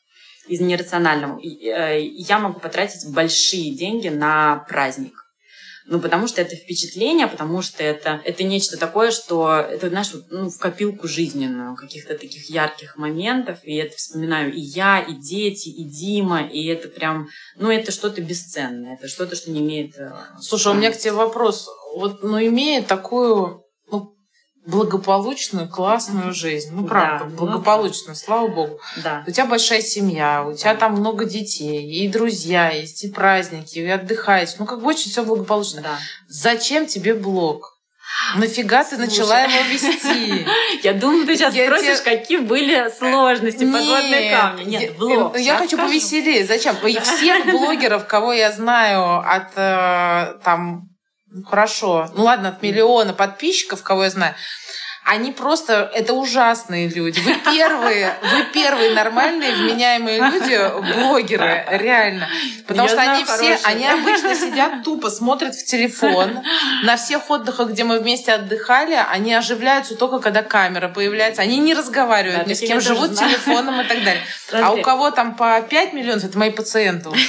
из 0.47 0.59
нерационального 0.59 1.39
э, 1.39 2.01
я 2.01 2.39
могу 2.39 2.59
потратить 2.59 3.13
большие 3.13 3.75
деньги 3.75 4.09
на 4.09 4.65
праздник. 4.69 5.22
Ну, 5.85 5.99
потому 5.99 6.27
что 6.27 6.41
это 6.41 6.55
впечатление, 6.55 7.27
потому 7.27 7.61
что 7.61 7.83
это, 7.83 8.21
это 8.23 8.43
нечто 8.43 8.77
такое, 8.77 9.11
что 9.11 9.55
это, 9.55 9.89
знаешь, 9.89 10.11
ну, 10.29 10.49
в 10.49 10.57
копилку 10.57 11.07
жизненную, 11.07 11.75
каких-то 11.75 12.17
таких 12.17 12.49
ярких 12.49 12.95
моментов. 12.95 13.59
И 13.63 13.75
это 13.75 13.95
вспоминаю 13.97 14.53
и 14.53 14.59
я, 14.59 14.99
и 15.01 15.13
дети, 15.13 15.69
и 15.69 15.83
Дима. 15.83 16.43
И 16.43 16.65
это 16.67 16.87
прям, 16.87 17.27
ну, 17.57 17.69
это 17.69 17.91
что-то 17.91 18.21
бесценное. 18.21 18.95
Это 18.95 19.07
что-то, 19.07 19.35
что 19.35 19.51
не 19.51 19.59
имеет... 19.59 19.97
Э, 19.97 20.13
Слушай, 20.39 20.71
у 20.71 20.75
меня 20.75 20.91
к 20.91 20.97
тебе 20.97 21.13
вопрос. 21.13 21.67
Вот, 21.95 22.23
ну, 22.23 22.39
имея 22.39 22.81
такую 22.81 23.62
благополучную, 24.65 25.67
классную 25.67 26.33
жизнь. 26.33 26.69
Ну, 26.73 26.85
правда, 26.85 27.25
да, 27.25 27.35
благополучную, 27.35 28.09
ну, 28.09 28.15
слава 28.15 28.47
богу. 28.47 28.79
Да. 29.03 29.23
У 29.27 29.31
тебя 29.31 29.45
большая 29.45 29.81
семья, 29.81 30.45
у 30.45 30.53
тебя 30.53 30.75
там 30.75 30.93
много 30.93 31.25
детей, 31.25 31.85
и 31.85 32.07
друзья 32.07 32.69
есть, 32.69 33.03
и 33.03 33.09
праздники, 33.09 33.79
и 33.79 33.87
отдыхаете. 33.87 34.55
Ну, 34.59 34.65
как 34.65 34.81
бы 34.81 34.87
очень 34.87 35.11
все 35.11 35.23
благополучно. 35.23 35.81
Да. 35.81 35.99
Зачем 36.27 36.85
тебе 36.85 37.13
блог? 37.13 37.73
Нафига 38.35 38.83
ты 38.83 38.97
начала 38.97 39.41
его 39.41 39.69
вести? 39.69 40.45
Я 40.83 40.93
думаю, 40.93 41.25
ты 41.25 41.35
сейчас 41.35 41.53
спросишь, 41.53 42.01
какие 42.01 42.37
были 42.37 42.89
сложности, 42.97 43.65
подводные 43.65 44.31
камни. 44.31 44.63
Нет, 44.63 44.97
блог. 44.97 45.37
Я 45.37 45.57
хочу 45.57 45.77
повеселее. 45.77 46.45
Зачем? 46.45 46.75
Всех 47.03 47.45
блогеров, 47.47 48.05
кого 48.05 48.33
я 48.33 48.51
знаю 48.51 49.19
от 49.19 49.51
э, 49.55 50.37
там 50.43 50.89
ну, 50.89 50.92
хорошо. 51.45 52.09
Ну 52.15 52.23
ладно, 52.23 52.49
от 52.49 52.63
миллиона 52.63 53.13
подписчиков, 53.13 53.83
кого 53.83 54.03
я 54.03 54.09
знаю, 54.09 54.35
они 55.05 55.31
просто, 55.31 55.91
это 55.93 56.13
ужасные 56.13 56.87
люди. 56.87 57.19
Вы 57.19 57.35
первые, 57.53 58.13
вы 58.21 58.45
первые 58.53 58.91
нормальные, 58.91 59.53
вменяемые 59.53 60.17
люди, 60.17 60.93
блогеры, 60.93 61.65
реально. 61.71 62.29
Потому 62.65 62.87
Я 62.87 62.93
что 62.93 63.01
они 63.01 63.25
все, 63.25 63.59
они 63.63 63.85
обычно 63.85 64.33
сидят 64.33 64.83
тупо, 64.83 65.09
смотрят 65.09 65.55
в 65.55 65.65
телефон. 65.65 66.39
На 66.83 66.95
всех 66.95 67.29
отдыхах, 67.29 67.71
где 67.71 67.83
мы 67.83 67.99
вместе 67.99 68.31
отдыхали, 68.31 68.97
они 69.11 69.33
оживляются 69.33 69.95
только 69.95 70.19
когда 70.19 70.41
камера 70.41 70.87
появляется. 70.87 71.41
Они 71.41 71.57
не 71.57 71.73
разговаривают 71.73 72.43
да, 72.43 72.49
ни 72.49 72.53
с 72.53 72.61
кем, 72.61 72.79
живут 72.79 73.17
телефоном 73.17 73.81
и 73.81 73.83
так 73.83 73.97
далее. 74.03 74.23
Смотри. 74.47 74.67
А 74.67 74.71
у 74.71 74.81
кого 74.81 75.11
там 75.11 75.35
по 75.35 75.61
5 75.61 75.93
миллионов, 75.93 76.23
это 76.23 76.37
мои 76.37 76.49
пациенты 76.49 77.09
уже. 77.09 77.27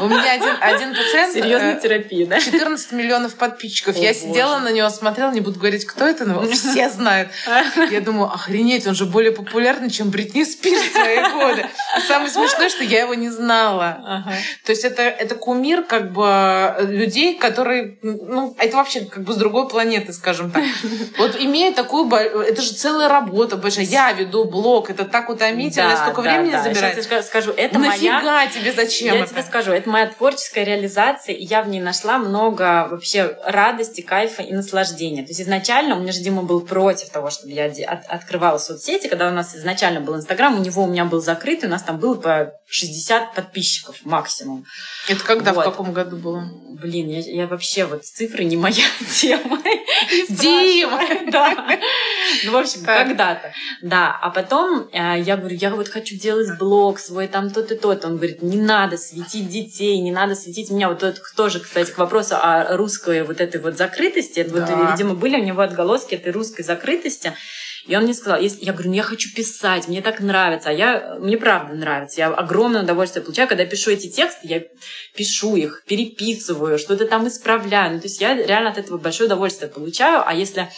У 0.00 0.08
меня 0.08 0.32
один, 0.32 0.56
один 0.60 0.90
пациент... 0.90 1.34
Серьезная 1.34 1.76
э, 1.76 1.80
терапия, 1.80 2.26
да? 2.26 2.40
14 2.40 2.92
миллионов 2.92 3.34
подписчиков. 3.34 3.96
О, 3.96 3.98
Я 4.00 4.08
боже. 4.08 4.20
сидела 4.20 4.58
на 4.58 4.72
него, 4.72 4.88
смотрела, 4.88 5.30
не 5.30 5.40
буду 5.40 5.58
говорить, 5.58 5.84
кто 5.84 6.06
это, 6.06 6.24
но 6.24 6.42
все 6.50 6.79
все 6.80 6.88
знают. 6.88 7.28
Я 7.90 8.00
думаю, 8.00 8.30
охренеть, 8.32 8.86
он 8.86 8.94
же 8.94 9.06
более 9.06 9.32
популярный, 9.32 9.90
чем 9.90 10.10
Бритни 10.10 10.44
Спирс 10.44 10.80
в 10.82 10.92
свои 10.92 11.30
годы. 11.32 11.66
И 11.98 12.00
самое 12.00 12.30
смешное, 12.30 12.68
что 12.68 12.84
я 12.84 13.00
его 13.00 13.14
не 13.14 13.28
знала. 13.28 13.98
Ага. 14.06 14.32
То 14.64 14.72
есть 14.72 14.84
это, 14.84 15.02
это 15.02 15.34
кумир 15.34 15.82
как 15.82 16.12
бы 16.12 16.76
людей, 16.80 17.36
которые, 17.36 17.98
ну, 18.02 18.54
это 18.58 18.76
вообще 18.76 19.02
как 19.02 19.24
бы 19.24 19.32
с 19.32 19.36
другой 19.36 19.68
планеты, 19.68 20.12
скажем 20.12 20.50
так. 20.50 20.62
Вот 21.18 21.36
имея 21.38 21.72
такую, 21.72 22.10
это 22.10 22.62
же 22.62 22.72
целая 22.72 23.08
работа 23.08 23.56
большая. 23.56 23.84
Я 23.84 24.12
веду 24.12 24.44
блог, 24.44 24.90
это 24.90 25.04
так 25.04 25.28
утомительно, 25.28 25.90
да, 25.90 25.96
столько 25.96 26.22
да, 26.22 26.30
времени 26.30 26.52
да. 26.52 26.62
забирает. 26.62 26.94
Сейчас 26.94 27.10
я 27.10 27.22
скажу, 27.22 27.52
это 27.56 27.78
Нафига 27.78 28.22
моя... 28.22 28.46
тебе 28.46 28.72
зачем 28.72 29.14
Я 29.14 29.20
это? 29.20 29.30
тебе 29.30 29.42
скажу, 29.42 29.72
это 29.72 29.88
моя 29.90 30.06
творческая 30.06 30.64
реализация, 30.64 31.34
и 31.34 31.44
я 31.44 31.62
в 31.62 31.68
ней 31.68 31.80
нашла 31.80 32.18
много 32.18 32.88
вообще 32.90 33.36
радости, 33.44 34.00
кайфа 34.00 34.42
и 34.42 34.52
наслаждения. 34.52 35.22
То 35.22 35.28
есть 35.28 35.40
изначально 35.40 35.96
у 35.96 36.00
меня 36.00 36.12
же 36.12 36.20
Дима 36.20 36.42
был 36.42 36.60
против 36.70 37.10
того, 37.10 37.30
чтобы 37.30 37.52
я 37.52 37.64
от, 37.66 38.06
открывала 38.06 38.56
соцсети. 38.58 39.08
Когда 39.08 39.28
у 39.28 39.32
нас 39.32 39.56
изначально 39.56 40.00
был 40.00 40.14
Инстаграм, 40.14 40.56
у 40.56 40.62
него 40.62 40.84
у 40.84 40.86
меня 40.86 41.04
был 41.04 41.20
закрыт, 41.20 41.64
и 41.64 41.66
у 41.66 41.68
нас 41.68 41.82
там 41.82 41.98
было 41.98 42.14
по 42.14 42.52
60 42.68 43.34
подписчиков 43.34 43.96
максимум. 44.04 44.64
Это 45.08 45.24
когда, 45.24 45.52
вот. 45.52 45.66
в 45.66 45.68
каком 45.68 45.92
году 45.92 46.16
было? 46.16 46.48
Блин, 46.80 47.08
я, 47.08 47.18
я 47.18 47.46
вообще 47.48 47.86
вот 47.86 48.04
цифры 48.04 48.44
не 48.44 48.56
моя 48.56 48.84
тема. 49.12 49.60
Дима! 50.28 51.00
Да. 51.32 51.78
Ну, 52.44 52.52
в 52.52 52.56
общем, 52.56 52.84
когда-то. 52.84 53.52
Да. 53.82 54.18
А 54.20 54.30
потом 54.30 54.88
э, 54.92 55.20
я 55.20 55.36
говорю, 55.36 55.56
я 55.56 55.70
вот 55.70 55.88
хочу 55.88 56.16
делать 56.16 56.58
блог 56.58 56.98
свой, 56.98 57.28
там 57.28 57.50
то-то, 57.50 57.76
то-то. 57.76 58.08
Он 58.08 58.16
говорит, 58.16 58.42
не 58.42 58.56
надо 58.56 58.96
светить 58.96 59.48
детей, 59.48 59.98
не 60.00 60.12
надо 60.12 60.34
светить 60.34 60.70
меня. 60.70 60.88
Вот 60.88 61.02
это 61.02 61.20
тоже, 61.36 61.60
кстати, 61.60 61.90
к 61.90 61.98
вопросу 61.98 62.36
о 62.40 62.76
русской 62.76 63.22
вот 63.22 63.40
этой 63.40 63.60
вот 63.60 63.76
закрытости. 63.76 64.46
Вот, 64.48 64.68
видимо, 64.68 65.14
были 65.14 65.36
у 65.36 65.44
него 65.44 65.62
отголоски 65.62 66.14
этой 66.14 66.32
русской 66.32 66.62
закрытости. 66.62 67.32
И 67.86 67.96
он 67.96 68.04
мне 68.04 68.14
сказал, 68.14 68.40
если, 68.40 68.64
я 68.64 68.72
говорю, 68.72 68.90
ну 68.90 68.96
я 68.96 69.02
хочу 69.02 69.34
писать, 69.34 69.88
мне 69.88 70.02
так 70.02 70.20
нравится, 70.20 70.68
а 70.68 70.72
я, 70.72 71.16
мне 71.18 71.36
правда 71.36 71.74
нравится, 71.74 72.20
я 72.20 72.28
огромное 72.28 72.82
удовольствие 72.82 73.24
получаю, 73.24 73.48
когда 73.48 73.64
пишу 73.64 73.90
эти 73.90 74.08
тексты, 74.08 74.46
я 74.46 74.62
пишу 75.16 75.56
их, 75.56 75.82
переписываю, 75.86 76.78
что-то 76.78 77.06
там 77.06 77.26
исправляю, 77.26 77.94
ну, 77.94 78.00
то 78.00 78.06
есть 78.06 78.20
я 78.20 78.34
реально 78.34 78.70
от 78.70 78.78
этого 78.78 78.98
большое 78.98 79.26
удовольствие 79.26 79.70
получаю, 79.70 80.22
а 80.24 80.34
если 80.34 80.68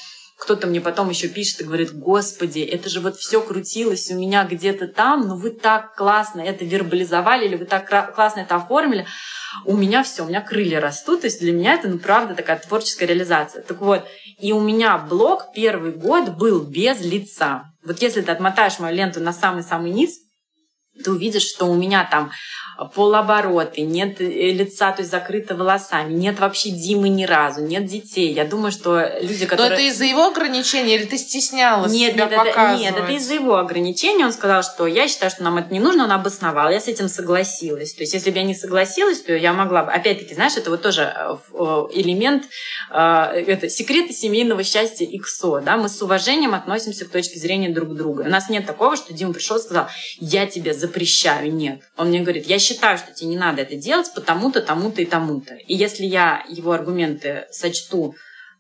кто-то 0.42 0.66
мне 0.66 0.80
потом 0.80 1.08
еще 1.08 1.28
пишет 1.28 1.60
и 1.60 1.64
говорит, 1.64 1.96
господи, 1.96 2.58
это 2.58 2.88
же 2.88 2.98
вот 2.98 3.16
все 3.16 3.40
крутилось 3.40 4.10
у 4.10 4.18
меня 4.18 4.42
где-то 4.42 4.88
там, 4.88 5.28
но 5.28 5.36
вы 5.36 5.50
так 5.50 5.94
классно 5.94 6.40
это 6.40 6.64
вербализовали, 6.64 7.46
или 7.46 7.54
вы 7.54 7.64
так 7.64 8.12
классно 8.12 8.40
это 8.40 8.56
оформили, 8.56 9.06
у 9.64 9.76
меня 9.76 10.02
все, 10.02 10.24
у 10.24 10.26
меня 10.26 10.40
крылья 10.40 10.80
растут, 10.80 11.20
то 11.20 11.28
есть 11.28 11.38
для 11.38 11.52
меня 11.52 11.74
это, 11.74 11.86
ну, 11.86 12.00
правда, 12.00 12.34
такая 12.34 12.58
творческая 12.58 13.06
реализация. 13.06 13.62
Так 13.62 13.80
вот, 13.80 14.04
и 14.40 14.52
у 14.52 14.58
меня 14.58 14.98
блог 14.98 15.52
первый 15.54 15.92
год 15.92 16.30
был 16.30 16.64
без 16.64 17.00
лица. 17.04 17.62
Вот 17.84 18.02
если 18.02 18.20
ты 18.20 18.32
отмотаешь 18.32 18.80
мою 18.80 18.96
ленту 18.96 19.20
на 19.20 19.32
самый-самый 19.32 19.92
низ, 19.92 20.18
ты 21.04 21.12
увидишь, 21.12 21.46
что 21.46 21.66
у 21.66 21.74
меня 21.76 22.04
там 22.10 22.32
полобороты, 22.84 23.82
нет 23.82 24.20
э, 24.20 24.24
лица, 24.24 24.92
то 24.92 25.00
есть 25.00 25.10
закрыто 25.10 25.54
волосами, 25.54 26.12
нет 26.12 26.40
вообще 26.40 26.70
Димы 26.70 27.08
ни 27.08 27.24
разу, 27.24 27.62
нет 27.62 27.86
детей. 27.86 28.32
Я 28.32 28.44
думаю, 28.44 28.72
что 28.72 29.00
люди, 29.20 29.46
которые... 29.46 29.70
Но 29.70 29.74
это 29.74 29.82
из-за 29.82 30.04
его 30.04 30.26
ограничений 30.26 30.94
или 30.94 31.04
ты 31.04 31.18
стеснялась 31.18 31.92
нет, 31.92 32.14
себя 32.14 32.26
нет, 32.26 32.34
показывать? 32.34 32.80
нет, 32.80 32.96
это 32.96 33.12
из-за 33.12 33.34
его 33.34 33.56
ограничений. 33.56 34.24
Он 34.24 34.32
сказал, 34.32 34.62
что 34.62 34.86
я 34.86 35.08
считаю, 35.08 35.30
что 35.30 35.42
нам 35.42 35.58
это 35.58 35.72
не 35.72 35.80
нужно, 35.80 36.04
он 36.04 36.12
обосновал. 36.12 36.70
Я 36.70 36.80
с 36.80 36.88
этим 36.88 37.08
согласилась. 37.08 37.94
То 37.94 38.02
есть 38.02 38.14
если 38.14 38.30
бы 38.30 38.38
я 38.38 38.44
не 38.44 38.54
согласилась, 38.54 39.20
то 39.20 39.32
я 39.32 39.52
могла 39.52 39.84
бы... 39.84 39.92
Опять-таки, 39.92 40.34
знаешь, 40.34 40.56
это 40.56 40.70
вот 40.70 40.82
тоже 40.82 41.02
э, 41.02 41.36
э, 41.52 41.86
элемент, 41.94 42.44
это 42.90 43.68
секреты 43.68 44.12
семейного 44.12 44.64
счастья 44.64 45.06
ИКСО. 45.06 45.60
Да? 45.60 45.76
Мы 45.76 45.88
с 45.88 46.00
уважением 46.02 46.54
относимся 46.54 47.04
к 47.04 47.10
точке 47.10 47.38
зрения 47.38 47.68
друг 47.68 47.94
друга. 47.94 48.22
У 48.22 48.28
нас 48.28 48.48
нет 48.48 48.66
такого, 48.66 48.96
что 48.96 49.12
Дима 49.12 49.32
пришел 49.32 49.56
и 49.56 49.60
сказал, 49.60 49.88
я 50.18 50.46
тебе 50.46 50.74
запрещаю. 50.74 51.52
Нет. 51.52 51.82
Он 51.96 52.08
мне 52.08 52.20
говорит, 52.20 52.46
я 52.46 52.58
считаю, 52.58 52.71
что 52.74 53.12
тебе 53.14 53.30
не 53.30 53.36
надо 53.36 53.62
это 53.62 53.76
делать 53.76 54.10
потому-то, 54.14 54.60
тому-то 54.60 55.02
и 55.02 55.06
тому-то. 55.06 55.54
И 55.54 55.74
если 55.74 56.04
я 56.04 56.44
его 56.48 56.72
аргументы 56.72 57.46
сочту 57.50 58.14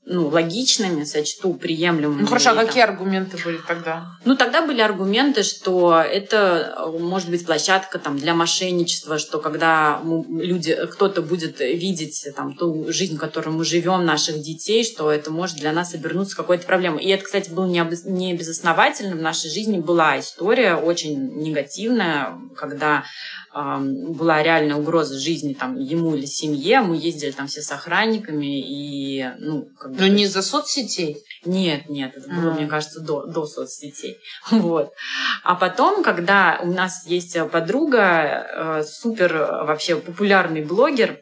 ну, 0.04 0.28
логичными, 0.28 1.04
сочту 1.04 1.54
приемлемыми. 1.54 2.22
Ну 2.22 2.26
хорошо, 2.26 2.50
а 2.50 2.54
какие 2.54 2.82
аргументы 2.82 3.38
были 3.44 3.58
тогда? 3.58 4.06
Ну 4.24 4.36
тогда 4.36 4.66
были 4.66 4.80
аргументы, 4.80 5.44
что 5.44 5.96
это 6.00 6.90
может 6.98 7.30
быть 7.30 7.46
площадка 7.46 8.00
там, 8.00 8.18
для 8.18 8.34
мошенничества, 8.34 9.18
что 9.18 9.38
когда 9.38 10.02
люди, 10.28 10.76
кто-то 10.90 11.22
будет 11.22 11.60
видеть 11.60 12.26
там, 12.34 12.54
ту 12.54 12.86
жизнь, 12.88 13.16
в 13.16 13.20
которой 13.20 13.50
мы 13.50 13.64
живем, 13.64 14.04
наших 14.04 14.40
детей, 14.40 14.84
что 14.84 15.10
это 15.10 15.30
может 15.30 15.58
для 15.58 15.72
нас 15.72 15.94
обернуться 15.94 16.36
какой-то 16.36 16.66
проблемой. 16.66 17.04
И 17.04 17.08
это, 17.08 17.24
кстати, 17.24 17.50
было 17.50 17.66
не, 17.66 17.78
обос... 17.78 18.04
не 18.04 18.34
безосновательно. 18.34 19.14
В 19.14 19.22
нашей 19.22 19.50
жизни 19.50 19.78
была 19.78 20.18
история 20.18 20.74
очень 20.74 21.42
негативная, 21.42 22.38
когда 22.56 23.04
была 23.54 24.42
реальная 24.42 24.76
угроза 24.76 25.18
жизни 25.18 25.52
там 25.52 25.78
ему 25.78 26.14
или 26.14 26.24
семье, 26.26 26.80
мы 26.80 26.96
ездили 26.96 27.32
там 27.32 27.46
все 27.46 27.60
с 27.60 27.70
охранниками 27.70 28.60
и 28.60 29.28
ну 29.38 29.66
как 29.78 29.92
бы, 29.92 30.00
Но 30.00 30.06
не 30.06 30.24
из-за 30.24 30.42
соцсетей? 30.42 31.18
Нет, 31.44 31.88
нет, 31.88 32.16
это 32.16 32.28
было, 32.28 32.50
mm. 32.50 32.54
мне 32.54 32.66
кажется, 32.66 33.00
до, 33.00 33.26
до 33.26 33.46
соцсетей. 33.46 34.18
Вот. 34.50 34.92
А 35.44 35.54
потом, 35.54 36.02
когда 36.02 36.60
у 36.62 36.66
нас 36.66 37.06
есть 37.06 37.36
подруга, 37.50 38.80
э, 38.80 38.84
супер 38.84 39.34
вообще 39.34 39.96
популярный 39.96 40.64
блогер, 40.64 41.20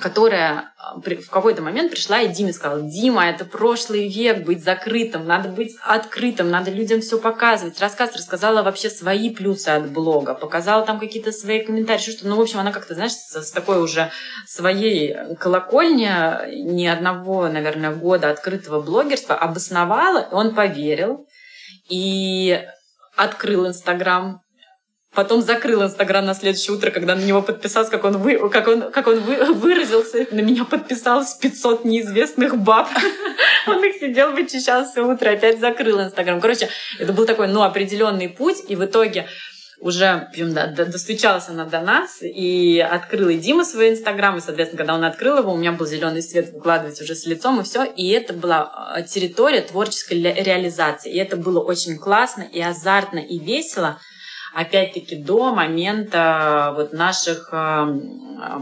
которая 0.00 0.72
а, 0.76 0.96
в 0.96 1.30
какой-то 1.30 1.62
момент 1.62 1.90
пришла 1.90 2.20
и 2.20 2.28
Диме 2.28 2.52
сказала, 2.52 2.82
Дима, 2.82 3.26
это 3.26 3.44
прошлый 3.44 4.08
век, 4.08 4.44
быть 4.44 4.64
закрытым, 4.64 5.26
надо 5.26 5.48
быть 5.48 5.76
открытым, 5.82 6.50
надо 6.50 6.70
людям 6.70 7.00
все 7.00 7.18
показывать. 7.18 7.80
Рассказ 7.80 8.14
рассказала 8.14 8.62
вообще 8.62 8.90
свои 8.90 9.30
плюсы 9.30 9.68
от 9.68 9.90
блога, 9.90 10.34
показала 10.34 10.84
там 10.84 10.98
какие-то 10.98 11.32
свои 11.32 11.64
комментарии, 11.64 12.00
что 12.00 12.26
ну, 12.26 12.36
в 12.36 12.40
общем, 12.40 12.58
она 12.58 12.72
как-то, 12.72 12.94
знаешь, 12.94 13.12
с 13.12 13.50
такой 13.52 13.82
уже 13.82 14.10
своей 14.46 15.16
колокольни 15.38 16.10
ни 16.64 16.86
одного, 16.86 17.48
наверное, 17.48 17.94
года 17.94 18.30
открытого 18.30 18.80
блогерства 18.80 19.36
обосновала, 19.36 20.28
и 20.30 20.34
он 20.34 20.54
поверил, 20.54 21.26
и 21.88 22.64
открыл 23.16 23.68
Инстаграм, 23.68 24.43
Потом 25.14 25.42
закрыл 25.42 25.84
Инстаграм 25.84 26.24
на 26.24 26.34
следующее 26.34 26.76
утро, 26.76 26.90
когда 26.90 27.14
на 27.14 27.22
него 27.22 27.40
подписался, 27.40 27.90
как 27.90 28.04
он, 28.04 28.18
вы, 28.18 28.48
как 28.48 28.66
он, 28.66 28.90
как 28.90 29.06
он 29.06 29.20
вы, 29.20 29.36
выразился. 29.54 30.26
На 30.30 30.40
меня 30.40 30.64
подписалось 30.64 31.34
500 31.34 31.84
неизвестных 31.84 32.56
баб. 32.58 32.88
Он 33.66 33.82
их 33.82 33.94
сидел, 33.94 34.32
вычищал 34.32 34.84
все 34.84 35.00
утро, 35.00 35.30
опять 35.30 35.58
закрыл 35.58 35.98
Инстаграм. 36.02 36.38
Короче, 36.38 36.68
это 36.98 37.14
был 37.14 37.24
такой, 37.24 37.48
ну, 37.48 37.62
определенный 37.62 38.28
путь. 38.28 38.62
И 38.68 38.76
в 38.76 38.84
итоге 38.84 39.26
уже 39.80 40.28
да, 40.36 40.66
достучалась 40.66 41.48
она 41.48 41.64
до 41.64 41.80
нас 41.80 42.18
и 42.22 42.78
открыла 42.78 43.28
и 43.28 43.38
Дима 43.38 43.64
свой 43.64 43.90
инстаграм, 43.90 44.36
и, 44.36 44.40
соответственно, 44.40 44.78
когда 44.78 44.94
он 44.94 45.04
открыл 45.04 45.38
его, 45.38 45.52
у 45.52 45.56
меня 45.56 45.72
был 45.72 45.86
зеленый 45.86 46.22
свет 46.22 46.52
выкладывать 46.52 47.00
уже 47.00 47.14
с 47.14 47.26
лицом, 47.26 47.60
и 47.60 47.64
все. 47.64 47.84
И 47.84 48.10
это 48.10 48.32
была 48.32 48.70
а, 48.72 49.02
территория 49.02 49.60
творческой 49.60 50.20
реализации. 50.20 51.12
И 51.12 51.18
это 51.18 51.36
было 51.36 51.60
очень 51.60 51.98
классно 51.98 52.42
и 52.42 52.60
азартно, 52.60 53.18
и 53.18 53.38
весело 53.38 54.00
опять-таки 54.54 55.16
до 55.16 55.52
момента 55.52 56.72
вот 56.76 56.92
наших 56.92 57.48
э, 57.52 58.00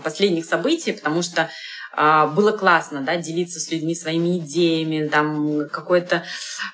последних 0.03 0.47
событий, 0.47 0.93
потому 0.93 1.23
что 1.23 1.51
э, 1.97 2.27
было 2.35 2.53
классно, 2.53 3.03
да, 3.03 3.17
делиться 3.17 3.61
с 3.61 3.71
людьми 3.71 3.95
своими 3.95 4.39
идеями, 4.39 5.07
там 5.09 5.69
какой-то, 5.69 6.25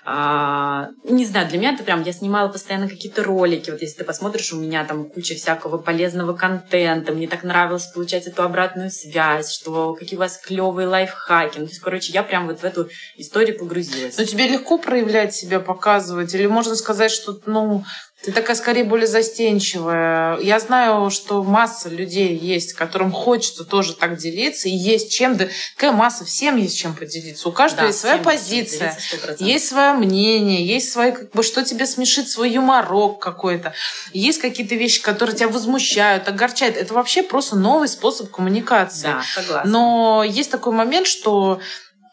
а, 0.05 0.91
не 1.03 1.25
знаю, 1.25 1.49
для 1.49 1.59
меня 1.59 1.73
это 1.73 1.83
прям, 1.83 2.03
я 2.03 2.13
снимала 2.13 2.49
постоянно 2.49 2.89
какие-то 2.89 3.25
ролики, 3.25 3.71
вот 3.71 3.83
если 3.83 3.99
ты 3.99 4.05
посмотришь, 4.05 4.53
у 4.53 4.61
меня 4.61 4.85
там 4.85 5.11
куча 5.11 5.35
всякого 5.35 5.79
полезного 5.79 6.35
контента, 6.35 7.13
мне 7.13 7.27
так 7.27 7.43
нравилось 7.43 7.87
получать 7.87 8.29
эту 8.29 8.45
обратную 8.45 8.91
связь, 8.93 9.53
что 9.53 9.95
какие 9.95 10.17
у 10.17 10.21
вас 10.21 10.39
клевые 10.39 10.87
лайфхаки, 10.87 11.59
ну, 11.59 11.65
то 11.65 11.71
есть, 11.71 11.81
короче, 11.81 12.13
я 12.13 12.23
прям 12.23 12.47
вот 12.47 12.61
в 12.61 12.65
эту 12.65 12.89
историю 13.17 13.59
погрузилась. 13.59 14.17
Но 14.17 14.25
тебе 14.25 14.47
легко 14.47 14.79
проявлять 14.79 15.35
себя, 15.35 15.59
показывать, 15.59 16.33
или 16.35 16.47
можно 16.47 16.77
сказать, 16.77 17.11
что, 17.11 17.37
ну, 17.47 17.85
ты 18.25 18.33
такая 18.33 18.57
скорее 18.57 18.83
более 18.83 19.07
застенчивая. 19.07 20.39
Я 20.41 20.59
знаю, 20.59 21.09
что 21.09 21.45
масса 21.45 21.89
людей 21.89 22.37
есть, 22.37 22.73
которым 22.73 23.13
хочется 23.13 23.65
тоже 23.65 23.95
так 23.95 24.17
делиться, 24.17 24.69
и 24.69 24.73
есть 24.73 25.13
чем. 25.13 25.37
Да, 25.37 25.47
какая 25.77 25.93
масса, 25.93 26.25
всем 26.25 26.57
есть 26.57 26.77
чем 26.77 26.95
поделиться. 26.95 27.49
У 27.49 27.53
каждого 27.53 27.83
да, 27.83 27.87
есть 27.89 28.01
своя 28.01 28.19
позиция, 28.19 28.99
есть 29.39 29.69
свое 29.69 29.93
мнение, 29.93 30.67
есть 30.67 30.91
свое, 30.91 31.13
как 31.13 31.31
бы, 31.31 31.45
что 31.45 31.63
тебе 31.65 31.87
смешит, 31.87 32.29
свой 32.29 32.51
юморок 32.51 33.21
какой-то. 33.21 33.73
Есть 34.13 34.41
какие-то 34.41 34.75
вещи, 34.75 35.01
которые 35.01 35.37
тебя 35.37 35.49
возмущают, 35.49 36.27
огорчают. 36.27 36.77
Это 36.77 36.95
вообще 36.95 37.23
просто 37.23 37.55
новый 37.55 37.87
способ 37.87 38.33
коммуникации. 38.33 39.07
Да, 39.07 39.23
согласна. 39.23 39.71
Но 39.71 40.25
есть 40.25 40.51
такой 40.51 40.73
момент, 40.73 41.07
что 41.07 41.61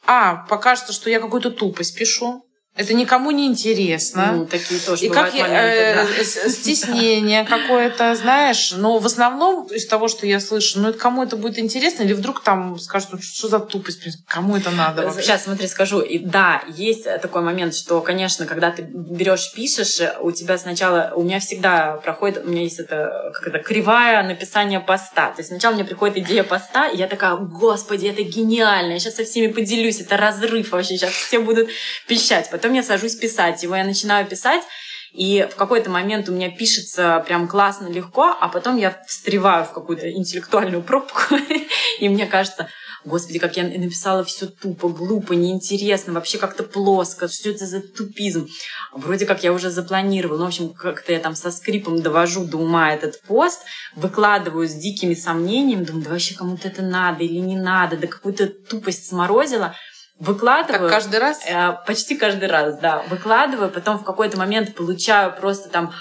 а, 0.06 0.46
покажется, 0.48 0.94
что 0.94 1.10
я 1.10 1.20
какую-то 1.20 1.50
тупость 1.50 1.98
пишу, 1.98 2.45
это 2.76 2.94
никому 2.94 3.32
не 3.32 3.48
интересно. 3.48 4.34
Ну, 4.34 4.46
такие 4.46 4.82
тоже 4.82 5.06
И 5.06 5.10
как 5.10 5.34
моменты, 5.34 5.56
э, 5.56 5.96
да. 5.96 6.50
стеснение 6.50 7.46
какое-то, 7.50 8.14
знаешь. 8.16 8.74
Но 8.76 9.00
в 9.00 9.06
основном 9.06 9.68
из 9.68 9.88
того, 9.88 10.10
что 10.10 10.28
я 10.28 10.42
слышу, 10.42 10.82
ну, 10.82 10.90
это 10.90 11.00
кому 11.00 11.24
это 11.24 11.38
будет 11.38 11.58
интересно, 11.58 12.04
или 12.04 12.12
вдруг 12.12 12.44
там 12.44 12.78
скажут, 12.78 13.14
ну, 13.14 13.20
что 13.22 13.48
за 13.48 13.60
тупость, 13.60 14.02
кому 14.28 14.58
это 14.58 14.72
надо 14.72 15.04
вообще? 15.04 15.22
Сейчас, 15.22 15.46
смотри, 15.46 15.68
скажу. 15.68 16.02
И, 16.02 16.20
да, 16.20 16.64
есть 16.76 17.06
такой 17.22 17.44
момент, 17.44 17.74
что, 17.76 18.02
конечно, 18.02 18.46
когда 18.46 18.72
ты 18.72 18.82
берешь, 18.82 19.54
пишешь, 19.54 20.02
у 20.20 20.32
тебя 20.32 20.58
сначала, 20.58 21.14
у 21.16 21.24
меня 21.24 21.40
всегда 21.40 21.94
проходит, 22.04 22.44
у 22.46 22.50
меня 22.50 22.64
есть 22.64 22.80
это, 22.80 23.32
как 23.36 23.48
это, 23.48 23.60
кривая 23.60 24.22
написание 24.24 24.82
поста. 24.82 25.30
То 25.30 25.40
есть 25.40 25.48
сначала 25.50 25.76
мне 25.76 25.86
приходит 25.86 26.18
идея 26.18 26.44
поста, 26.44 26.90
и 26.90 26.98
я 26.98 27.08
такая, 27.08 27.38
господи, 27.38 28.08
это 28.08 28.22
гениально, 28.22 28.94
я 28.94 29.00
сейчас 29.00 29.16
со 29.16 29.24
всеми 29.24 29.48
поделюсь, 29.48 30.02
это 30.02 30.18
разрыв 30.18 30.72
вообще, 30.72 30.98
сейчас 30.98 31.12
все 31.12 31.40
будут 31.40 31.70
пищать. 32.06 32.50
Потом 32.52 32.65
Потом 32.66 32.78
я 32.78 32.82
сажусь 32.82 33.14
писать. 33.14 33.62
Его 33.62 33.76
я 33.76 33.84
начинаю 33.84 34.26
писать, 34.26 34.64
и 35.12 35.48
в 35.52 35.56
какой-то 35.56 35.92
момент 35.92 36.30
у 36.30 36.32
меня 36.32 36.50
пишется 36.50 37.24
прям 37.28 37.48
классно, 37.48 37.90
легко, 37.90 38.36
а 38.42 38.48
потом 38.48 38.78
я 38.78 39.00
встреваю 39.06 39.66
в 39.66 39.72
какую-то 39.72 40.12
интеллектуальную 40.12 40.82
пробку, 40.82 41.36
и 42.00 42.10
мне 42.10 42.26
кажется, 42.26 42.68
господи, 43.04 43.38
как 43.38 43.56
я 43.56 43.66
написала 43.66 44.24
все 44.24 44.48
тупо, 44.48 44.90
глупо, 44.90 45.34
неинтересно, 45.34 46.14
вообще 46.14 46.40
как-то 46.40 46.64
плоско, 46.64 47.28
что 47.28 47.52
это 47.52 47.68
за 47.68 47.82
тупизм. 47.82 48.48
Вроде 48.94 49.28
как 49.28 49.44
я 49.44 49.54
уже 49.54 49.70
запланировала, 49.70 50.40
ну, 50.40 50.46
в 50.46 50.48
общем, 50.48 50.74
как-то 50.74 51.14
я 51.14 51.20
там 51.20 51.36
со 51.36 51.52
скрипом 51.52 52.02
довожу 52.02 52.46
до 52.46 52.58
ума 52.58 52.92
этот 52.92 53.22
пост, 53.28 53.62
выкладываю 53.96 54.68
с 54.68 54.74
дикими 54.74 55.14
сомнениями, 55.14 55.84
думаю, 55.84 56.06
да 56.06 56.10
вообще 56.10 56.34
кому-то 56.34 56.68
это 56.68 56.82
надо 56.82 57.24
или 57.24 57.38
не 57.38 57.58
надо, 57.58 57.96
да 57.96 58.08
какую-то 58.08 58.48
тупость 58.48 59.08
сморозила, 59.08 59.76
выкладываю. 60.20 60.90
Так 60.90 60.90
каждый 60.90 61.20
раз? 61.20 61.42
Э, 61.46 61.78
почти 61.86 62.16
каждый 62.16 62.48
раз, 62.48 62.78
да. 62.80 63.04
Выкладываю, 63.10 63.70
потом 63.70 63.98
в 63.98 64.04
какой-то 64.04 64.38
момент 64.38 64.76
получаю 64.76 65.36
просто 65.36 65.70
там 65.70 65.94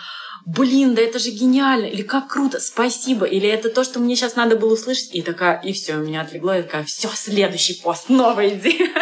блин, 0.47 0.95
да 0.95 1.03
это 1.03 1.19
же 1.19 1.31
гениально, 1.31 1.87
или 1.87 2.03
как 2.03 2.29
круто, 2.29 2.61
спасибо, 2.61 3.25
или 3.25 3.49
это 3.49 3.71
то, 3.71 3.83
что 3.83 3.99
мне 3.99 4.15
сейчас 4.15 4.37
надо 4.37 4.57
было 4.57 4.75
услышать, 4.75 5.15
и 5.15 5.23
такая, 5.23 5.59
и 5.61 5.73
все, 5.73 5.95
меня 5.95 6.21
отлегло, 6.21 6.59
и 6.59 6.62
такая, 6.62 6.85
все, 6.85 7.09
следующий 7.15 7.81
пост, 7.83 8.09
новая 8.09 8.51
идея. 8.51 8.91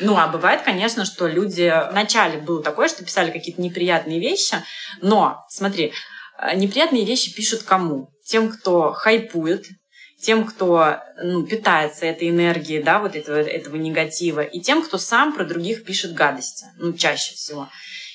Ну, 0.00 0.16
а 0.16 0.26
бывает, 0.26 0.62
конечно, 0.62 1.04
что 1.04 1.28
люди... 1.28 1.72
Вначале 1.90 2.38
было 2.38 2.62
такое, 2.62 2.88
что 2.88 3.04
писали 3.04 3.30
какие-то 3.30 3.62
неприятные 3.62 4.18
вещи, 4.18 4.56
но, 5.00 5.44
смотри, 5.48 5.92
э, 6.38 6.56
неприятные 6.56 7.04
вещи 7.04 7.32
пишут 7.32 7.62
кому? 7.62 8.10
Тем, 8.26 8.50
кто 8.50 8.92
хайпует, 8.92 9.66
тем, 10.24 10.44
кто 10.44 10.98
ну, 11.22 11.44
питается 11.44 12.06
этой 12.06 12.30
энергией, 12.30 12.82
да, 12.82 12.98
вот 12.98 13.14
этого, 13.14 13.36
этого 13.36 13.76
негатива, 13.76 14.40
и 14.40 14.60
тем, 14.60 14.82
кто 14.82 14.98
сам 14.98 15.32
про 15.32 15.44
других 15.44 15.84
пишет 15.84 16.14
гадости, 16.14 16.66
ну, 16.78 16.92
чаще 16.92 17.34
всего. 17.34 17.68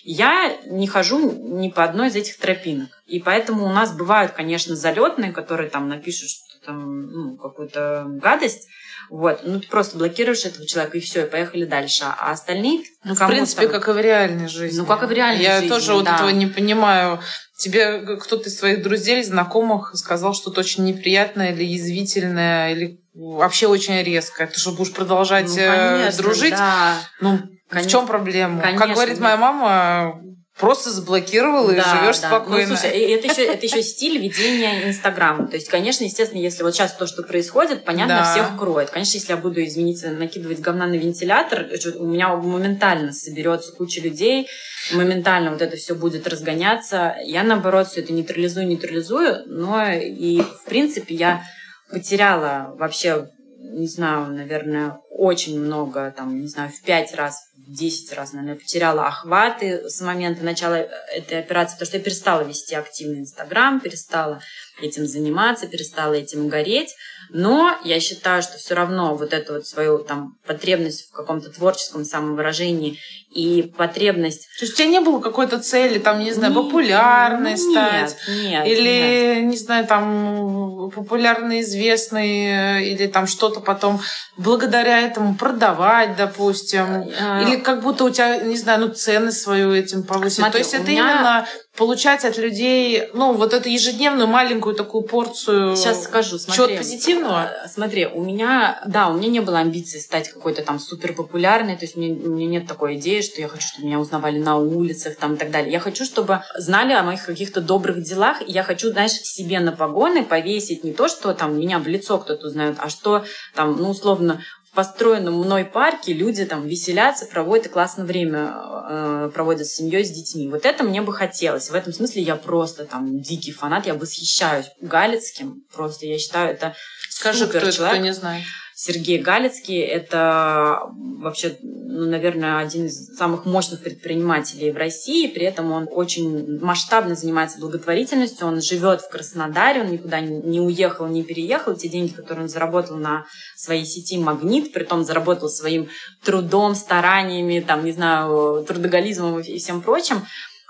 Я 0.03 0.57
не 0.65 0.87
хожу 0.87 1.31
ни 1.31 1.69
по 1.69 1.83
одной 1.83 2.07
из 2.07 2.15
этих 2.15 2.37
тропинок. 2.37 2.89
И 3.05 3.19
поэтому 3.19 3.65
у 3.65 3.69
нас 3.69 3.91
бывают, 3.91 4.31
конечно, 4.31 4.75
залетные, 4.75 5.31
которые 5.31 5.69
там 5.69 5.89
напишут 5.89 6.29
что 6.29 6.65
там, 6.65 7.07
ну, 7.07 7.37
какую-то 7.37 8.05
гадость. 8.07 8.67
Вот. 9.09 9.41
Ну, 9.43 9.59
ты 9.59 9.67
просто 9.67 9.97
блокируешь 9.97 10.45
этого 10.45 10.67
человека, 10.67 10.97
и 10.97 11.01
все, 11.01 11.25
и 11.25 11.29
поехали 11.29 11.65
дальше. 11.65 12.05
А 12.05 12.31
остальные... 12.31 12.83
Ну, 13.03 13.15
в 13.15 13.27
принципе, 13.27 13.67
как 13.67 13.87
и 13.87 13.91
в 13.91 13.99
реальной 13.99 14.47
жизни. 14.47 14.79
Ну, 14.79 14.85
как 14.85 15.03
и 15.03 15.05
в 15.07 15.11
реальной 15.11 15.43
Я 15.43 15.55
жизни, 15.55 15.67
Я 15.67 15.73
тоже 15.73 15.93
вот 15.93 16.05
да. 16.05 16.15
этого 16.15 16.29
не 16.29 16.47
понимаю. 16.47 17.19
Тебе 17.59 18.15
кто-то 18.15 18.47
из 18.47 18.55
твоих 18.55 18.81
друзей, 18.81 19.21
знакомых 19.21 19.91
сказал 19.95 20.33
что-то 20.33 20.61
очень 20.61 20.85
неприятное 20.85 21.51
или 21.51 21.65
язвительное, 21.65 22.71
или 22.71 23.01
вообще 23.13 23.67
очень 23.67 24.01
резкое. 24.01 24.47
Ты 24.47 24.57
что, 24.57 24.71
будешь 24.71 24.93
продолжать 24.93 25.49
ну, 25.49 25.57
э, 25.57 25.97
конечно, 25.99 26.23
дружить? 26.23 26.51
Да. 26.51 26.93
Ну, 27.19 27.39
Конечно, 27.67 27.89
в 27.89 27.91
чем 27.91 28.07
проблема? 28.07 28.61
Конечно, 28.61 28.85
как 28.85 28.95
говорит 28.95 29.19
моя 29.19 29.35
мама, 29.35 30.21
просто 30.59 30.91
заблокировала 30.91 31.73
да, 31.73 31.81
и 31.81 31.81
живешь 31.81 32.19
да. 32.19 32.27
спокойно. 32.27 32.69
Ну, 32.69 32.75
слушай, 32.75 32.99
это 32.99 33.27
еще, 33.27 33.45
это 33.45 33.65
еще 33.65 33.81
стиль 33.81 34.19
ведения 34.19 34.87
Инстаграма. 34.89 35.47
То 35.47 35.55
есть, 35.55 35.69
конечно, 35.69 36.03
естественно, 36.03 36.39
если 36.39 36.63
вот 36.63 36.75
сейчас 36.75 36.93
то, 36.93 37.07
что 37.07 37.23
происходит, 37.23 37.85
понятно, 37.85 38.17
да. 38.17 38.31
всех 38.31 38.59
кроет. 38.59 38.89
Конечно, 38.89 39.17
если 39.17 39.31
я 39.31 39.37
буду, 39.37 39.63
извините, 39.63 40.09
накидывать 40.09 40.59
говна 40.59 40.85
на 40.85 40.95
вентилятор, 40.95 41.67
у 41.95 42.05
меня 42.05 42.35
моментально 42.35 43.13
соберется 43.13 43.71
куча 43.71 44.01
людей, 44.01 44.47
моментально 44.91 45.51
вот 45.51 45.61
это 45.61 45.77
все 45.77 45.95
будет 45.95 46.27
разгоняться. 46.27 47.15
Я, 47.23 47.43
наоборот, 47.43 47.87
все 47.87 48.01
это 48.01 48.11
нейтрализую, 48.11 48.67
нейтрализую, 48.67 49.43
но 49.47 49.89
и, 49.91 50.41
в 50.41 50.65
принципе, 50.65 51.15
я 51.15 51.43
потеряла 51.89 52.75
вообще 52.77 53.29
не 53.61 53.87
знаю, 53.87 54.31
наверное, 54.31 54.99
очень 55.11 55.59
много, 55.59 56.13
там, 56.15 56.39
не 56.41 56.47
знаю, 56.47 56.69
в 56.71 56.81
пять 56.81 57.13
раз, 57.13 57.48
в 57.69 57.71
десять 57.71 58.11
раз, 58.13 58.33
наверное, 58.33 58.59
потеряла 58.59 59.07
охваты 59.07 59.87
с 59.87 60.01
момента 60.01 60.43
начала 60.43 60.75
этой 60.75 61.39
операции, 61.39 61.73
потому 61.73 61.85
что 61.85 61.97
я 61.97 62.03
перестала 62.03 62.41
вести 62.41 62.73
активный 62.73 63.19
Инстаграм, 63.19 63.79
перестала 63.79 64.41
этим 64.81 65.05
заниматься, 65.05 65.67
перестала 65.67 66.13
этим 66.13 66.47
гореть. 66.47 66.95
Но 67.29 67.79
я 67.83 67.99
считаю, 67.99 68.41
что 68.41 68.57
все 68.57 68.73
равно 68.73 69.15
вот 69.15 69.33
эту 69.33 69.53
вот 69.53 69.67
свою 69.67 69.99
там 69.99 70.37
потребность 70.47 71.09
в 71.09 71.11
каком-то 71.11 71.51
творческом 71.51 72.05
самовыражении 72.05 72.97
и 73.29 73.71
потребность... 73.77 74.47
То 74.57 74.65
есть 74.65 74.73
у 74.73 74.77
тебя 74.77 74.87
не 74.87 74.99
было 75.01 75.19
какой-то 75.19 75.59
цели, 75.59 75.99
там, 75.99 76.19
не 76.19 76.31
знаю, 76.31 76.53
популярной 76.53 77.51
нет, 77.51 77.59
стать? 77.59 78.17
Нет, 78.27 78.65
Или, 78.65 79.35
нет. 79.35 79.43
не 79.45 79.57
знаю, 79.57 79.85
там, 79.85 80.89
популярный, 80.89 81.61
известный, 81.61 82.91
или 82.91 83.05
там 83.07 83.27
что-то 83.27 83.59
потом 83.59 84.01
благодаря 84.37 85.01
этому 85.01 85.35
продавать, 85.35 86.15
допустим? 86.15 87.11
А, 87.21 87.43
Или 87.43 87.57
как 87.57 87.83
будто 87.83 88.05
у 88.05 88.09
тебя, 88.09 88.37
не 88.37 88.57
знаю, 88.57 88.79
ну, 88.79 88.87
цены 88.89 89.31
свою 89.31 89.73
этим 89.73 90.03
повысить? 90.03 90.39
Смотри, 90.39 90.53
То 90.53 90.57
есть 90.59 90.73
это 90.73 90.89
меня... 90.89 91.11
именно 91.11 91.47
получать 91.77 92.25
от 92.25 92.37
людей, 92.37 93.09
ну, 93.13 93.33
вот 93.33 93.53
эту 93.53 93.69
ежедневную 93.69 94.27
маленькую 94.27 94.75
такую 94.75 95.03
порцию 95.03 95.75
Сейчас 95.75 96.03
скажу, 96.03 96.37
смотри. 96.37 96.55
чего-то 96.55 96.77
позитивного? 96.77 97.51
Смотри, 97.73 98.05
у 98.07 98.21
меня, 98.21 98.81
да, 98.85 99.07
у 99.07 99.13
меня 99.13 99.29
не 99.29 99.39
было 99.39 99.59
амбиции 99.59 99.99
стать 99.99 100.29
какой-то 100.29 100.61
там 100.61 100.79
супер 100.79 101.13
популярной, 101.13 101.77
то 101.77 101.85
есть 101.85 101.95
у 101.95 102.01
меня, 102.01 102.15
у 102.15 102.31
меня 102.31 102.47
нет 102.47 102.67
такой 102.67 102.95
идеи, 102.95 103.18
что 103.21 103.41
я 103.41 103.47
хочу, 103.47 103.67
чтобы 103.67 103.87
меня 103.87 103.99
узнавали 103.99 104.39
на 104.39 104.57
улицах 104.57 105.15
там 105.15 105.35
и 105.35 105.37
так 105.37 105.51
далее. 105.51 105.71
Я 105.71 105.79
хочу, 105.79 106.05
чтобы 106.05 106.41
знали 106.57 106.93
о 106.93 107.03
моих 107.03 107.25
каких-то 107.25 107.61
добрых 107.61 108.01
делах, 108.03 108.41
и 108.41 108.51
я 108.51 108.63
хочу, 108.63 108.89
знаешь, 108.89 109.11
себе 109.11 109.59
на 109.59 109.71
погоны 109.71 110.23
повесить 110.23 110.83
не 110.83 110.93
то, 110.93 111.07
что 111.07 111.33
там 111.33 111.57
меня 111.59 111.79
в 111.79 111.87
лицо 111.87 112.17
кто-то 112.17 112.47
узнает, 112.47 112.77
а 112.79 112.89
что 112.89 113.25
там, 113.55 113.77
ну, 113.77 113.89
условно, 113.89 114.41
в 114.71 114.75
построенном 114.75 115.33
мной 115.33 115.65
парке 115.65 116.13
люди 116.13 116.45
там 116.45 116.67
веселятся, 116.67 117.25
проводят 117.25 117.65
и 117.65 117.69
классное 117.69 118.05
время 118.05 118.53
э, 118.89 119.31
проводят 119.33 119.65
с 119.65 119.73
семьей, 119.73 120.05
с 120.05 120.11
детьми. 120.11 120.47
Вот 120.47 120.63
это 120.63 120.83
мне 120.83 121.01
бы 121.01 121.11
хотелось. 121.11 121.71
В 121.71 121.73
этом 121.73 121.91
смысле 121.91 122.21
я 122.21 122.35
просто 122.35 122.85
там 122.85 123.19
дикий 123.19 123.51
фанат, 123.51 123.87
я 123.87 123.95
восхищаюсь 123.95 124.67
Галицким. 124.79 125.63
Просто 125.73 126.05
я 126.05 126.19
считаю, 126.19 126.51
это 126.51 126.75
Скажи, 127.09 127.45
супер 127.45 127.61
кто 127.61 127.71
человек. 127.71 127.95
кто 127.95 128.05
не 128.05 128.13
знает. 128.13 128.43
Сергей 128.81 129.17
Галицкий– 129.19 129.77
это 129.79 130.83
вообще, 130.93 131.57
ну, 131.61 132.09
наверное, 132.09 132.59
один 132.59 132.85
из 132.85 133.13
самых 133.13 133.45
мощных 133.45 133.83
предпринимателей 133.83 134.71
в 134.71 134.77
России. 134.77 135.27
При 135.27 135.43
этом 135.43 135.73
он 135.73 135.89
очень 135.91 136.57
масштабно 136.61 137.15
занимается 137.15 137.59
благотворительностью. 137.59 138.47
Он 138.47 138.61
живет 138.61 139.01
в 139.01 139.09
Краснодаре, 139.09 139.81
он 139.81 139.91
никуда 139.91 140.21
не 140.21 140.61
уехал, 140.61 141.07
не 141.07 141.23
переехал. 141.23 141.75
Те 141.75 141.89
деньги, 141.89 142.13
которые 142.13 142.43
он 142.43 142.49
заработал 142.49 142.95
на 142.95 143.25
своей 143.57 143.83
сети 143.83 144.17
«Магнит», 144.17 144.71
при 144.71 144.85
том 144.85 145.03
заработал 145.03 145.49
своим 145.49 145.89
трудом, 146.23 146.73
стараниями, 146.73 147.59
там, 147.59 147.83
не 147.83 147.91
знаю, 147.91 148.63
трудоголизмом 148.65 149.41
и 149.41 149.57
всем 149.57 149.81
прочим, 149.81 150.25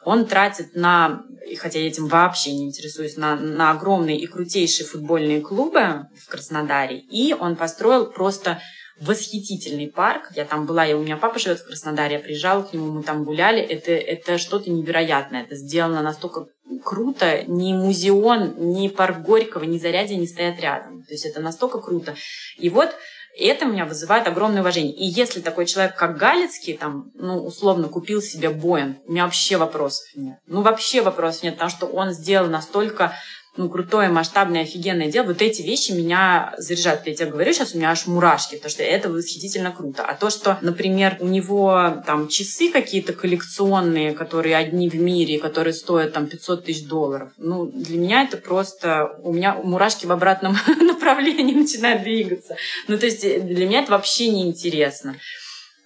он 0.06 0.26
тратит 0.26 0.76
на, 0.76 1.24
хотя 1.58 1.80
я 1.80 1.88
этим 1.88 2.08
вообще 2.08 2.54
не 2.54 2.66
интересуюсь, 2.66 3.18
на, 3.18 3.36
на 3.36 3.72
огромные 3.72 4.20
и 4.20 4.28
крутейшие 4.28 4.88
футбольные 4.88 5.42
клубы 5.42 6.08
в 6.18 6.30
Краснодаре. 6.30 7.00
И 7.00 7.34
он 7.34 7.56
построил 7.56 8.08
просто 8.08 8.62
восхитительный 9.00 9.88
парк. 9.88 10.32
Я 10.36 10.46
там 10.46 10.66
была, 10.66 10.84
я, 10.84 10.98
у 10.98 11.02
меня 11.02 11.18
папа 11.18 11.40
живет 11.40 11.60
в 11.60 11.68
Краснодаре, 11.68 12.16
я 12.16 12.22
приезжала 12.22 12.64
к 12.64 12.74
нему, 12.74 12.92
мы 12.92 13.04
там 13.04 13.24
гуляли. 13.24 13.62
Это, 13.62 13.92
это 13.92 14.38
что-то 14.38 14.70
невероятное. 14.70 15.44
Это 15.44 15.56
сделано 15.56 16.02
настолько 16.02 16.48
круто. 16.84 17.44
Ни 17.48 17.74
музеон, 17.74 18.56
ни 18.58 18.88
парк 18.88 19.22
Горького, 19.22 19.64
ни 19.64 19.78
Зарядье 19.78 20.18
не 20.18 20.28
стоят 20.28 20.60
рядом. 20.60 21.04
То 21.04 21.14
есть 21.14 21.26
это 21.26 21.40
настолько 21.40 21.80
круто. 21.80 22.16
И 22.58 22.70
вот 22.70 22.90
и 23.38 23.46
это 23.46 23.66
меня 23.66 23.86
вызывает 23.86 24.28
огромное 24.28 24.62
уважение. 24.62 24.94
И 24.94 25.06
если 25.06 25.40
такой 25.40 25.66
человек, 25.66 25.96
как 25.96 26.18
Галицкий, 26.18 26.78
там, 26.78 27.12
ну, 27.16 27.46
условно, 27.46 27.88
купил 27.88 28.22
себе 28.22 28.50
Боинг, 28.50 28.98
у 29.06 29.12
меня 29.12 29.24
вообще 29.26 29.58
вопросов 29.58 30.06
нет. 30.16 30.40
Ну, 30.46 30.62
вообще 30.62 31.02
вопросов 31.02 31.44
нет, 31.44 31.54
потому 31.54 31.72
что 31.72 31.86
он 31.86 32.12
сделал 32.12 32.50
настолько 32.50 33.14
ну, 33.60 33.70
крутое, 33.70 34.08
масштабное, 34.08 34.62
офигенное 34.62 35.12
дело, 35.12 35.26
вот 35.26 35.42
эти 35.42 35.62
вещи 35.62 35.92
меня 35.92 36.54
заряжают. 36.58 37.06
Я 37.06 37.14
тебе 37.14 37.30
говорю, 37.30 37.52
сейчас 37.52 37.76
у 37.76 37.78
меня 37.78 37.92
аж 37.92 38.08
мурашки, 38.08 38.56
потому 38.56 38.72
что 38.72 38.84
это 38.84 39.10
восхитительно 39.10 39.74
круто. 39.74 40.06
А 40.06 40.16
то, 40.16 40.30
что, 40.30 40.58
например, 40.62 41.18
у 41.20 41.28
него 41.28 42.02
там 42.06 42.30
часы 42.30 42.72
какие-то 42.72 43.12
коллекционные, 43.12 44.14
которые 44.14 44.56
одни 44.56 44.90
в 44.90 44.96
мире, 44.96 45.40
которые 45.40 45.74
стоят 45.74 46.14
там 46.14 46.28
500 46.28 46.64
тысяч 46.64 46.88
долларов, 46.88 47.34
ну, 47.38 47.66
для 47.66 47.98
меня 47.98 48.24
это 48.24 48.38
просто... 48.38 49.12
У 49.24 49.34
меня 49.34 49.56
мурашки 49.56 50.06
в 50.06 50.14
обратном 50.14 50.56
направлении 50.82 51.54
начинают 51.54 52.04
двигаться. 52.04 52.56
Ну, 52.88 52.98
то 52.98 53.08
есть 53.08 53.22
для 53.22 53.68
меня 53.68 53.82
это 53.82 53.92
вообще 53.92 54.30
неинтересно. 54.30 55.18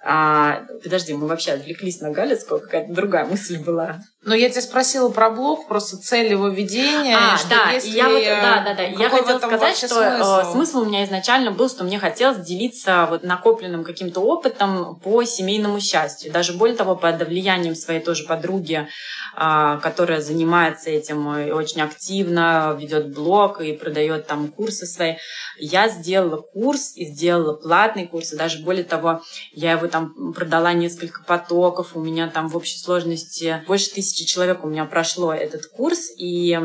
А, 0.06 0.68
подожди, 0.84 1.14
мы 1.14 1.26
вообще 1.26 1.54
отвлеклись 1.54 2.02
на 2.02 2.12
Галицкого, 2.12 2.60
какая-то 2.60 2.94
другая 2.94 3.26
мысль 3.26 3.58
была. 3.58 4.00
Ну, 4.26 4.34
я 4.34 4.50
тебя 4.50 4.62
спросила 4.62 5.10
про 5.10 5.30
блог, 5.30 5.68
просто 5.68 5.98
цель 5.98 6.32
его 6.32 6.48
ведения. 6.48 7.18
А, 7.18 7.38
что 7.38 7.50
да, 7.50 7.72
если... 7.72 7.90
я 7.90 8.08
вот, 8.08 8.24
да, 8.24 8.64
да, 8.64 8.74
да. 8.74 8.84
Я 8.84 9.10
хотела 9.10 9.38
сказать, 9.38 9.76
что 9.76 9.88
смысл? 9.88 10.52
смысл 10.54 10.80
у 10.80 10.86
меня 10.86 11.04
изначально 11.04 11.52
был, 11.52 11.68
что 11.68 11.84
мне 11.84 12.00
хотелось 12.00 12.38
делиться 12.38 13.06
вот 13.10 13.24
накопленным 13.24 13.84
каким-то 13.84 14.22
опытом 14.22 14.96
по 15.04 15.24
семейному 15.26 15.82
счастью. 15.82 16.32
Даже 16.32 16.54
более 16.54 16.78
того, 16.78 16.96
под 16.96 17.28
влиянием 17.28 17.76
своей 17.76 18.00
тоже 18.00 18.24
подруги, 18.24 18.88
а, 19.36 19.78
которая 19.78 20.22
занимается 20.22 20.90
этим 20.90 21.38
и 21.38 21.52
очень 21.52 21.82
активно, 21.82 22.78
ведет 22.80 23.14
блог 23.14 23.60
и 23.60 23.74
продает 23.74 24.26
там 24.26 24.48
курсы 24.48 24.86
свои. 24.86 25.16
Я 25.58 25.90
сделала 25.90 26.38
курс 26.38 26.96
и 26.96 27.06
сделала 27.06 27.56
платный 27.56 28.08
курс, 28.08 28.32
и 28.32 28.38
даже 28.38 28.60
более 28.60 28.86
того, 28.86 29.22
я 29.52 29.74
его 29.74 29.88
там 29.88 30.34
продала 30.34 30.72
несколько 30.72 31.24
потоков, 31.24 31.92
у 31.96 32.00
меня 32.00 32.30
там 32.30 32.48
в 32.48 32.56
общей 32.56 32.80
сложности 32.80 33.64
больше 33.68 33.92
тысячи 33.92 34.13
тысячи 34.14 34.26
человек 34.26 34.64
у 34.64 34.68
меня 34.68 34.86
прошло 34.86 35.34
этот 35.34 35.66
курс, 35.66 36.12
и, 36.18 36.58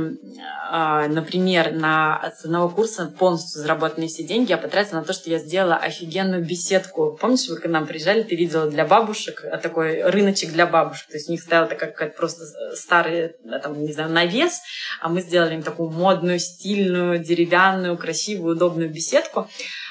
а, 0.71 1.09
например, 1.09 1.73
на, 1.73 2.33
с 2.37 2.45
одного 2.45 2.69
курса 2.69 3.07
полностью 3.19 3.63
заработанные 3.63 4.09
все 4.09 4.23
деньги 4.23 4.51
я 4.51 4.59
потратила 4.59 4.99
на 4.99 5.05
то, 5.05 5.15
что 5.15 5.31
я 5.31 5.39
сделала 5.39 5.77
офигенную 5.77 6.45
беседку. 6.45 7.17
Помнишь, 7.19 7.49
вы 7.49 7.57
к 7.57 7.67
нам 7.67 7.87
приезжали, 7.87 8.23
ты 8.23 8.37
видела 8.37 8.71
для 8.71 8.85
бабушек, 8.85 9.45
а, 9.51 9.57
такой 9.57 10.03
рыночек 10.03 10.53
для 10.53 10.67
бабушек, 10.67 11.09
то 11.09 11.15
есть 11.15 11.29
у 11.29 11.33
них 11.33 11.41
стояла 11.41 11.67
такая 11.67 11.91
какая-то 11.91 12.17
просто 12.17 12.45
старый, 12.75 13.33
там, 13.63 13.83
не 13.83 13.93
знаю, 13.93 14.11
навес, 14.11 14.61
а 15.01 15.09
мы 15.09 15.23
сделали 15.23 15.55
им 15.55 15.63
такую 15.63 15.91
модную, 15.91 16.39
стильную, 16.39 17.19
деревянную, 17.19 17.97
красивую, 17.97 18.57
удобную 18.57 18.91
беседку. 18.91 19.49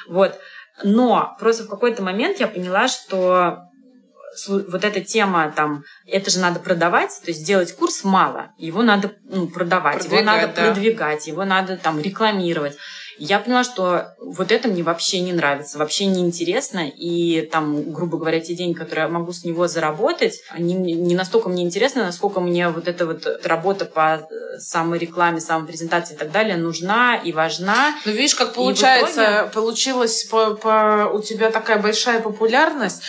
Вот. 0.07 0.37
Но 0.83 1.35
просто 1.39 1.63
в 1.63 1.69
какой-то 1.69 2.03
момент 2.03 2.39
я 2.39 2.47
поняла, 2.47 2.87
что 2.87 3.66
вот 4.47 4.83
эта 4.83 5.01
тема, 5.01 5.51
там, 5.55 5.83
это 6.05 6.29
же 6.29 6.39
надо 6.39 6.59
продавать, 6.59 7.09
то 7.23 7.31
есть 7.31 7.41
сделать 7.41 7.75
курс 7.75 8.03
мало, 8.03 8.51
его 8.57 8.83
надо 8.83 9.13
ну, 9.23 9.47
продавать, 9.47 9.99
продвигать, 9.99 10.19
его 10.19 10.31
надо 10.31 10.47
да. 10.47 10.65
продвигать, 10.65 11.27
его 11.27 11.45
надо 11.45 11.77
там 11.77 11.99
рекламировать. 11.99 12.77
Я 13.19 13.39
поняла, 13.39 13.63
что 13.63 14.13
вот 14.19 14.51
это 14.51 14.67
мне 14.67 14.83
вообще 14.83 15.21
не 15.21 15.33
нравится, 15.33 15.79
вообще 15.79 16.05
не 16.05 16.21
интересно, 16.21 16.87
и 16.87 17.41
там, 17.51 17.91
грубо 17.91 18.17
говоря, 18.17 18.39
те 18.39 18.53
деньги, 18.53 18.77
которые 18.77 19.05
я 19.05 19.09
могу 19.09 19.31
с 19.31 19.43
него 19.43 19.67
заработать, 19.67 20.39
они 20.49 20.75
не 20.75 21.15
настолько 21.15 21.49
мне 21.49 21.63
интересны, 21.63 22.03
насколько 22.03 22.39
мне 22.39 22.69
вот 22.69 22.87
эта 22.87 23.07
вот 23.07 23.25
работа 23.43 23.85
по 23.85 24.27
саморекламе, 24.59 25.39
самопрезентации 25.39 26.13
и 26.13 26.17
так 26.17 26.31
далее 26.31 26.57
нужна 26.57 27.15
и 27.15 27.31
важна. 27.31 27.95
Ну, 28.05 28.11
видишь, 28.11 28.35
как 28.35 28.53
получается, 28.53 29.21
итоге... 29.21 29.51
получилось 29.51 30.23
по, 30.25 30.53
по, 30.53 31.09
у 31.11 31.21
тебя 31.21 31.49
такая 31.49 31.81
большая 31.81 32.21
популярность, 32.21 33.01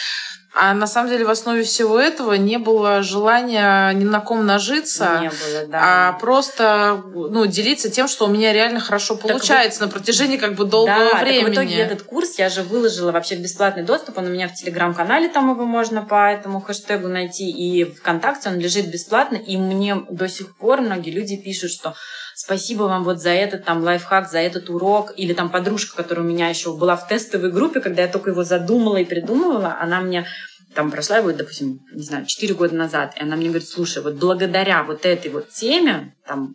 а 0.54 0.72
на 0.72 0.86
самом 0.86 1.10
деле 1.10 1.24
в 1.24 1.30
основе 1.30 1.62
всего 1.62 1.98
этого 2.00 2.32
не 2.32 2.58
было 2.58 3.02
желания 3.02 3.92
ни 3.92 4.04
на 4.04 4.20
ком 4.20 4.46
нажиться, 4.46 5.18
не 5.20 5.28
было, 5.28 5.66
да. 5.68 6.08
а 6.08 6.12
просто 6.14 7.02
ну, 7.14 7.46
делиться 7.46 7.90
тем, 7.90 8.08
что 8.08 8.26
у 8.26 8.28
меня 8.28 8.52
реально 8.52 8.80
хорошо 8.80 9.16
получается 9.16 9.80
так 9.80 9.88
на 9.88 9.92
протяжении 9.92 10.38
как 10.38 10.54
бы 10.54 10.64
долгого 10.64 11.12
да, 11.12 11.18
времени. 11.18 11.54
Так 11.54 11.64
в 11.64 11.66
итоге 11.66 11.76
этот 11.76 12.02
курс 12.02 12.38
я 12.38 12.48
же 12.48 12.62
выложила 12.62 13.12
вообще 13.12 13.36
в 13.36 13.40
бесплатный 13.40 13.82
доступ, 13.82 14.18
он 14.18 14.26
у 14.26 14.30
меня 14.30 14.48
в 14.48 14.54
телеграм-канале, 14.54 15.28
там 15.28 15.50
его 15.50 15.64
можно 15.64 16.02
по 16.02 16.30
этому 16.30 16.60
хэштегу 16.60 17.08
найти, 17.08 17.50
и 17.50 17.84
ВКонтакте 17.84 18.48
он 18.48 18.58
лежит 18.58 18.90
бесплатно, 18.90 19.36
и 19.36 19.56
мне 19.58 19.96
до 20.08 20.28
сих 20.28 20.56
пор 20.56 20.80
многие 20.80 21.10
люди 21.10 21.36
пишут, 21.36 21.70
что 21.70 21.94
спасибо 22.38 22.84
вам 22.84 23.02
вот 23.02 23.20
за 23.20 23.30
этот 23.30 23.64
там 23.64 23.82
лайфхак, 23.82 24.30
за 24.30 24.38
этот 24.38 24.70
урок, 24.70 25.12
или 25.16 25.32
там 25.32 25.50
подружка, 25.50 25.96
которая 25.96 26.24
у 26.24 26.28
меня 26.28 26.48
еще 26.48 26.72
была 26.72 26.96
в 26.96 27.08
тестовой 27.08 27.50
группе, 27.50 27.80
когда 27.80 28.02
я 28.02 28.08
только 28.08 28.30
его 28.30 28.44
задумала 28.44 28.96
и 28.96 29.04
придумывала, 29.04 29.76
она 29.80 30.00
мне 30.00 30.24
там 30.72 30.92
прошла 30.92 31.16
его, 31.16 31.32
допустим, 31.32 31.80
не 31.92 32.04
знаю, 32.04 32.26
4 32.26 32.54
года 32.54 32.76
назад, 32.76 33.14
и 33.16 33.22
она 33.22 33.34
мне 33.34 33.48
говорит, 33.48 33.68
слушай, 33.68 34.02
вот 34.02 34.14
благодаря 34.14 34.84
вот 34.84 35.04
этой 35.04 35.30
вот 35.30 35.48
теме, 35.48 36.14
там... 36.26 36.54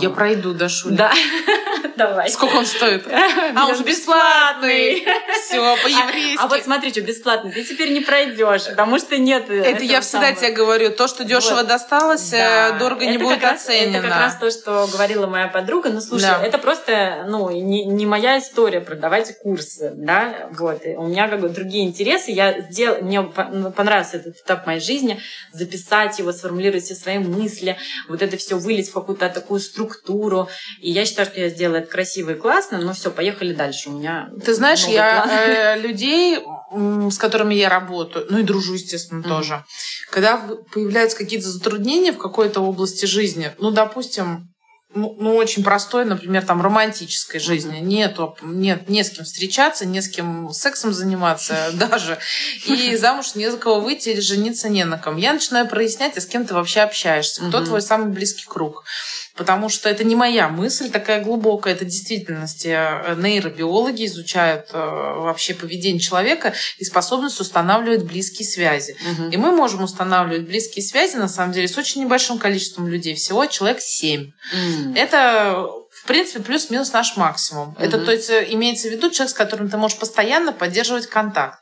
Я 0.00 0.10
пройду 0.10 0.54
до 0.54 0.68
Шули. 0.68 0.94
Да. 0.94 1.12
Давай. 1.96 2.30
Сколько 2.30 2.56
он 2.56 2.66
стоит? 2.66 3.04
А, 3.56 3.68
он 3.68 3.76
же 3.76 3.84
бесплатный. 3.84 5.06
Все, 5.44 5.76
по-еврейски. 5.82 6.38
А, 6.40 6.44
а 6.44 6.48
вот 6.48 6.62
смотри, 6.62 6.90
что 6.90 7.02
бесплатный. 7.02 7.52
Ты 7.52 7.62
теперь 7.62 7.92
не 7.92 8.00
пройдешь, 8.00 8.66
потому 8.66 8.98
что 8.98 9.16
нет 9.16 9.48
Это 9.48 9.84
я 9.84 10.00
всегда 10.00 10.32
тебе 10.32 10.50
говорю. 10.50 10.90
То, 10.90 11.06
что 11.06 11.24
дешево 11.24 11.62
досталось, 11.62 12.32
э, 12.32 12.76
дорого 12.78 13.06
не 13.06 13.18
будет 13.18 13.44
оценено. 13.44 13.98
Это 13.98 14.08
как 14.08 14.16
раз 14.16 14.36
то, 14.36 14.50
что 14.50 14.88
говорила 14.90 15.26
моя 15.26 15.48
подруга. 15.48 15.90
Ну, 15.90 16.00
слушай, 16.00 16.30
это 16.42 16.58
просто, 16.58 17.26
ну, 17.28 17.50
не 17.50 18.06
моя 18.06 18.38
история 18.38 18.80
продавать 18.80 19.36
курсы, 19.38 19.92
да, 19.94 20.48
вот. 20.52 20.82
У 20.84 21.06
меня 21.06 21.28
как 21.28 21.40
бы 21.40 21.48
другие 21.48 21.84
интересы. 21.86 22.30
Я 22.30 22.60
сделала, 22.60 22.98
мне 23.02 23.20
ну, 23.52 23.70
понравился 23.70 24.16
этот 24.16 24.38
этап 24.38 24.66
моей 24.66 24.80
жизни, 24.80 25.20
записать 25.52 26.18
его, 26.18 26.32
сформулировать 26.32 26.84
все 26.84 26.94
свои 26.94 27.18
мысли, 27.18 27.76
вот 28.08 28.22
это 28.22 28.36
все 28.36 28.56
вылить 28.56 28.90
в 28.90 28.94
какую-то 28.94 29.23
такую 29.28 29.60
структуру. 29.60 30.48
И 30.80 30.90
я 30.90 31.04
считаю, 31.04 31.28
что 31.28 31.40
я 31.40 31.48
сделала 31.48 31.76
это 31.76 31.90
красиво 31.90 32.30
и 32.30 32.34
классно, 32.34 32.78
но 32.78 32.92
все, 32.92 33.10
поехали 33.10 33.52
дальше. 33.52 33.90
У 33.90 33.92
меня 33.92 34.30
Ты 34.44 34.54
знаешь, 34.54 34.84
я 34.84 35.76
э, 35.76 35.80
людей, 35.80 36.38
с 37.10 37.18
которыми 37.18 37.54
я 37.54 37.68
работаю, 37.68 38.26
ну 38.30 38.38
и 38.38 38.42
дружу, 38.42 38.74
естественно, 38.74 39.20
mm-hmm. 39.20 39.28
тоже, 39.28 39.64
когда 40.10 40.36
появляются 40.72 41.16
какие-то 41.16 41.48
затруднения 41.48 42.12
в 42.12 42.18
какой-то 42.18 42.60
области 42.60 43.06
жизни, 43.06 43.52
ну, 43.58 43.70
допустим, 43.70 44.53
ну, 44.94 45.16
ну, 45.18 45.34
очень 45.34 45.64
простой, 45.64 46.04
например, 46.04 46.44
там, 46.44 46.62
романтической 46.62 47.40
жизни. 47.40 47.78
Нету, 47.78 48.36
нет, 48.42 48.88
не 48.88 49.02
с 49.02 49.10
кем 49.10 49.24
встречаться, 49.24 49.86
не 49.86 50.00
с 50.00 50.08
кем 50.08 50.50
сексом 50.52 50.92
заниматься 50.92 51.70
даже. 51.74 52.18
И 52.66 52.96
замуж 52.96 53.34
не 53.34 53.50
за 53.50 53.58
кого 53.58 53.80
выйти 53.80 54.10
или 54.10 54.20
жениться 54.20 54.68
не 54.68 54.84
на 54.84 54.98
ком. 54.98 55.16
Я 55.16 55.32
начинаю 55.32 55.68
прояснять, 55.68 56.16
а 56.16 56.20
с 56.20 56.26
кем 56.26 56.46
ты 56.46 56.54
вообще 56.54 56.80
общаешься, 56.80 57.42
кто 57.42 57.64
твой 57.64 57.82
самый 57.82 58.08
близкий 58.12 58.46
круг 58.46 58.84
потому 59.36 59.68
что 59.68 59.88
это 59.88 60.04
не 60.04 60.14
моя 60.14 60.48
мысль 60.48 60.90
такая 60.90 61.22
глубокая, 61.22 61.74
это 61.74 61.84
действительности. 61.84 62.68
Э, 62.68 63.16
нейробиологи 63.16 64.06
изучают 64.06 64.70
э, 64.72 64.78
вообще 64.78 65.54
поведение 65.54 66.00
человека 66.00 66.54
и 66.78 66.84
способность 66.84 67.40
устанавливать 67.40 68.04
близкие 68.04 68.46
связи. 68.46 68.96
Угу. 69.12 69.30
И 69.30 69.36
мы 69.36 69.50
можем 69.50 69.82
устанавливать 69.82 70.46
близкие 70.46 70.84
связи, 70.84 71.16
на 71.16 71.28
самом 71.28 71.52
деле, 71.52 71.68
с 71.68 71.76
очень 71.76 72.02
небольшим 72.02 72.38
количеством 72.38 72.86
людей, 72.88 73.14
всего 73.14 73.46
человек 73.46 73.80
7. 73.80 74.22
Угу. 74.22 74.94
Это 74.94 75.68
в 76.04 76.06
принципе, 76.06 76.40
плюс-минус 76.40 76.92
наш 76.92 77.16
максимум. 77.16 77.70
Угу. 77.70 77.82
Это, 77.82 77.98
то 77.98 78.12
есть, 78.12 78.28
э, 78.28 78.46
имеется 78.50 78.88
в 78.88 78.92
виду 78.92 79.10
человек, 79.10 79.30
с 79.30 79.34
которым 79.34 79.70
ты 79.70 79.76
можешь 79.76 79.98
постоянно 79.98 80.52
поддерживать 80.52 81.06
контакт. 81.06 81.58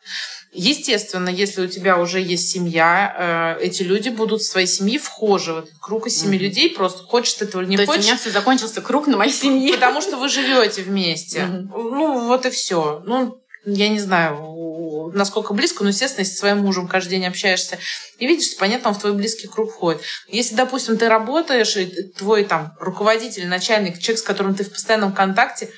Естественно, 0.54 1.30
если 1.30 1.62
у 1.62 1.66
тебя 1.66 1.98
уже 1.98 2.20
есть 2.20 2.50
семья, 2.50 3.56
э, 3.58 3.64
эти 3.64 3.82
люди 3.82 4.10
будут 4.10 4.42
в 4.42 4.46
своей 4.46 4.66
семьи 4.66 4.98
вхожи 4.98 5.54
в 5.54 5.58
этот 5.60 5.78
круг 5.80 6.06
из 6.06 6.20
семи 6.20 6.36
mm-hmm. 6.36 6.40
людей, 6.42 6.70
просто 6.74 7.04
хочешь 7.04 7.34
ты 7.34 7.46
этого 7.46 7.62
или 7.62 7.70
не 7.70 7.76
То 7.78 7.86
хочешь. 7.86 8.00
есть 8.00 8.08
у 8.08 8.12
меня 8.12 8.20
все 8.20 8.30
закончился 8.30 8.82
круг 8.82 9.06
на 9.06 9.16
моей 9.16 9.32
семье. 9.32 9.72
Потому 9.72 10.02
что 10.02 10.18
вы 10.18 10.28
живете 10.28 10.82
вместе. 10.82 11.38
Mm-hmm. 11.38 11.68
Ну, 11.72 12.26
вот 12.26 12.44
и 12.44 12.50
все. 12.50 13.02
Ну, 13.06 13.42
я 13.64 13.88
не 13.88 13.98
знаю, 13.98 15.10
насколько 15.14 15.54
близко, 15.54 15.84
но, 15.84 15.88
естественно, 15.88 16.22
если 16.22 16.34
с 16.34 16.38
своим 16.38 16.58
мужем 16.58 16.86
каждый 16.86 17.10
день 17.12 17.26
общаешься 17.26 17.78
и 18.18 18.26
видишь, 18.26 18.48
что, 18.50 18.58
понятно, 18.58 18.90
он 18.90 18.94
в 18.94 19.00
твой 19.00 19.14
близкий 19.14 19.46
круг 19.46 19.72
входит. 19.72 20.02
Если, 20.28 20.54
допустим, 20.54 20.98
ты 20.98 21.08
работаешь, 21.08 21.76
и 21.78 21.86
твой 22.16 22.44
там 22.44 22.74
руководитель, 22.78 23.46
начальник, 23.46 23.98
человек, 23.98 24.18
с 24.18 24.22
которым 24.22 24.54
ты 24.54 24.64
в 24.64 24.70
постоянном 24.70 25.14
контакте, 25.14 25.70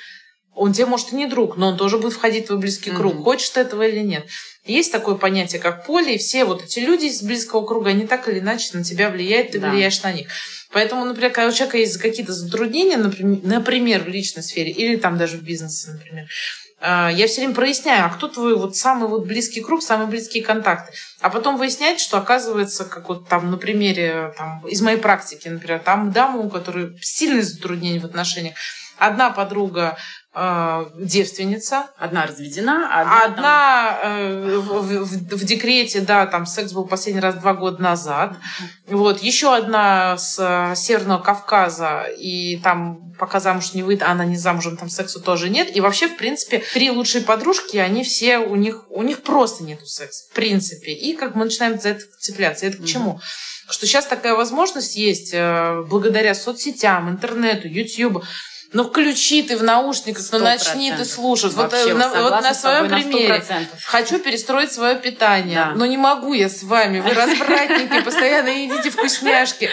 он 0.53 0.73
тебе, 0.73 0.87
может, 0.87 1.13
и 1.13 1.17
не 1.17 1.27
друг, 1.27 1.57
но 1.57 1.69
он 1.69 1.77
тоже 1.77 1.99
будет 1.99 2.15
входить 2.15 2.45
в 2.45 2.47
твой 2.49 2.59
близкий 2.59 2.91
круг, 2.91 3.15
mm-hmm. 3.15 3.25
хочешь 3.25 3.51
ты 3.51 3.61
этого 3.61 3.87
или 3.87 4.01
нет. 4.01 4.27
Есть 4.65 4.93
такое 4.93 5.17
понятие, 5.17 5.61
как 5.61 5.85
поле, 5.85 6.15
и 6.15 6.19
все 6.19 6.45
вот 6.45 6.65
эти 6.65 6.79
люди 6.79 7.07
из 7.07 7.23
близкого 7.23 7.67
круга, 7.67 7.91
они 7.91 8.07
так 8.07 8.29
или 8.29 8.39
иначе 8.39 8.71
на 8.73 8.83
тебя 8.83 9.11
влияют, 9.11 9.51
ты 9.51 9.59
да. 9.59 9.71
влияешь 9.71 10.03
на 10.03 10.13
них. 10.13 10.29
Поэтому, 10.73 11.05
например, 11.05 11.31
когда 11.33 11.49
у 11.49 11.53
человека 11.53 11.79
есть 11.79 11.99
какие-то 11.99 12.33
затруднения, 12.33 12.97
например, 12.97 13.41
например, 13.43 14.03
в 14.05 14.09
личной 14.09 14.43
сфере 14.43 14.71
или 14.71 14.97
там 14.97 15.19
даже 15.19 15.37
в 15.37 15.43
бизнесе, 15.43 15.91
например, 15.93 16.27
а, 16.81 17.11
я 17.11 17.27
все 17.27 17.41
время 17.41 17.55
проясняю, 17.55 18.07
а 18.07 18.09
кто 18.09 18.29
твой 18.29 18.57
вот 18.57 18.77
самый 18.77 19.09
вот 19.09 19.27
близкий 19.27 19.63
круг, 19.63 19.83
самые 19.83 20.07
близкие 20.07 20.43
контакты. 20.43 20.93
А 21.21 21.31
потом 21.31 21.57
выясняется, 21.57 22.05
что 22.05 22.19
оказывается, 22.19 22.85
как 22.85 23.09
вот 23.09 23.29
там 23.29 23.51
на 23.51 23.57
примере 23.57 24.35
там, 24.37 24.67
из 24.67 24.83
моей 24.83 24.99
практики, 24.99 25.49
например, 25.49 25.79
там 25.79 26.11
дама, 26.11 26.41
у 26.41 26.51
которой 26.51 26.99
сильные 27.01 27.43
затруднения 27.43 28.01
в 28.01 28.05
отношениях. 28.05 28.55
Одна 28.99 29.31
подруга 29.31 29.97
э, 30.35 30.87
девственница. 30.97 31.89
Одна 31.97 32.27
разведена, 32.27 32.89
а 32.91 33.01
одна, 33.01 33.25
одна 33.25 33.99
там... 34.03 34.13
э, 34.13 34.59
в, 34.59 35.05
в, 35.05 35.37
в 35.37 35.45
декрете, 35.45 36.01
да, 36.01 36.27
там 36.27 36.47
секс 36.47 36.73
был 36.73 36.87
последний 36.87 37.21
раз 37.21 37.35
два 37.37 37.55
года 37.55 37.83
назад. 37.83 38.33
Mm-hmm. 38.33 38.97
Вот 38.97 39.23
еще 39.23 39.55
одна 39.55 40.17
с 40.17 40.39
э, 40.39 40.77
Северного 40.77 41.21
Кавказа, 41.21 42.05
и 42.19 42.59
там 42.59 43.13
пока 43.19 43.41
замуж 43.41 43.75
не 43.75 43.83
выйдет, 43.83 44.03
а 44.05 44.13
она 44.13 44.25
не 44.25 44.37
замужем, 44.37 44.77
там 44.77 44.89
сексу 44.89 45.21
тоже 45.21 45.49
нет. 45.51 45.75
И 45.75 45.81
вообще, 45.81 46.09
в 46.09 46.17
принципе, 46.17 46.63
три 46.73 46.91
лучшие 46.91 47.25
подружки, 47.25 47.77
они 47.77 48.05
все, 48.05 48.39
у 48.39 48.57
них, 48.57 48.85
у 48.91 49.03
них 49.03 49.23
просто 49.23 49.65
нету 49.65 49.87
секса, 49.87 50.29
в 50.31 50.35
принципе. 50.35 50.93
И 50.93 51.17
как 51.17 51.35
мы 51.35 51.45
начинаем 51.45 51.81
за 51.81 51.91
это 51.91 52.03
цепляться. 52.19 52.67
Это 52.67 52.79
к 52.79 52.85
чему? 52.85 53.21
Что 53.69 53.87
сейчас 53.87 54.07
такая 54.07 54.35
возможность 54.35 54.97
есть 54.97 55.31
э, 55.33 55.83
благодаря 55.89 56.35
соцсетям, 56.35 57.09
интернету, 57.09 57.67
YouTube 57.67 58.25
ну, 58.75 58.83
включи 58.83 59.43
ты 59.45 59.57
в 59.57 59.63
наушниках, 59.63 60.23
ну, 60.33 60.41
начни 60.41 60.93
ты 60.93 61.05
слушать. 61.05 61.53
вот, 61.53 61.73
э, 61.73 61.95
на, 61.95 62.09
вот 62.09 62.43
на 62.43 62.53
своем 62.53 62.89
примере. 62.89 63.43
Хочу 63.85 64.19
перестроить 64.19 64.73
свое 64.73 64.97
питание. 64.97 65.55
Да. 65.55 65.73
Но 65.77 65.87
не 65.87 65.97
могу 65.97 66.33
я 66.33 66.49
с 66.49 66.65
вами. 66.65 66.99
Вы 66.99 67.11
развратники, 67.15 68.03
постоянно 68.03 68.49
едите 68.49 68.91
вкусняшки. 68.91 69.71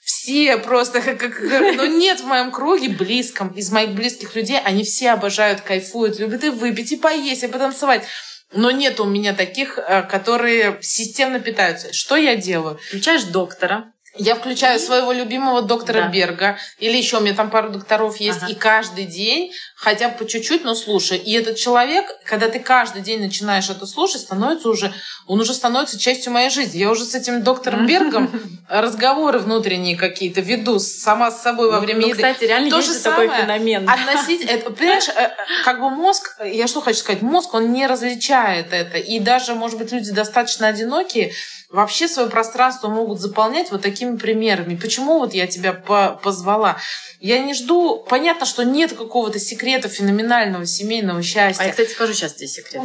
Все 0.00 0.56
просто, 0.56 1.02
как, 1.02 1.18
как, 1.18 1.40
ну 1.40 1.84
нет 1.84 2.20
в 2.20 2.24
моем 2.26 2.50
круге 2.50 2.88
близком, 2.88 3.48
из 3.50 3.70
моих 3.70 3.90
близких 3.90 4.34
людей, 4.34 4.58
они 4.58 4.82
все 4.82 5.10
обожают, 5.10 5.60
кайфуют, 5.60 6.18
любят 6.18 6.42
и 6.42 6.48
выпить, 6.48 6.92
и 6.92 6.96
поесть, 6.96 7.44
и 7.44 7.48
потанцевать. 7.48 8.04
Но 8.52 8.70
нет 8.70 8.98
у 8.98 9.04
меня 9.04 9.34
таких, 9.34 9.78
э, 9.78 10.02
которые 10.04 10.78
системно 10.80 11.38
питаются. 11.38 11.92
Что 11.92 12.16
я 12.16 12.34
делаю? 12.34 12.78
Включаешь 12.88 13.24
доктора, 13.24 13.92
Я 14.18 14.34
включаю 14.34 14.80
своего 14.80 15.12
любимого 15.12 15.62
доктора 15.62 16.02
да. 16.02 16.08
Берга, 16.08 16.58
или 16.78 16.96
еще 16.96 17.18
у 17.18 17.20
меня 17.20 17.34
там 17.34 17.50
пару 17.50 17.70
докторов 17.70 18.18
есть, 18.18 18.42
ага. 18.42 18.52
и 18.52 18.54
каждый 18.54 19.06
день, 19.06 19.52
хотя 19.76 20.08
бы 20.08 20.16
по 20.16 20.26
чуть-чуть, 20.26 20.64
но 20.64 20.74
слушай. 20.74 21.16
И 21.16 21.32
этот 21.32 21.56
человек, 21.56 22.06
когда 22.24 22.48
ты 22.48 22.58
каждый 22.58 23.02
день 23.02 23.20
начинаешь 23.20 23.70
это 23.70 23.86
слушать, 23.86 24.22
становится 24.22 24.68
уже, 24.68 24.92
он 25.26 25.40
уже 25.40 25.54
становится 25.54 25.98
частью 25.98 26.32
моей 26.32 26.50
жизни. 26.50 26.78
Я 26.78 26.90
уже 26.90 27.04
с 27.04 27.14
этим 27.14 27.42
доктором 27.42 27.86
Бергом 27.86 28.30
разговоры 28.68 29.38
внутренние 29.38 29.96
какие-то 29.96 30.40
веду 30.40 30.78
сама 30.78 31.30
с 31.30 31.42
собой 31.42 31.70
во 31.70 31.76
ну, 31.76 31.82
время 31.82 32.00
ну, 32.00 32.08
еды. 32.08 32.16
кстати, 32.16 32.44
реально 32.44 32.70
То 32.70 32.78
есть 32.78 32.94
же 32.94 33.00
такой 33.00 33.28
самое, 33.28 33.42
феномен. 33.42 33.88
Относить, 33.88 34.44
это, 34.44 34.70
понимаешь, 34.70 35.08
э, 35.08 35.30
как 35.64 35.80
бы 35.80 35.90
мозг, 35.90 36.36
я 36.44 36.66
что 36.66 36.80
хочу 36.80 36.98
сказать, 36.98 37.22
мозг, 37.22 37.54
он 37.54 37.72
не 37.72 37.86
различает 37.86 38.72
это. 38.72 38.98
И 38.98 39.20
даже, 39.20 39.54
может 39.54 39.78
быть, 39.78 39.92
люди 39.92 40.10
достаточно 40.10 40.66
одинокие, 40.66 41.32
вообще 41.70 42.08
свое 42.08 42.30
пространство 42.30 42.88
могут 42.88 43.20
заполнять 43.20 43.70
вот 43.70 43.82
такими 43.82 44.16
примерами. 44.16 44.76
Почему 44.76 45.18
вот 45.18 45.34
я 45.34 45.46
тебя 45.46 45.72
по 45.72 46.18
позвала? 46.22 46.78
Я 47.20 47.40
не 47.40 47.52
жду... 47.52 48.04
Понятно, 48.08 48.46
что 48.46 48.64
нет 48.64 48.92
какого-то 48.92 49.38
секрета 49.38 49.88
феноменального 49.88 50.64
семейного 50.66 51.22
счастья. 51.22 51.62
А 51.62 51.66
я, 51.66 51.70
кстати, 51.72 51.90
скажу 51.90 52.14
сейчас 52.14 52.34
тебе 52.34 52.48
секрет. 52.48 52.82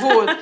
Вот. 0.00 0.30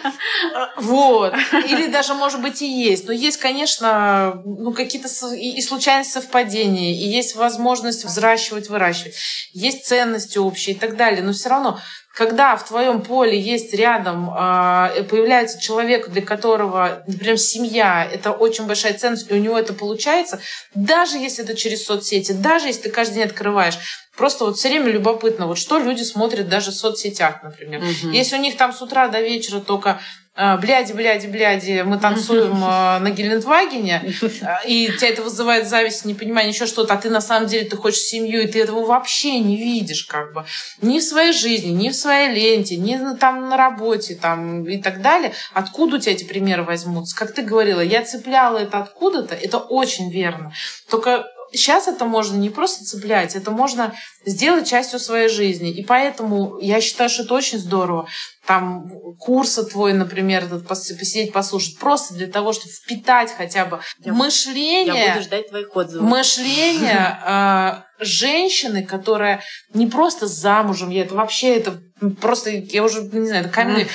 Вот. 0.76 1.35
Или 1.53 1.87
даже, 1.87 2.14
может 2.14 2.41
быть, 2.41 2.62
и 2.62 2.66
есть. 2.66 3.07
Но 3.07 3.12
есть, 3.12 3.39
конечно, 3.39 4.43
ну, 4.45 4.72
какие-то 4.72 5.09
и 5.35 5.61
случайные 5.61 6.05
совпадения, 6.05 6.93
и 6.93 7.09
есть 7.09 7.37
возможность 7.37 8.05
взращивать, 8.05 8.68
выращивать. 8.68 9.14
Есть 9.53 9.87
ценности 9.87 10.39
общие 10.39 10.74
и 10.74 10.78
так 10.78 10.97
далее. 10.97 11.22
Но 11.22 11.33
все 11.33 11.51
равно 11.51 11.81
когда 12.14 12.56
в 12.56 12.66
твоем 12.66 13.02
поле 13.02 13.38
есть 13.38 13.72
рядом, 13.72 14.30
э, 14.30 15.04
появляется 15.04 15.61
человек, 15.61 16.08
для 16.08 16.22
которого, 16.22 17.02
например, 17.06 17.38
семья, 17.38 18.04
это 18.04 18.32
очень 18.32 18.66
большая 18.66 18.94
ценность, 18.94 19.30
и 19.30 19.34
у 19.34 19.38
него 19.38 19.56
это 19.56 19.72
получается, 19.72 20.40
даже 20.74 21.16
если 21.18 21.44
это 21.44 21.54
через 21.54 21.84
соцсети, 21.84 22.32
даже 22.32 22.66
если 22.66 22.82
ты 22.82 22.90
каждый 22.90 23.14
день 23.14 23.24
открываешь, 23.24 23.78
Просто 24.20 24.44
вот 24.44 24.58
все 24.58 24.68
время 24.68 24.90
любопытно, 24.90 25.46
вот 25.46 25.56
что 25.56 25.78
люди 25.78 26.02
смотрят 26.02 26.46
даже 26.46 26.72
в 26.72 26.74
соцсетях, 26.74 27.42
например. 27.42 27.80
Угу. 27.80 28.12
Если 28.12 28.36
у 28.36 28.38
них 28.38 28.58
там 28.58 28.70
с 28.70 28.82
утра 28.82 29.08
до 29.08 29.18
вечера 29.22 29.61
только 29.61 29.90
а, 29.90 30.00
бляди, 30.37 30.93
бляди, 30.93 31.26
бляди, 31.26 31.83
мы 31.85 31.99
танцуем 31.99 32.61
а, 32.64 32.99
на 33.01 33.11
Гелендвагене, 33.11 34.03
и 34.66 34.91
тебя 34.99 35.09
это 35.09 35.22
вызывает 35.22 35.68
зависть, 35.68 36.05
непонимание, 36.05 36.53
еще 36.53 36.66
что-то, 36.66 36.95
а 36.95 36.97
ты 36.97 37.11
на 37.11 37.20
самом 37.20 37.49
деле 37.49 37.68
ты 37.68 37.76
хочешь 37.76 38.01
семью, 38.01 38.43
и 38.43 38.47
ты 38.47 38.62
этого 38.62 38.85
вообще 38.87 39.39
не 39.41 39.57
видишь, 39.57 40.05
как 40.05 40.33
бы. 40.33 40.45
Ни 40.81 40.99
в 40.99 41.03
своей 41.03 41.33
жизни, 41.33 41.70
ни 41.70 41.89
в 41.91 41.95
своей 41.95 42.33
ленте, 42.33 42.76
ни 42.76 42.99
там 43.16 43.49
на 43.49 43.57
работе, 43.57 44.14
там 44.14 44.66
и 44.66 44.81
так 44.81 45.03
далее. 45.03 45.33
Откуда 45.53 45.97
у 45.97 45.99
тебя 45.99 46.12
эти 46.12 46.24
примеры 46.24 46.62
возьмутся? 46.62 47.16
Как 47.16 47.35
ты 47.35 47.43
говорила, 47.43 47.81
я 47.81 48.05
цепляла 48.05 48.59
это 48.59 48.78
откуда-то, 48.78 49.35
это 49.35 49.59
очень 49.59 50.11
верно. 50.11 50.53
Только 50.89 51.26
сейчас 51.53 51.88
это 51.88 52.05
можно 52.05 52.36
не 52.36 52.51
просто 52.51 52.84
цеплять, 52.84 53.34
это 53.36 53.51
можно 53.51 53.94
сделать 54.24 54.68
частью 54.68 54.98
своей 54.98 55.28
жизни. 55.28 55.70
И 55.70 55.84
поэтому 55.84 56.59
я 56.61 56.80
считаю, 56.80 57.11
что 57.11 57.22
это 57.24 57.34
очень 57.34 57.59
здорово. 57.59 58.09
Там 58.46 58.90
курсы 59.18 59.64
твой, 59.64 59.92
например, 59.92 60.44
этот 60.44 60.66
посидеть, 60.66 61.32
послушать. 61.32 61.78
Просто 61.78 62.14
для 62.14 62.26
того, 62.26 62.53
чтобы 62.53 62.72
впитать 62.72 63.32
хотя 63.36 63.64
бы 63.64 63.80
я, 64.01 64.12
мышление... 64.12 64.94
Я 64.94 65.14
буду 65.14 65.24
ждать 65.24 65.48
твоих 65.48 65.74
отзывов. 65.74 66.09
Мышление 66.09 67.18
э, 67.24 67.82
женщины, 68.05 68.84
которая 68.84 69.42
не 69.74 69.86
просто 69.86 70.26
замужем, 70.26 70.90
я 70.90 71.03
это 71.03 71.14
вообще, 71.14 71.57
это 71.57 71.80
просто, 72.20 72.51
я 72.51 72.82
уже, 72.82 73.03
не 73.03 73.26
знаю, 73.26 73.44
это 73.44 73.53
камень. 73.53 73.86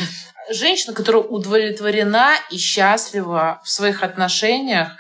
Женщина, 0.52 0.94
которая 0.94 1.24
удовлетворена 1.24 2.36
и 2.52 2.58
счастлива 2.58 3.62
в 3.64 3.70
своих 3.70 4.04
отношениях, 4.04 4.96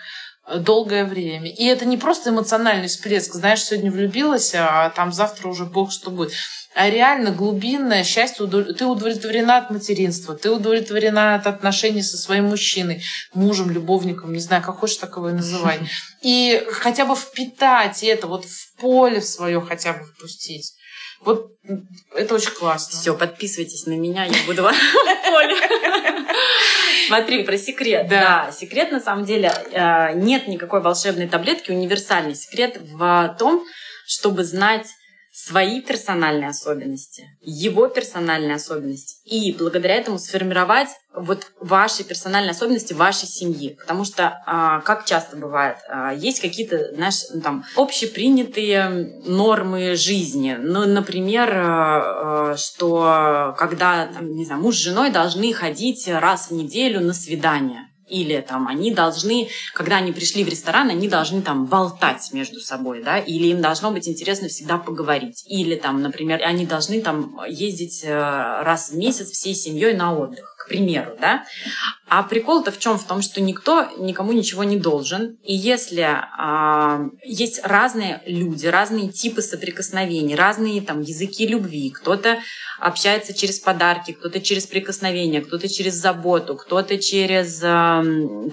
долгое 0.59 1.05
время. 1.05 1.49
И 1.49 1.65
это 1.65 1.85
не 1.85 1.97
просто 1.97 2.29
эмоциональный 2.29 2.87
всплеск, 2.87 3.33
знаешь, 3.33 3.63
сегодня 3.63 3.91
влюбилась, 3.91 4.53
а 4.55 4.89
там 4.91 5.11
завтра 5.11 5.47
уже 5.47 5.65
бог 5.65 5.91
что 5.91 6.11
будет. 6.11 6.33
А 6.75 6.89
реально 6.89 7.31
глубинное 7.31 8.03
счастье, 8.03 8.45
ты 8.47 8.85
удовлетворена 8.85 9.57
от 9.57 9.69
материнства, 9.69 10.35
ты 10.35 10.51
удовлетворена 10.51 11.35
от 11.35 11.47
отношений 11.47 12.01
со 12.01 12.17
своим 12.17 12.45
мужчиной, 12.45 13.01
мужем, 13.33 13.71
любовником, 13.71 14.33
не 14.33 14.39
знаю, 14.39 14.61
как 14.61 14.79
хочешь, 14.79 14.97
так 14.97 15.15
его 15.15 15.29
и 15.29 15.33
называй. 15.33 15.79
И 16.21 16.67
хотя 16.71 17.05
бы 17.05 17.15
впитать 17.15 18.03
это, 18.03 18.27
вот 18.27 18.45
в 18.45 18.75
поле 18.75 19.21
в 19.21 19.25
свое 19.25 19.61
хотя 19.61 19.93
бы 19.93 20.03
впустить. 20.03 20.74
Вот 21.25 21.51
это 22.13 22.35
очень 22.35 22.51
классно. 22.51 22.97
Все, 22.97 23.15
подписывайтесь 23.15 23.87
на 23.87 23.97
меня, 23.97 24.25
я 24.25 24.45
буду 24.45 24.61
в 24.61 24.65
поле. 24.65 25.55
Смотри, 27.07 27.43
про 27.43 27.57
секрет. 27.57 28.07
Да. 28.07 28.45
да, 28.45 28.51
секрет 28.51 28.91
на 28.91 28.99
самом 28.99 29.25
деле 29.25 29.51
э, 29.71 30.13
нет 30.13 30.47
никакой 30.47 30.81
волшебной 30.81 31.27
таблетки. 31.27 31.71
Универсальный 31.71 32.35
секрет 32.35 32.77
в 32.79 33.35
том, 33.39 33.63
чтобы 34.05 34.43
знать 34.43 34.87
свои 35.37 35.81
персональные 35.81 36.49
особенности, 36.49 37.27
его 37.41 37.87
персональные 37.89 38.55
особенности, 38.55 39.17
и 39.25 39.51
благодаря 39.51 39.95
этому 39.95 40.17
сформировать 40.17 40.87
вот 41.13 41.51
ваши 41.59 42.05
персональные 42.05 42.51
особенности 42.51 42.93
вашей 42.93 43.27
семьи. 43.27 43.75
Потому 43.77 44.05
что, 44.05 44.41
а, 44.45 44.79
как 44.79 45.03
часто 45.03 45.35
бывает, 45.35 45.77
а, 45.89 46.13
есть 46.13 46.39
какие-то, 46.39 46.95
знаешь, 46.95 47.25
ну, 47.33 47.41
там, 47.41 47.65
общепринятые 47.75 49.23
нормы 49.25 49.95
жизни. 49.97 50.55
Ну, 50.57 50.85
например, 50.85 51.51
а, 51.53 52.55
что 52.57 53.53
когда, 53.57 54.07
там, 54.07 54.35
не 54.37 54.45
знаю, 54.45 54.61
муж 54.61 54.75
с 54.75 54.83
женой 54.83 55.09
должны 55.11 55.51
ходить 55.53 56.07
раз 56.07 56.49
в 56.49 56.53
неделю 56.53 57.01
на 57.01 57.13
свидание. 57.13 57.89
Или 58.07 58.39
там 58.41 58.67
они 58.67 58.91
должны, 58.91 59.49
когда 59.73 59.97
они 59.97 60.11
пришли 60.11 60.43
в 60.43 60.49
ресторан, 60.49 60.89
они 60.89 61.07
должны 61.07 61.41
там 61.41 61.65
болтать 61.65 62.29
между 62.33 62.59
собой, 62.59 63.03
да, 63.03 63.17
или 63.17 63.47
им 63.47 63.61
должно 63.61 63.91
быть 63.91 64.07
интересно 64.07 64.47
всегда 64.47 64.77
поговорить. 64.77 65.43
Или 65.47 65.75
там, 65.75 66.01
например, 66.01 66.41
они 66.43 66.65
должны 66.65 67.01
там 67.01 67.39
ездить 67.47 68.03
э, 68.03 68.09
раз 68.09 68.89
в 68.89 68.97
месяц 68.97 69.31
всей 69.31 69.55
семьей 69.55 69.93
на 69.93 70.17
отдых 70.17 70.54
к 70.65 70.67
примеру, 70.67 71.15
да. 71.21 71.43
А 72.07 72.23
прикол-то 72.23 72.71
в 72.71 72.79
чем? 72.79 72.97
В 72.97 73.05
том, 73.05 73.21
что 73.21 73.39
никто 73.39 73.87
никому 73.97 74.31
ничего 74.31 74.63
не 74.63 74.77
должен. 74.77 75.37
И 75.43 75.55
если 75.55 76.01
а, 76.01 77.01
есть 77.23 77.63
разные 77.63 78.21
люди, 78.25 78.65
разные 78.65 79.09
типы 79.09 79.41
соприкосновений, 79.43 80.35
разные 80.35 80.81
там 80.81 81.01
языки 81.01 81.45
любви, 81.45 81.91
кто-то 81.91 82.39
общается 82.79 83.33
через 83.33 83.59
подарки, 83.59 84.11
кто-то 84.11 84.41
через 84.41 84.65
прикосновения, 84.65 85.41
кто-то 85.41 85.69
через 85.69 85.93
заботу, 85.93 86.55
кто-то 86.55 86.97
через 86.97 87.61
а, 87.63 88.03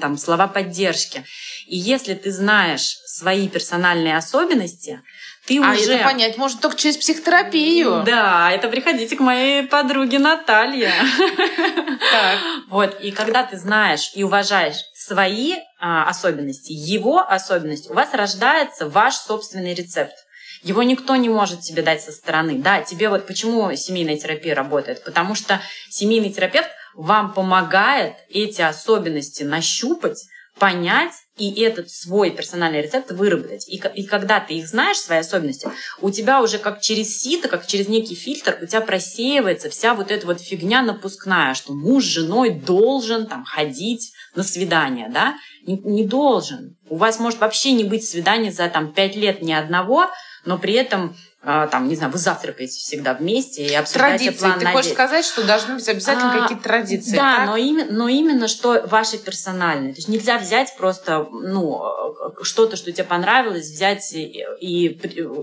там 0.01 0.19
слова 0.19 0.49
поддержки. 0.49 1.25
И 1.67 1.79
если 1.79 2.13
ты 2.13 2.31
знаешь 2.31 2.99
свои 3.07 3.49
персональные 3.49 4.19
особенности, 4.19 5.01
ты 5.47 5.59
а 5.59 5.73
уже... 5.73 5.95
это 5.95 6.05
понять 6.05 6.37
может 6.37 6.61
только 6.61 6.77
через 6.77 6.97
психотерапию. 6.97 8.05
Да, 8.07 8.53
это 8.53 8.69
приходите 8.69 9.17
к 9.17 9.21
моей 9.21 9.65
подруге 9.65 10.19
Наталье. 10.19 10.93
Вот, 12.69 13.01
и 13.01 13.11
когда 13.11 13.43
ты 13.43 13.59
знаешь 13.59 14.13
и 14.15 14.23
уважаешь 14.23 14.79
свои 14.95 15.57
а, 15.79 16.09
особенности, 16.09 16.73
его 16.73 17.21
особенности, 17.21 17.89
у 17.91 17.95
вас 17.95 18.15
рождается 18.15 18.89
ваш 18.89 19.15
собственный 19.17 19.75
рецепт. 19.75 20.15
Его 20.63 20.83
никто 20.83 21.17
не 21.17 21.29
может 21.29 21.61
тебе 21.61 21.83
дать 21.83 22.03
со 22.03 22.13
стороны. 22.13 22.59
Да, 22.59 22.81
тебе 22.81 23.09
вот 23.09 23.27
почему 23.27 23.75
семейная 23.75 24.17
терапия 24.17 24.55
работает? 24.55 25.05
Потому 25.05 25.35
что 25.35 25.61
семейный 25.91 26.33
терапевт 26.33 26.71
вам 26.95 27.33
помогает 27.33 28.15
эти 28.29 28.63
особенности 28.63 29.43
нащупать, 29.43 30.25
понять 30.63 31.15
и 31.37 31.61
этот 31.61 31.91
свой 31.91 32.31
персональный 32.31 32.83
рецепт 32.83 33.11
выработать. 33.11 33.69
И, 33.69 33.83
и 33.97 34.05
когда 34.05 34.39
ты 34.39 34.55
их 34.55 34.69
знаешь, 34.69 34.97
свои 34.97 35.19
особенности, 35.19 35.69
у 36.01 36.11
тебя 36.11 36.41
уже 36.41 36.59
как 36.59 36.81
через 36.81 37.19
сито, 37.19 37.49
как 37.49 37.67
через 37.67 37.89
некий 37.89 38.15
фильтр, 38.15 38.59
у 38.63 38.67
тебя 38.67 38.81
просеивается 38.81 39.71
вся 39.71 39.93
вот 39.93 40.13
эта 40.13 40.25
вот 40.25 40.41
фигня 40.41 40.83
напускная, 40.83 41.55
что 41.55 41.73
муж 41.73 42.05
с 42.05 42.07
женой 42.07 42.51
должен 42.51 43.27
там 43.27 43.45
ходить 43.45 44.13
на 44.37 44.45
свидание, 44.45 45.11
да? 45.13 45.35
Не, 45.67 45.79
не 45.79 46.05
должен. 46.05 46.77
У 46.89 46.95
вас 46.95 47.19
может 47.19 47.41
вообще 47.41 47.73
не 47.73 47.83
быть 47.83 48.09
свидания 48.09 48.53
за 48.53 48.69
там 48.69 48.93
пять 48.93 49.17
лет 49.17 49.43
ни 49.43 49.53
одного, 49.53 50.07
но 50.45 50.59
при 50.59 50.75
этом 50.75 51.17
там, 51.45 51.89
не 51.89 51.97
знаю, 51.97 52.13
вы 52.13 52.19
завтракаете 52.19 52.79
всегда 52.79 53.15
вместе 53.15 53.67
и 53.67 53.75
обсуждаете 53.75 54.27
традиции. 54.27 54.39
план 54.41 54.59
Ты 54.61 54.65
на 54.65 54.73
хочешь 54.73 54.87
день. 54.87 54.95
сказать, 54.95 55.25
что 55.25 55.45
должны 55.45 55.75
быть 55.75 55.89
обязательно 55.89 56.35
а, 56.35 56.41
какие-то 56.43 56.63
традиции, 56.63 57.17
Да, 57.17 57.47
но, 57.47 57.57
именно, 57.57 57.91
но 57.93 58.09
именно 58.09 58.47
что 58.47 58.85
ваши 58.87 59.19
персональные. 59.19 59.93
То 59.93 59.99
есть 59.99 60.09
нельзя 60.09 60.39
взять 60.39 60.77
просто 60.77 61.27
ну, 61.33 61.83
что-то, 62.43 62.77
что 62.77 62.93
тебе 62.93 63.05
понравилось, 63.05 63.69
взять 63.69 64.13
и, 64.13 64.45
и 64.61 64.87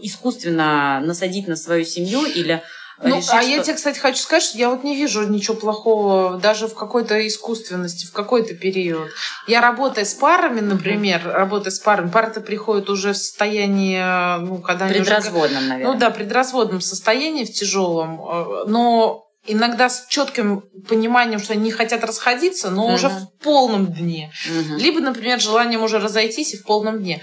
искусственно 0.01 1.01
насадить 1.03 1.47
на 1.47 1.55
свою 1.55 1.83
семью 1.83 2.25
или 2.25 2.63
ну, 3.01 3.17
решить, 3.17 3.29
а 3.31 3.41
что... 3.41 3.51
я 3.51 3.63
тебе, 3.63 3.75
кстати, 3.75 3.99
хочу 3.99 4.17
сказать, 4.17 4.43
что 4.43 4.57
я 4.57 4.69
вот 4.69 4.83
не 4.83 4.95
вижу 4.95 5.27
ничего 5.27 5.55
плохого 5.55 6.37
даже 6.37 6.67
в 6.67 6.75
какой-то 6.75 7.25
искусственности, 7.25 8.05
в 8.05 8.11
какой-то 8.11 8.55
период. 8.55 9.09
Я 9.47 9.61
работаю 9.61 10.05
с 10.05 10.13
парами, 10.13 10.59
например, 10.59 11.21
mm-hmm. 11.25 11.31
работая 11.31 11.71
с 11.71 11.79
парами, 11.79 12.09
пары-то 12.09 12.41
приходят 12.41 12.89
уже 12.89 13.13
в 13.13 13.17
состоянии, 13.17 13.99
ну, 14.41 14.57
когда 14.57 14.87
Предразводном, 14.87 15.59
уже... 15.59 15.69
наверное. 15.69 15.93
Ну 15.93 15.99
да, 15.99 16.09
предразводном 16.09 16.81
состоянии, 16.81 17.45
в 17.45 17.53
тяжелом. 17.53 18.21
Э, 18.21 18.63
но 18.67 19.25
иногда 19.47 19.89
с 19.89 20.05
четким 20.07 20.63
пониманием, 20.87 21.39
что 21.39 21.53
они 21.53 21.63
не 21.63 21.71
хотят 21.71 22.03
расходиться, 22.03 22.69
но 22.69 22.85
угу. 22.85 22.93
уже 22.93 23.09
в 23.09 23.29
полном 23.41 23.87
дне. 23.87 24.31
Угу. 24.45 24.77
Либо, 24.77 24.99
например, 24.99 25.39
желанием 25.39 25.83
уже 25.83 25.99
разойтись 25.99 26.53
и 26.53 26.57
в 26.57 26.63
полном 26.63 26.99
дне. 26.99 27.21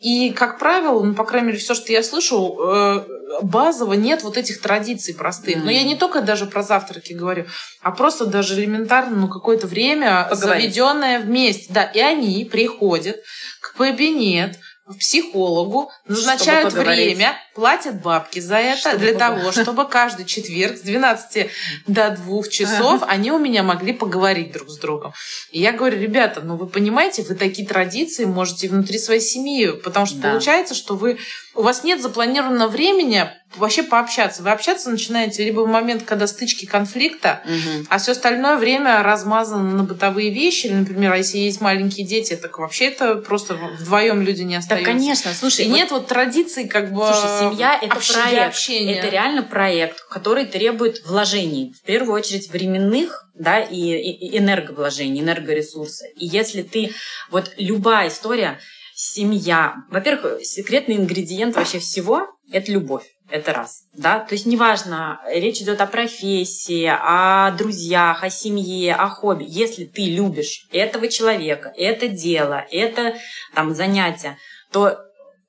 И, 0.00 0.30
как 0.30 0.58
правило, 0.58 1.02
ну, 1.02 1.14
по 1.14 1.24
крайней 1.24 1.48
мере, 1.48 1.58
все, 1.58 1.74
что 1.74 1.90
я 1.92 2.04
слышу, 2.04 2.56
э, 2.60 3.04
базово 3.42 3.94
нет 3.94 4.22
вот 4.22 4.36
этих 4.36 4.60
традиций 4.60 5.12
простых. 5.14 5.64
Но 5.64 5.70
я 5.70 5.82
не 5.82 5.96
только 5.96 6.22
даже 6.22 6.46
про 6.46 6.62
завтраки 6.62 7.12
говорю, 7.14 7.46
а 7.82 7.90
просто 7.90 8.26
даже 8.26 8.54
элементарно, 8.54 9.16
ну, 9.16 9.28
какое-то 9.28 9.66
время 9.66 10.28
Поговорить. 10.30 10.74
заведенное 10.74 11.18
вместе. 11.18 11.72
Да, 11.72 11.82
и 11.82 11.98
они 11.98 12.44
приходят 12.44 13.16
к 13.60 13.74
кабинет, 13.76 14.58
психологу, 14.94 15.90
назначают 16.06 16.72
время, 16.72 17.36
платят 17.54 18.00
бабки 18.00 18.40
за 18.40 18.56
это 18.56 18.90
чтобы 18.90 18.98
для 18.98 19.14
того, 19.14 19.52
чтобы 19.52 19.88
каждый 19.88 20.24
четверг 20.24 20.76
с 20.76 20.80
12 20.80 21.50
до 21.86 22.10
2 22.10 22.42
часов 22.44 23.02
они 23.06 23.30
у 23.32 23.38
меня 23.38 23.62
могли 23.62 23.92
поговорить 23.92 24.52
друг 24.52 24.70
с 24.70 24.78
другом. 24.78 25.12
И 25.50 25.60
я 25.60 25.72
говорю, 25.72 26.00
ребята, 26.00 26.40
ну 26.40 26.56
вы 26.56 26.66
понимаете, 26.66 27.22
вы 27.22 27.34
такие 27.34 27.66
традиции 27.66 28.24
можете 28.24 28.68
внутри 28.68 28.98
своей 28.98 29.20
семьи, 29.20 29.70
потому 29.72 30.06
что 30.06 30.16
да. 30.18 30.30
получается, 30.30 30.74
что 30.74 30.94
вы 30.94 31.18
у 31.58 31.62
вас 31.62 31.82
нет 31.82 32.00
запланированного 32.00 32.68
времени 32.68 33.28
вообще 33.56 33.82
пообщаться. 33.82 34.44
Вы 34.44 34.50
общаться 34.50 34.90
начинаете 34.90 35.44
либо 35.44 35.62
в 35.62 35.66
момент, 35.66 36.04
когда 36.04 36.28
стычки 36.28 36.66
конфликта, 36.66 37.42
угу. 37.44 37.86
а 37.88 37.98
все 37.98 38.12
остальное 38.12 38.56
время 38.56 39.02
размазано 39.02 39.74
на 39.74 39.82
бытовые 39.82 40.30
вещи. 40.30 40.66
Или, 40.66 40.74
например, 40.74 41.12
если 41.14 41.38
есть 41.38 41.60
маленькие 41.60 42.06
дети, 42.06 42.36
так 42.36 42.60
вообще 42.60 42.86
это 42.86 43.16
просто 43.16 43.54
вдвоем 43.54 44.22
люди 44.22 44.42
не 44.42 44.54
остаются. 44.54 44.92
Да, 44.92 44.96
конечно. 44.96 45.34
Слушай, 45.34 45.64
и 45.64 45.68
вот... 45.68 45.76
нет 45.76 45.90
вот 45.90 46.06
традиций 46.06 46.68
как 46.68 46.92
бы 46.92 47.04
Слушай, 47.04 47.50
семья— 47.50 47.76
это 47.82 47.96
проект. 47.96 48.48
Общения. 48.48 48.94
Это 48.94 49.08
реально 49.08 49.42
проект, 49.42 50.06
который 50.08 50.44
требует 50.46 51.04
вложений. 51.06 51.74
В 51.76 51.84
первую 51.84 52.14
очередь 52.14 52.48
временных, 52.50 53.28
да, 53.34 53.58
и, 53.58 53.76
и 53.76 54.38
энерговложений, 54.38 55.22
энергоресурса. 55.22 56.06
И 56.16 56.24
если 56.24 56.62
ты... 56.62 56.92
Вот 57.30 57.50
любая 57.56 58.08
история, 58.08 58.60
семья... 59.00 59.76
Во-первых, 59.90 60.44
секретный 60.44 60.96
ингредиент 60.96 61.54
вообще 61.54 61.78
всего— 61.78 62.26
это 62.52 62.72
любовь. 62.72 63.04
Это 63.30 63.52
раз, 63.52 63.82
да, 63.92 64.20
то 64.20 64.34
есть 64.34 64.46
неважно, 64.46 65.20
речь 65.26 65.60
идет 65.60 65.82
о 65.82 65.86
профессии, 65.86 66.86
о 66.86 67.50
друзьях, 67.50 68.24
о 68.24 68.30
семье, 68.30 68.94
о 68.94 69.10
хобби. 69.10 69.44
Если 69.46 69.84
ты 69.84 70.06
любишь 70.06 70.66
этого 70.72 71.08
человека, 71.08 71.70
это 71.76 72.08
дело, 72.08 72.64
это 72.70 73.14
там 73.54 73.74
занятие, 73.74 74.38
то 74.72 74.98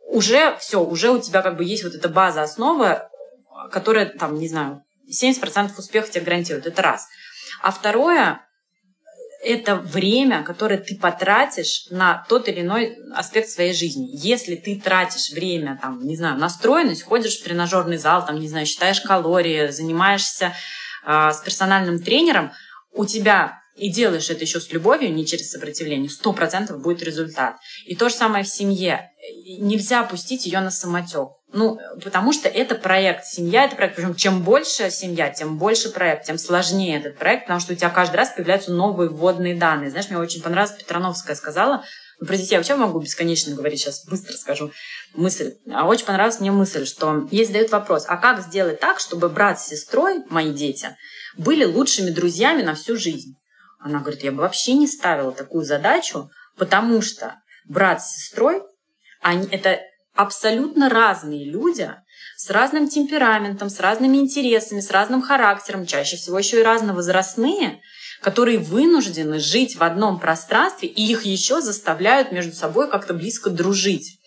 уже 0.09 0.57
все, 0.59 0.83
уже 0.83 1.09
у 1.09 1.21
тебя 1.21 1.41
как 1.41 1.55
бы 1.55 1.63
есть 1.63 1.85
вот 1.85 1.95
эта 1.95 2.09
база, 2.09 2.43
основа, 2.43 3.09
которая 3.71 4.07
там, 4.07 4.37
не 4.37 4.49
знаю, 4.49 4.83
70% 5.09 5.71
успеха 5.77 6.11
тебе 6.11 6.25
гарантирует. 6.25 6.67
Это 6.67 6.81
раз. 6.81 7.07
А 7.61 7.71
второе, 7.71 8.41
это 9.41 9.75
время, 9.75 10.43
которое 10.43 10.77
ты 10.77 10.97
потратишь 10.97 11.85
на 11.89 12.25
тот 12.27 12.49
или 12.49 12.61
иной 12.61 12.97
аспект 13.13 13.49
своей 13.49 13.73
жизни. 13.73 14.09
Если 14.11 14.55
ты 14.55 14.79
тратишь 14.79 15.31
время, 15.31 15.79
там, 15.81 16.05
не 16.05 16.17
знаю, 16.17 16.37
настроенность, 16.37 17.03
ходишь 17.03 17.39
в 17.39 17.43
тренажерный 17.43 17.97
зал, 17.97 18.25
там, 18.25 18.39
не 18.39 18.49
знаю, 18.49 18.65
считаешь 18.65 19.01
калории, 19.01 19.71
занимаешься 19.71 20.53
э, 21.05 21.31
с 21.31 21.37
персональным 21.37 22.01
тренером, 22.01 22.51
у 22.93 23.05
тебя 23.05 23.59
и 23.77 23.89
делаешь 23.89 24.29
это 24.29 24.43
еще 24.43 24.59
с 24.59 24.71
любовью, 24.71 25.13
не 25.13 25.25
через 25.25 25.51
сопротивление, 25.51 26.09
сто 26.09 26.33
процентов 26.33 26.81
будет 26.81 27.01
результат. 27.01 27.55
И 27.85 27.95
то 27.95 28.09
же 28.09 28.15
самое 28.15 28.43
в 28.43 28.49
семье. 28.49 29.09
Нельзя 29.59 30.03
пустить 30.03 30.45
ее 30.45 30.59
на 30.59 30.69
самотек. 30.69 31.38
Ну, 31.51 31.79
потому 32.03 32.31
что 32.31 32.47
это 32.47 32.75
проект. 32.75 33.25
Семья— 33.25 33.65
это 33.65 33.75
проект. 33.75 33.95
Причем 33.95 34.13
чем 34.13 34.43
больше 34.43 34.91
семья, 34.91 35.29
тем 35.31 35.57
больше 35.57 35.89
проект, 35.89 36.25
тем 36.25 36.37
сложнее 36.37 36.99
этот 36.99 37.17
проект, 37.17 37.45
потому 37.45 37.59
что 37.59 37.73
у 37.73 37.75
тебя 37.75 37.89
каждый 37.89 38.17
раз 38.17 38.29
появляются 38.29 38.71
новые 38.71 39.09
вводные 39.09 39.55
данные. 39.55 39.89
Знаешь, 39.89 40.09
мне 40.09 40.19
очень 40.19 40.43
понравилось, 40.43 40.77
Петрановская 40.77 41.35
сказала, 41.35 41.83
ну, 42.19 42.27
детей 42.27 42.51
я 42.51 42.57
вообще 42.57 42.75
могу 42.75 42.99
бесконечно 42.99 43.55
говорить, 43.55 43.79
сейчас 43.79 44.05
быстро 44.05 44.35
скажу 44.35 44.71
мысль. 45.15 45.53
А 45.73 45.87
очень 45.87 46.05
понравилась 46.05 46.39
мне 46.39 46.51
мысль, 46.51 46.85
что 46.85 47.27
ей 47.31 47.45
задают 47.45 47.71
вопрос, 47.71 48.05
а 48.07 48.17
как 48.17 48.41
сделать 48.41 48.79
так, 48.79 48.99
чтобы 48.99 49.29
брат 49.29 49.59
с 49.59 49.67
сестрой, 49.67 50.23
мои 50.29 50.53
дети, 50.53 50.95
были 51.37 51.63
лучшими 51.63 52.11
друзьями 52.11 52.61
на 52.61 52.75
всю 52.75 52.97
жизнь? 52.97 53.35
Она 53.79 53.99
говорит, 53.99 54.23
я 54.23 54.31
бы 54.31 54.39
вообще 54.39 54.73
не 54.73 54.87
ставила 54.87 55.31
такую 55.31 55.63
задачу, 55.63 56.29
потому 56.57 57.01
что 57.01 57.35
брат 57.65 58.03
с 58.03 58.17
сестрой, 58.17 58.61
они, 59.21 59.47
это 59.49 59.79
абсолютно 60.19 60.89
разные 60.89 61.45
люди 61.45 61.89
с 62.35 62.49
разным 62.49 62.89
темпераментом, 62.89 63.69
с 63.69 63.79
разными 63.79 64.17
интересами, 64.17 64.81
с 64.81 64.91
разным 64.91 65.21
характером, 65.21 65.85
чаще 65.85 66.17
всего 66.17 66.37
еще 66.37 66.59
и 66.59 66.63
разновозрастные, 66.63 67.79
которые 68.21 68.57
вынуждены 68.57 69.39
жить 69.39 69.77
в 69.77 69.81
одном 69.81 70.19
пространстве, 70.19 70.89
и 70.89 71.09
их 71.09 71.23
еще 71.23 71.61
заставляют 71.61 72.33
между 72.33 72.53
собой 72.53 72.89
как-то 72.89 73.13
близко 73.13 73.49
дружить. 73.49 74.19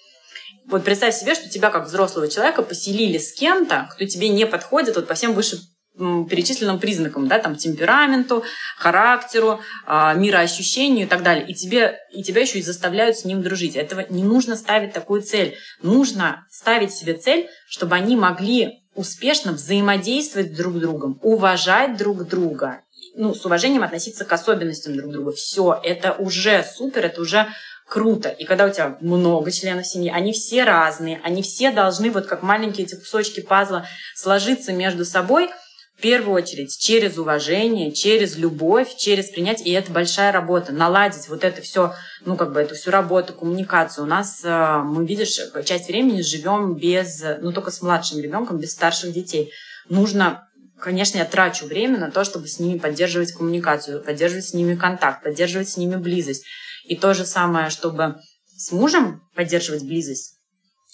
Вот 0.66 0.82
представь 0.82 1.14
себе, 1.14 1.34
что 1.34 1.50
тебя 1.50 1.68
как 1.68 1.86
взрослого 1.86 2.26
человека 2.28 2.62
поселили 2.62 3.18
с 3.18 3.34
кем-то, 3.34 3.90
кто 3.92 4.06
тебе 4.06 4.30
не 4.30 4.46
подходит 4.46 4.96
вот 4.96 5.06
по 5.06 5.12
всем 5.12 5.34
выше 5.34 5.58
перечисленным 5.96 6.78
признакам, 6.78 7.28
да, 7.28 7.38
там, 7.38 7.56
темпераменту, 7.56 8.44
характеру, 8.78 9.60
а, 9.84 10.14
мироощущению 10.14 11.06
и 11.06 11.08
так 11.08 11.22
далее. 11.22 11.46
И, 11.46 11.54
тебе, 11.54 11.98
и 12.12 12.22
тебя 12.22 12.40
еще 12.40 12.58
и 12.58 12.62
заставляют 12.62 13.18
с 13.18 13.24
ним 13.24 13.42
дружить. 13.42 13.76
Этого 13.76 14.06
не 14.08 14.24
нужно 14.24 14.56
ставить 14.56 14.92
такую 14.92 15.22
цель. 15.22 15.56
Нужно 15.82 16.46
ставить 16.50 16.92
себе 16.92 17.14
цель, 17.14 17.48
чтобы 17.68 17.94
они 17.94 18.16
могли 18.16 18.82
успешно 18.94 19.52
взаимодействовать 19.52 20.54
друг 20.54 20.76
с 20.76 20.80
другом, 20.80 21.18
уважать 21.22 21.96
друг 21.96 22.26
друга, 22.26 22.80
ну, 23.14 23.34
с 23.34 23.44
уважением 23.44 23.82
относиться 23.82 24.24
к 24.24 24.32
особенностям 24.32 24.96
друг 24.96 25.12
друга. 25.12 25.32
Все, 25.32 25.78
это 25.82 26.12
уже 26.12 26.64
супер, 26.64 27.04
это 27.06 27.20
уже 27.20 27.48
круто. 27.86 28.30
И 28.30 28.44
когда 28.44 28.64
у 28.64 28.70
тебя 28.70 28.96
много 29.00 29.50
членов 29.50 29.86
семьи, 29.86 30.10
они 30.10 30.32
все 30.32 30.64
разные, 30.64 31.20
они 31.22 31.42
все 31.42 31.70
должны, 31.70 32.10
вот 32.10 32.26
как 32.26 32.42
маленькие 32.42 32.86
эти 32.86 32.94
кусочки 32.94 33.40
пазла, 33.40 33.86
сложиться 34.14 34.72
между 34.72 35.04
собой– 35.04 35.50
первую 36.02 36.34
очередь 36.34 36.76
через 36.78 37.16
уважение, 37.16 37.92
через 37.92 38.36
любовь, 38.36 38.94
через 38.96 39.30
принятие. 39.30 39.68
И 39.68 39.72
это 39.72 39.90
большая 39.90 40.32
работа. 40.32 40.72
Наладить 40.72 41.28
вот 41.28 41.44
это 41.44 41.62
все, 41.62 41.94
ну, 42.26 42.36
как 42.36 42.52
бы 42.52 42.60
эту 42.60 42.74
всю 42.74 42.90
работу, 42.90 43.32
коммуникацию. 43.32 44.04
У 44.04 44.08
нас, 44.08 44.42
э, 44.44 44.82
мы, 44.84 45.06
видишь, 45.06 45.38
часть 45.64 45.88
времени 45.88 46.20
живем 46.20 46.74
без, 46.74 47.24
ну, 47.40 47.52
только 47.52 47.70
с 47.70 47.80
младшим 47.80 48.20
ребенком, 48.20 48.58
без 48.58 48.72
старших 48.72 49.12
детей. 49.12 49.50
Нужно 49.88 50.46
конечно, 50.82 51.18
я 51.18 51.24
трачу 51.24 51.66
время 51.66 51.96
на 51.96 52.10
то, 52.10 52.24
чтобы 52.24 52.48
с 52.48 52.58
ними 52.58 52.76
поддерживать 52.76 53.30
коммуникацию, 53.32 54.02
поддерживать 54.02 54.46
с 54.46 54.52
ними 54.52 54.74
контакт, 54.74 55.22
поддерживать 55.22 55.68
с 55.68 55.76
ними 55.76 55.94
близость. 55.94 56.44
И 56.84 56.96
то 56.96 57.14
же 57.14 57.24
самое, 57.24 57.70
чтобы 57.70 58.16
с 58.56 58.72
мужем 58.72 59.22
поддерживать 59.36 59.84
близость, 59.84 60.34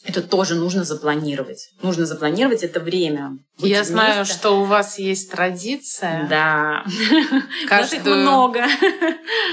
это 0.04 0.22
тоже 0.22 0.54
нужно 0.54 0.84
запланировать. 0.84 1.70
Нужно 1.82 2.06
запланировать 2.06 2.62
это 2.62 2.80
время. 2.80 3.38
Быть 3.58 3.70
Я 3.70 3.78
вместе. 3.78 3.92
знаю, 3.92 4.24
что 4.24 4.60
у 4.60 4.64
вас 4.64 5.00
есть 5.00 5.32
традиция. 5.32 6.28
Да. 6.30 6.84
Каждую... 7.68 8.00
их 8.00 8.22
много. 8.22 8.64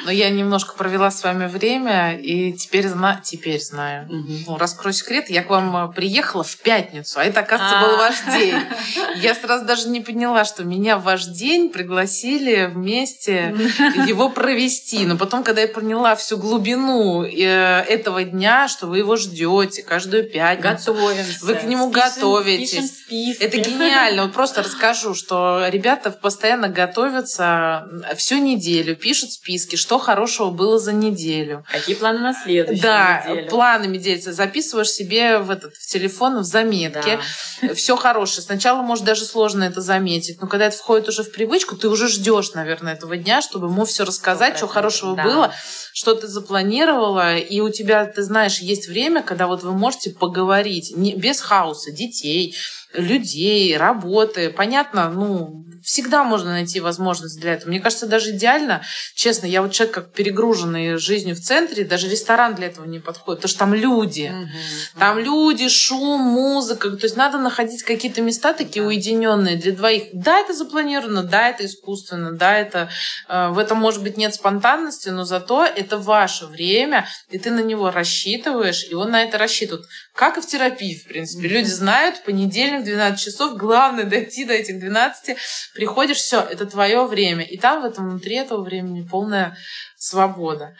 Но 0.05 0.11
я 0.11 0.29
немножко 0.29 0.75
провела 0.75 1.09
с 1.09 1.23
вами 1.23 1.47
время, 1.47 2.15
и 2.15 2.53
теперь, 2.53 2.87
зна... 2.87 3.19
теперь 3.23 3.59
знаю. 3.59 4.05
Угу. 4.05 4.33
Ну, 4.47 4.57
раскрою 4.57 4.93
секрет, 4.93 5.31
я 5.31 5.41
к 5.41 5.49
вам 5.49 5.75
э, 5.89 5.93
приехала 5.93 6.43
в 6.43 6.55
пятницу, 6.57 7.19
а 7.19 7.23
это, 7.23 7.39
оказывается, 7.39 7.79
был 7.81 7.97
ваш 7.97 8.15
день. 8.37 8.55
Я 9.15 9.33
сразу 9.33 9.65
даже 9.65 9.89
не 9.89 10.01
поняла, 10.01 10.45
что 10.45 10.63
меня 10.63 10.97
в 10.97 11.03
ваш 11.03 11.25
день 11.25 11.69
пригласили 11.69 12.65
вместе 12.65 13.55
его 14.07 14.29
провести. 14.29 15.05
Но 15.05 15.17
потом, 15.17 15.43
когда 15.43 15.61
я 15.61 15.67
поняла 15.67 16.15
всю 16.15 16.37
глубину 16.37 17.23
э, 17.23 17.81
этого 17.87 18.23
дня, 18.23 18.67
что 18.67 18.85
вы 18.85 18.99
его 18.99 19.15
ждете 19.15 19.81
каждую 19.81 20.29
пятницу. 20.29 20.93
Готовимся. 20.93 21.45
Вы 21.45 21.55
к 21.55 21.63
нему 21.63 21.89
готовитесь. 21.89 22.91
Пишем 23.07 23.47
Это 23.47 23.57
гениально. 23.57 23.94
Вот 24.25 24.33
просто 24.33 24.63
расскажу, 24.63 25.13
что 25.13 25.67
ребята 25.69 26.11
постоянно 26.11 26.67
готовятся 26.67 27.87
всю 28.17 28.37
неделю, 28.37 28.95
пишут 28.95 29.31
списки, 29.31 29.75
что 29.75 29.99
хорошего 29.99 30.49
было 30.49 30.79
за 30.79 30.93
неделю. 30.93 31.63
Какие 31.71 31.95
планы 31.95 32.19
на 32.19 32.33
следующую 32.33 32.81
да, 32.81 33.23
неделю. 33.27 33.49
планами 33.49 33.97
делятся. 33.97 34.33
Записываешь 34.33 34.89
себе 34.89 35.37
в, 35.39 35.51
этот, 35.51 35.75
в 35.75 35.85
телефон, 35.85 36.39
в 36.39 36.43
заметке. 36.43 37.19
Да. 37.61 37.73
Все 37.73 37.95
хорошее. 37.95 38.41
Сначала, 38.41 38.81
может, 38.81 39.05
даже 39.05 39.25
сложно 39.25 39.63
это 39.63 39.81
заметить, 39.81 40.41
но 40.41 40.47
когда 40.47 40.65
это 40.65 40.77
входит 40.77 41.07
уже 41.09 41.23
в 41.23 41.31
привычку, 41.31 41.75
ты 41.75 41.87
уже 41.87 42.07
ждешь, 42.07 42.53
наверное, 42.53 42.93
этого 42.93 43.17
дня, 43.17 43.41
чтобы 43.41 43.67
ему 43.67 43.85
все 43.85 44.03
рассказать, 44.03 44.57
что 44.57 44.67
хорошего 44.67 45.15
да. 45.15 45.23
было, 45.23 45.53
что 45.93 46.15
ты 46.15 46.27
запланировала, 46.27 47.37
и 47.37 47.59
у 47.59 47.69
тебя, 47.69 48.05
ты 48.05 48.23
знаешь, 48.23 48.59
есть 48.59 48.87
время, 48.87 49.21
когда 49.23 49.47
вот 49.47 49.63
вы 49.63 49.73
можете 49.73 50.11
поговорить 50.11 50.93
не, 50.95 51.15
без 51.15 51.41
хаоса 51.41 51.91
детей, 51.91 52.55
людей, 52.97 53.75
работы. 53.77 54.49
Понятно, 54.49 55.09
ну, 55.09 55.65
всегда 55.85 56.23
можно 56.23 56.51
найти 56.51 56.79
возможность 56.79 57.39
для 57.39 57.53
этого. 57.53 57.69
Мне 57.69 57.79
кажется, 57.79 58.07
даже 58.07 58.31
идеально, 58.31 58.81
честно, 59.13 59.45
я 59.45 59.61
вот 59.61 59.71
человек 59.71 59.93
как 59.93 60.11
перегруженный 60.11 60.97
жизнью 60.97 61.35
в 61.35 61.39
центре, 61.39 61.85
даже 61.85 62.09
ресторан 62.09 62.55
для 62.55 62.67
этого 62.67 62.85
не 62.85 62.99
подходит, 62.99 63.41
потому 63.41 63.49
что 63.49 63.59
там 63.59 63.73
люди. 63.73 64.33
Угу. 64.33 64.99
Там 64.99 65.19
люди, 65.19 65.69
шум, 65.69 66.21
музыка. 66.21 66.89
То 66.89 67.05
есть 67.05 67.15
надо 67.15 67.37
находить 67.37 67.83
какие-то 67.83 68.21
места 68.21 68.53
такие 68.53 68.81
да. 68.81 68.87
уединенные 68.87 69.57
для 69.57 69.71
двоих. 69.71 70.05
Да, 70.13 70.39
это 70.39 70.53
запланировано, 70.53 71.23
да, 71.23 71.49
это 71.49 71.65
искусственно, 71.65 72.31
да, 72.31 72.57
это 72.57 72.89
э, 73.29 73.49
в 73.49 73.59
этом 73.59 73.77
может 73.77 74.01
быть 74.01 74.17
нет 74.17 74.33
спонтанности, 74.33 75.09
но 75.09 75.23
зато 75.23 75.65
это 75.65 75.97
ваше 75.97 76.47
время, 76.47 77.07
и 77.29 77.37
ты 77.37 77.51
на 77.51 77.61
него 77.61 77.91
рассчитываешь, 77.91 78.85
и 78.89 78.95
он 78.95 79.11
на 79.11 79.23
это 79.23 79.37
рассчитывает. 79.37 79.85
Как 80.15 80.37
и 80.37 80.41
в 80.41 80.47
терапии, 80.47 80.97
в 80.97 81.07
принципе. 81.07 81.47
Люди 81.47 81.67
знают, 81.67 82.23
понедельник, 82.23 82.85
12 82.85 83.19
часов, 83.23 83.57
главное 83.57 84.05
дойти 84.05 84.45
до 84.45 84.53
этих 84.53 84.79
12, 84.79 85.37
приходишь, 85.75 86.17
все, 86.17 86.41
это 86.41 86.65
твое 86.65 87.05
время. 87.05 87.43
И 87.43 87.57
там 87.57 87.81
в 87.81 87.85
этом 87.85 88.09
внутри 88.09 88.37
этого 88.37 88.63
времени 88.63 89.07
полная 89.07 89.55
свобода. 89.97 90.75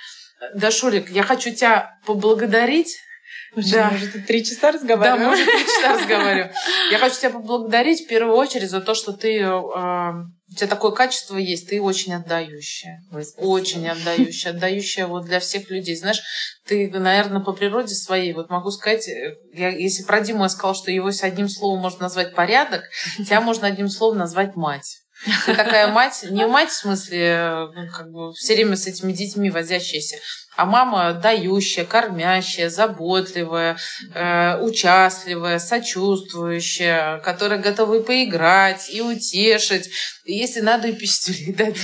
Да, 0.56 0.72
Шурик, 0.72 1.10
я 1.10 1.24
хочу 1.24 1.54
тебя 1.54 2.00
поблагодарить 2.06 2.98
да. 3.56 3.90
Мы 3.90 3.98
уже 3.98 4.08
тут 4.08 4.26
три 4.26 4.44
часа 4.44 4.72
разговариваем. 4.72 5.22
Да, 5.22 5.28
мы 5.28 5.34
уже 5.34 5.46
три 5.46 5.66
часа 5.66 5.94
разговариваем. 5.94 6.52
Я 6.92 6.98
хочу 6.98 7.16
тебя 7.16 7.30
поблагодарить 7.32 8.06
в 8.06 8.08
первую 8.08 8.36
очередь 8.36 8.70
за 8.70 8.82
то, 8.82 8.94
что 8.94 9.14
ты 9.14 9.40
э, 9.40 9.50
у 10.48 10.54
тебя 10.56 10.68
такое 10.68 10.92
качество 10.92 11.38
есть, 11.38 11.70
ты 11.70 11.82
очень 11.82 12.14
отдающая. 12.14 13.02
Ой, 13.12 13.26
очень 13.38 13.88
отдающая. 13.88 14.52
Отдающая 14.52 15.08
вот 15.08 15.26
для 15.26 15.40
всех 15.40 15.70
людей. 15.70 15.96
Знаешь, 15.96 16.22
ты, 16.68 16.90
наверное, 16.90 17.42
по 17.42 17.54
природе 17.54 17.96
своей, 17.96 18.34
вот 18.34 18.50
могу 18.50 18.70
сказать, 18.72 19.08
э, 19.08 19.38
я, 19.54 19.70
если 19.70 20.04
про 20.04 20.22
Диму 20.22 20.44
я 20.44 20.50
сказала, 20.50 20.76
что 20.76 20.92
его 20.92 21.12
с 21.12 21.24
одним 21.24 21.50
словом 21.50 21.80
можно 21.80 22.04
назвать 22.04 22.36
порядок, 22.36 22.84
тебя 23.18 23.42
можно 23.42 23.68
одним 23.68 23.90
словом 23.90 24.20
назвать 24.20 24.56
мать. 24.56 25.02
Ты 25.46 25.56
такая 25.56 25.88
мать, 25.88 26.26
не 26.30 26.46
мать 26.46 26.70
в 26.70 26.78
смысле, 26.78 27.20
э, 27.20 27.68
ну, 27.74 27.88
как 27.92 28.12
бы 28.12 28.34
все 28.34 28.54
время 28.54 28.76
с 28.76 28.86
этими 28.86 29.14
детьми 29.14 29.50
возящаяся, 29.50 30.18
а 30.56 30.66
мама 30.66 31.14
дающая, 31.14 31.86
кормящая, 31.86 32.70
заботливая, 32.70 33.78
э, 34.14 34.60
участливая, 34.62 35.60
сочувствующая, 35.60 37.20
которая 37.20 37.60
готова 37.60 37.96
и 37.96 38.04
поиграть, 38.04 38.90
и 38.90 39.02
утешить, 39.02 39.90
если 40.34 40.62
надо, 40.62 40.88
и 40.88 40.94
пистюлей 40.94 41.54
дать. 41.58 41.78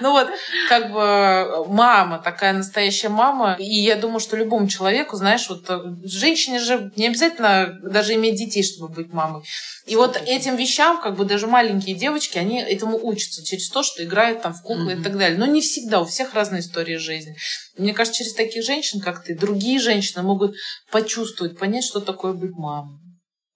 Ну 0.00 0.10
вот, 0.12 0.28
как 0.68 0.92
бы 0.92 1.66
мама, 1.68 2.20
такая 2.22 2.52
настоящая 2.52 3.08
мама, 3.08 3.56
и 3.58 3.64
я 3.64 3.96
думаю, 3.96 4.20
что 4.20 4.36
любому 4.36 4.68
человеку, 4.68 5.16
знаешь, 5.16 5.48
вот 5.48 5.68
э, 5.68 5.78
женщине 6.04 6.58
же 6.58 6.92
не 6.96 7.06
обязательно 7.06 7.78
даже 7.82 8.14
иметь 8.14 8.36
детей, 8.36 8.62
чтобы 8.62 8.92
быть 8.92 9.12
мамой. 9.12 9.42
И 9.86 9.96
вот 9.96 10.20
этим 10.26 10.56
вещам, 10.56 11.00
как 11.00 11.16
бы 11.16 11.24
даже 11.24 11.46
маленькие 11.46 11.94
девочки, 11.94 12.38
они 12.38 12.60
этому 12.60 12.98
учатся 13.02 13.44
через 13.44 13.68
то, 13.70 13.82
что 13.82 14.04
играют 14.04 14.42
там 14.42 14.52
в 14.52 14.62
куклы 14.62 14.92
mm-hmm. 14.92 15.00
и 15.00 15.02
так 15.02 15.16
далее. 15.16 15.38
Но 15.38 15.46
не 15.46 15.60
всегда, 15.60 16.00
у 16.00 16.04
всех 16.04 16.34
разные 16.34 16.60
истории 16.60 16.96
жизни. 16.96 17.36
Мне 17.76 17.94
кажется, 17.94 18.18
через 18.18 18.34
таких 18.34 18.64
женщин, 18.64 19.00
как 19.00 19.24
ты, 19.24 19.36
другие 19.36 19.78
женщины 19.78 20.22
могут 20.22 20.54
почувствовать, 20.90 21.58
понять, 21.58 21.84
что 21.84 22.00
такое 22.00 22.32
быть 22.32 22.52
мамой. 22.52 22.98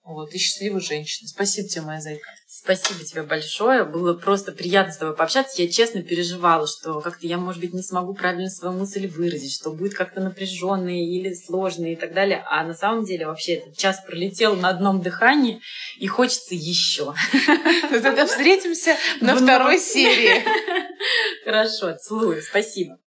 Вот, 0.04 0.34
и 0.34 0.38
счастливой 0.38 0.82
женщины. 0.82 1.28
Спасибо 1.28 1.66
тебе, 1.66 1.80
моя 1.80 1.98
зайка. 1.98 2.28
Спасибо 2.46 3.02
тебе 3.04 3.22
большое. 3.22 3.84
Было 3.84 4.12
просто 4.12 4.52
приятно 4.52 4.92
с 4.92 4.98
тобой 4.98 5.16
пообщаться. 5.16 5.62
Я 5.62 5.68
честно 5.70 6.02
переживала, 6.02 6.66
что 6.66 7.00
как-то 7.00 7.26
я, 7.26 7.38
может 7.38 7.62
быть, 7.62 7.72
не 7.72 7.82
смогу 7.82 8.12
правильно 8.12 8.50
свою 8.50 8.78
мысль 8.78 9.08
выразить, 9.08 9.54
что 9.54 9.70
будет 9.72 9.94
как-то 9.94 10.20
напряженный 10.20 11.06
или 11.06 11.32
сложный 11.32 11.94
и 11.94 11.96
так 11.96 12.12
далее. 12.12 12.44
А 12.50 12.64
на 12.64 12.74
самом 12.74 13.06
деле 13.06 13.26
вообще 13.26 13.54
этот 13.54 13.78
час 13.78 14.04
пролетел 14.06 14.56
на 14.56 14.68
одном 14.68 15.00
дыхании, 15.00 15.62
и 15.98 16.06
хочется 16.06 16.54
еще. 16.54 17.14
Тогда 17.90 18.26
встретимся 18.26 18.96
на 19.22 19.34
второй 19.34 19.78
серии. 19.78 20.44
Хорошо, 21.44 21.96
целую. 21.96 22.42
Спасибо. 22.42 22.98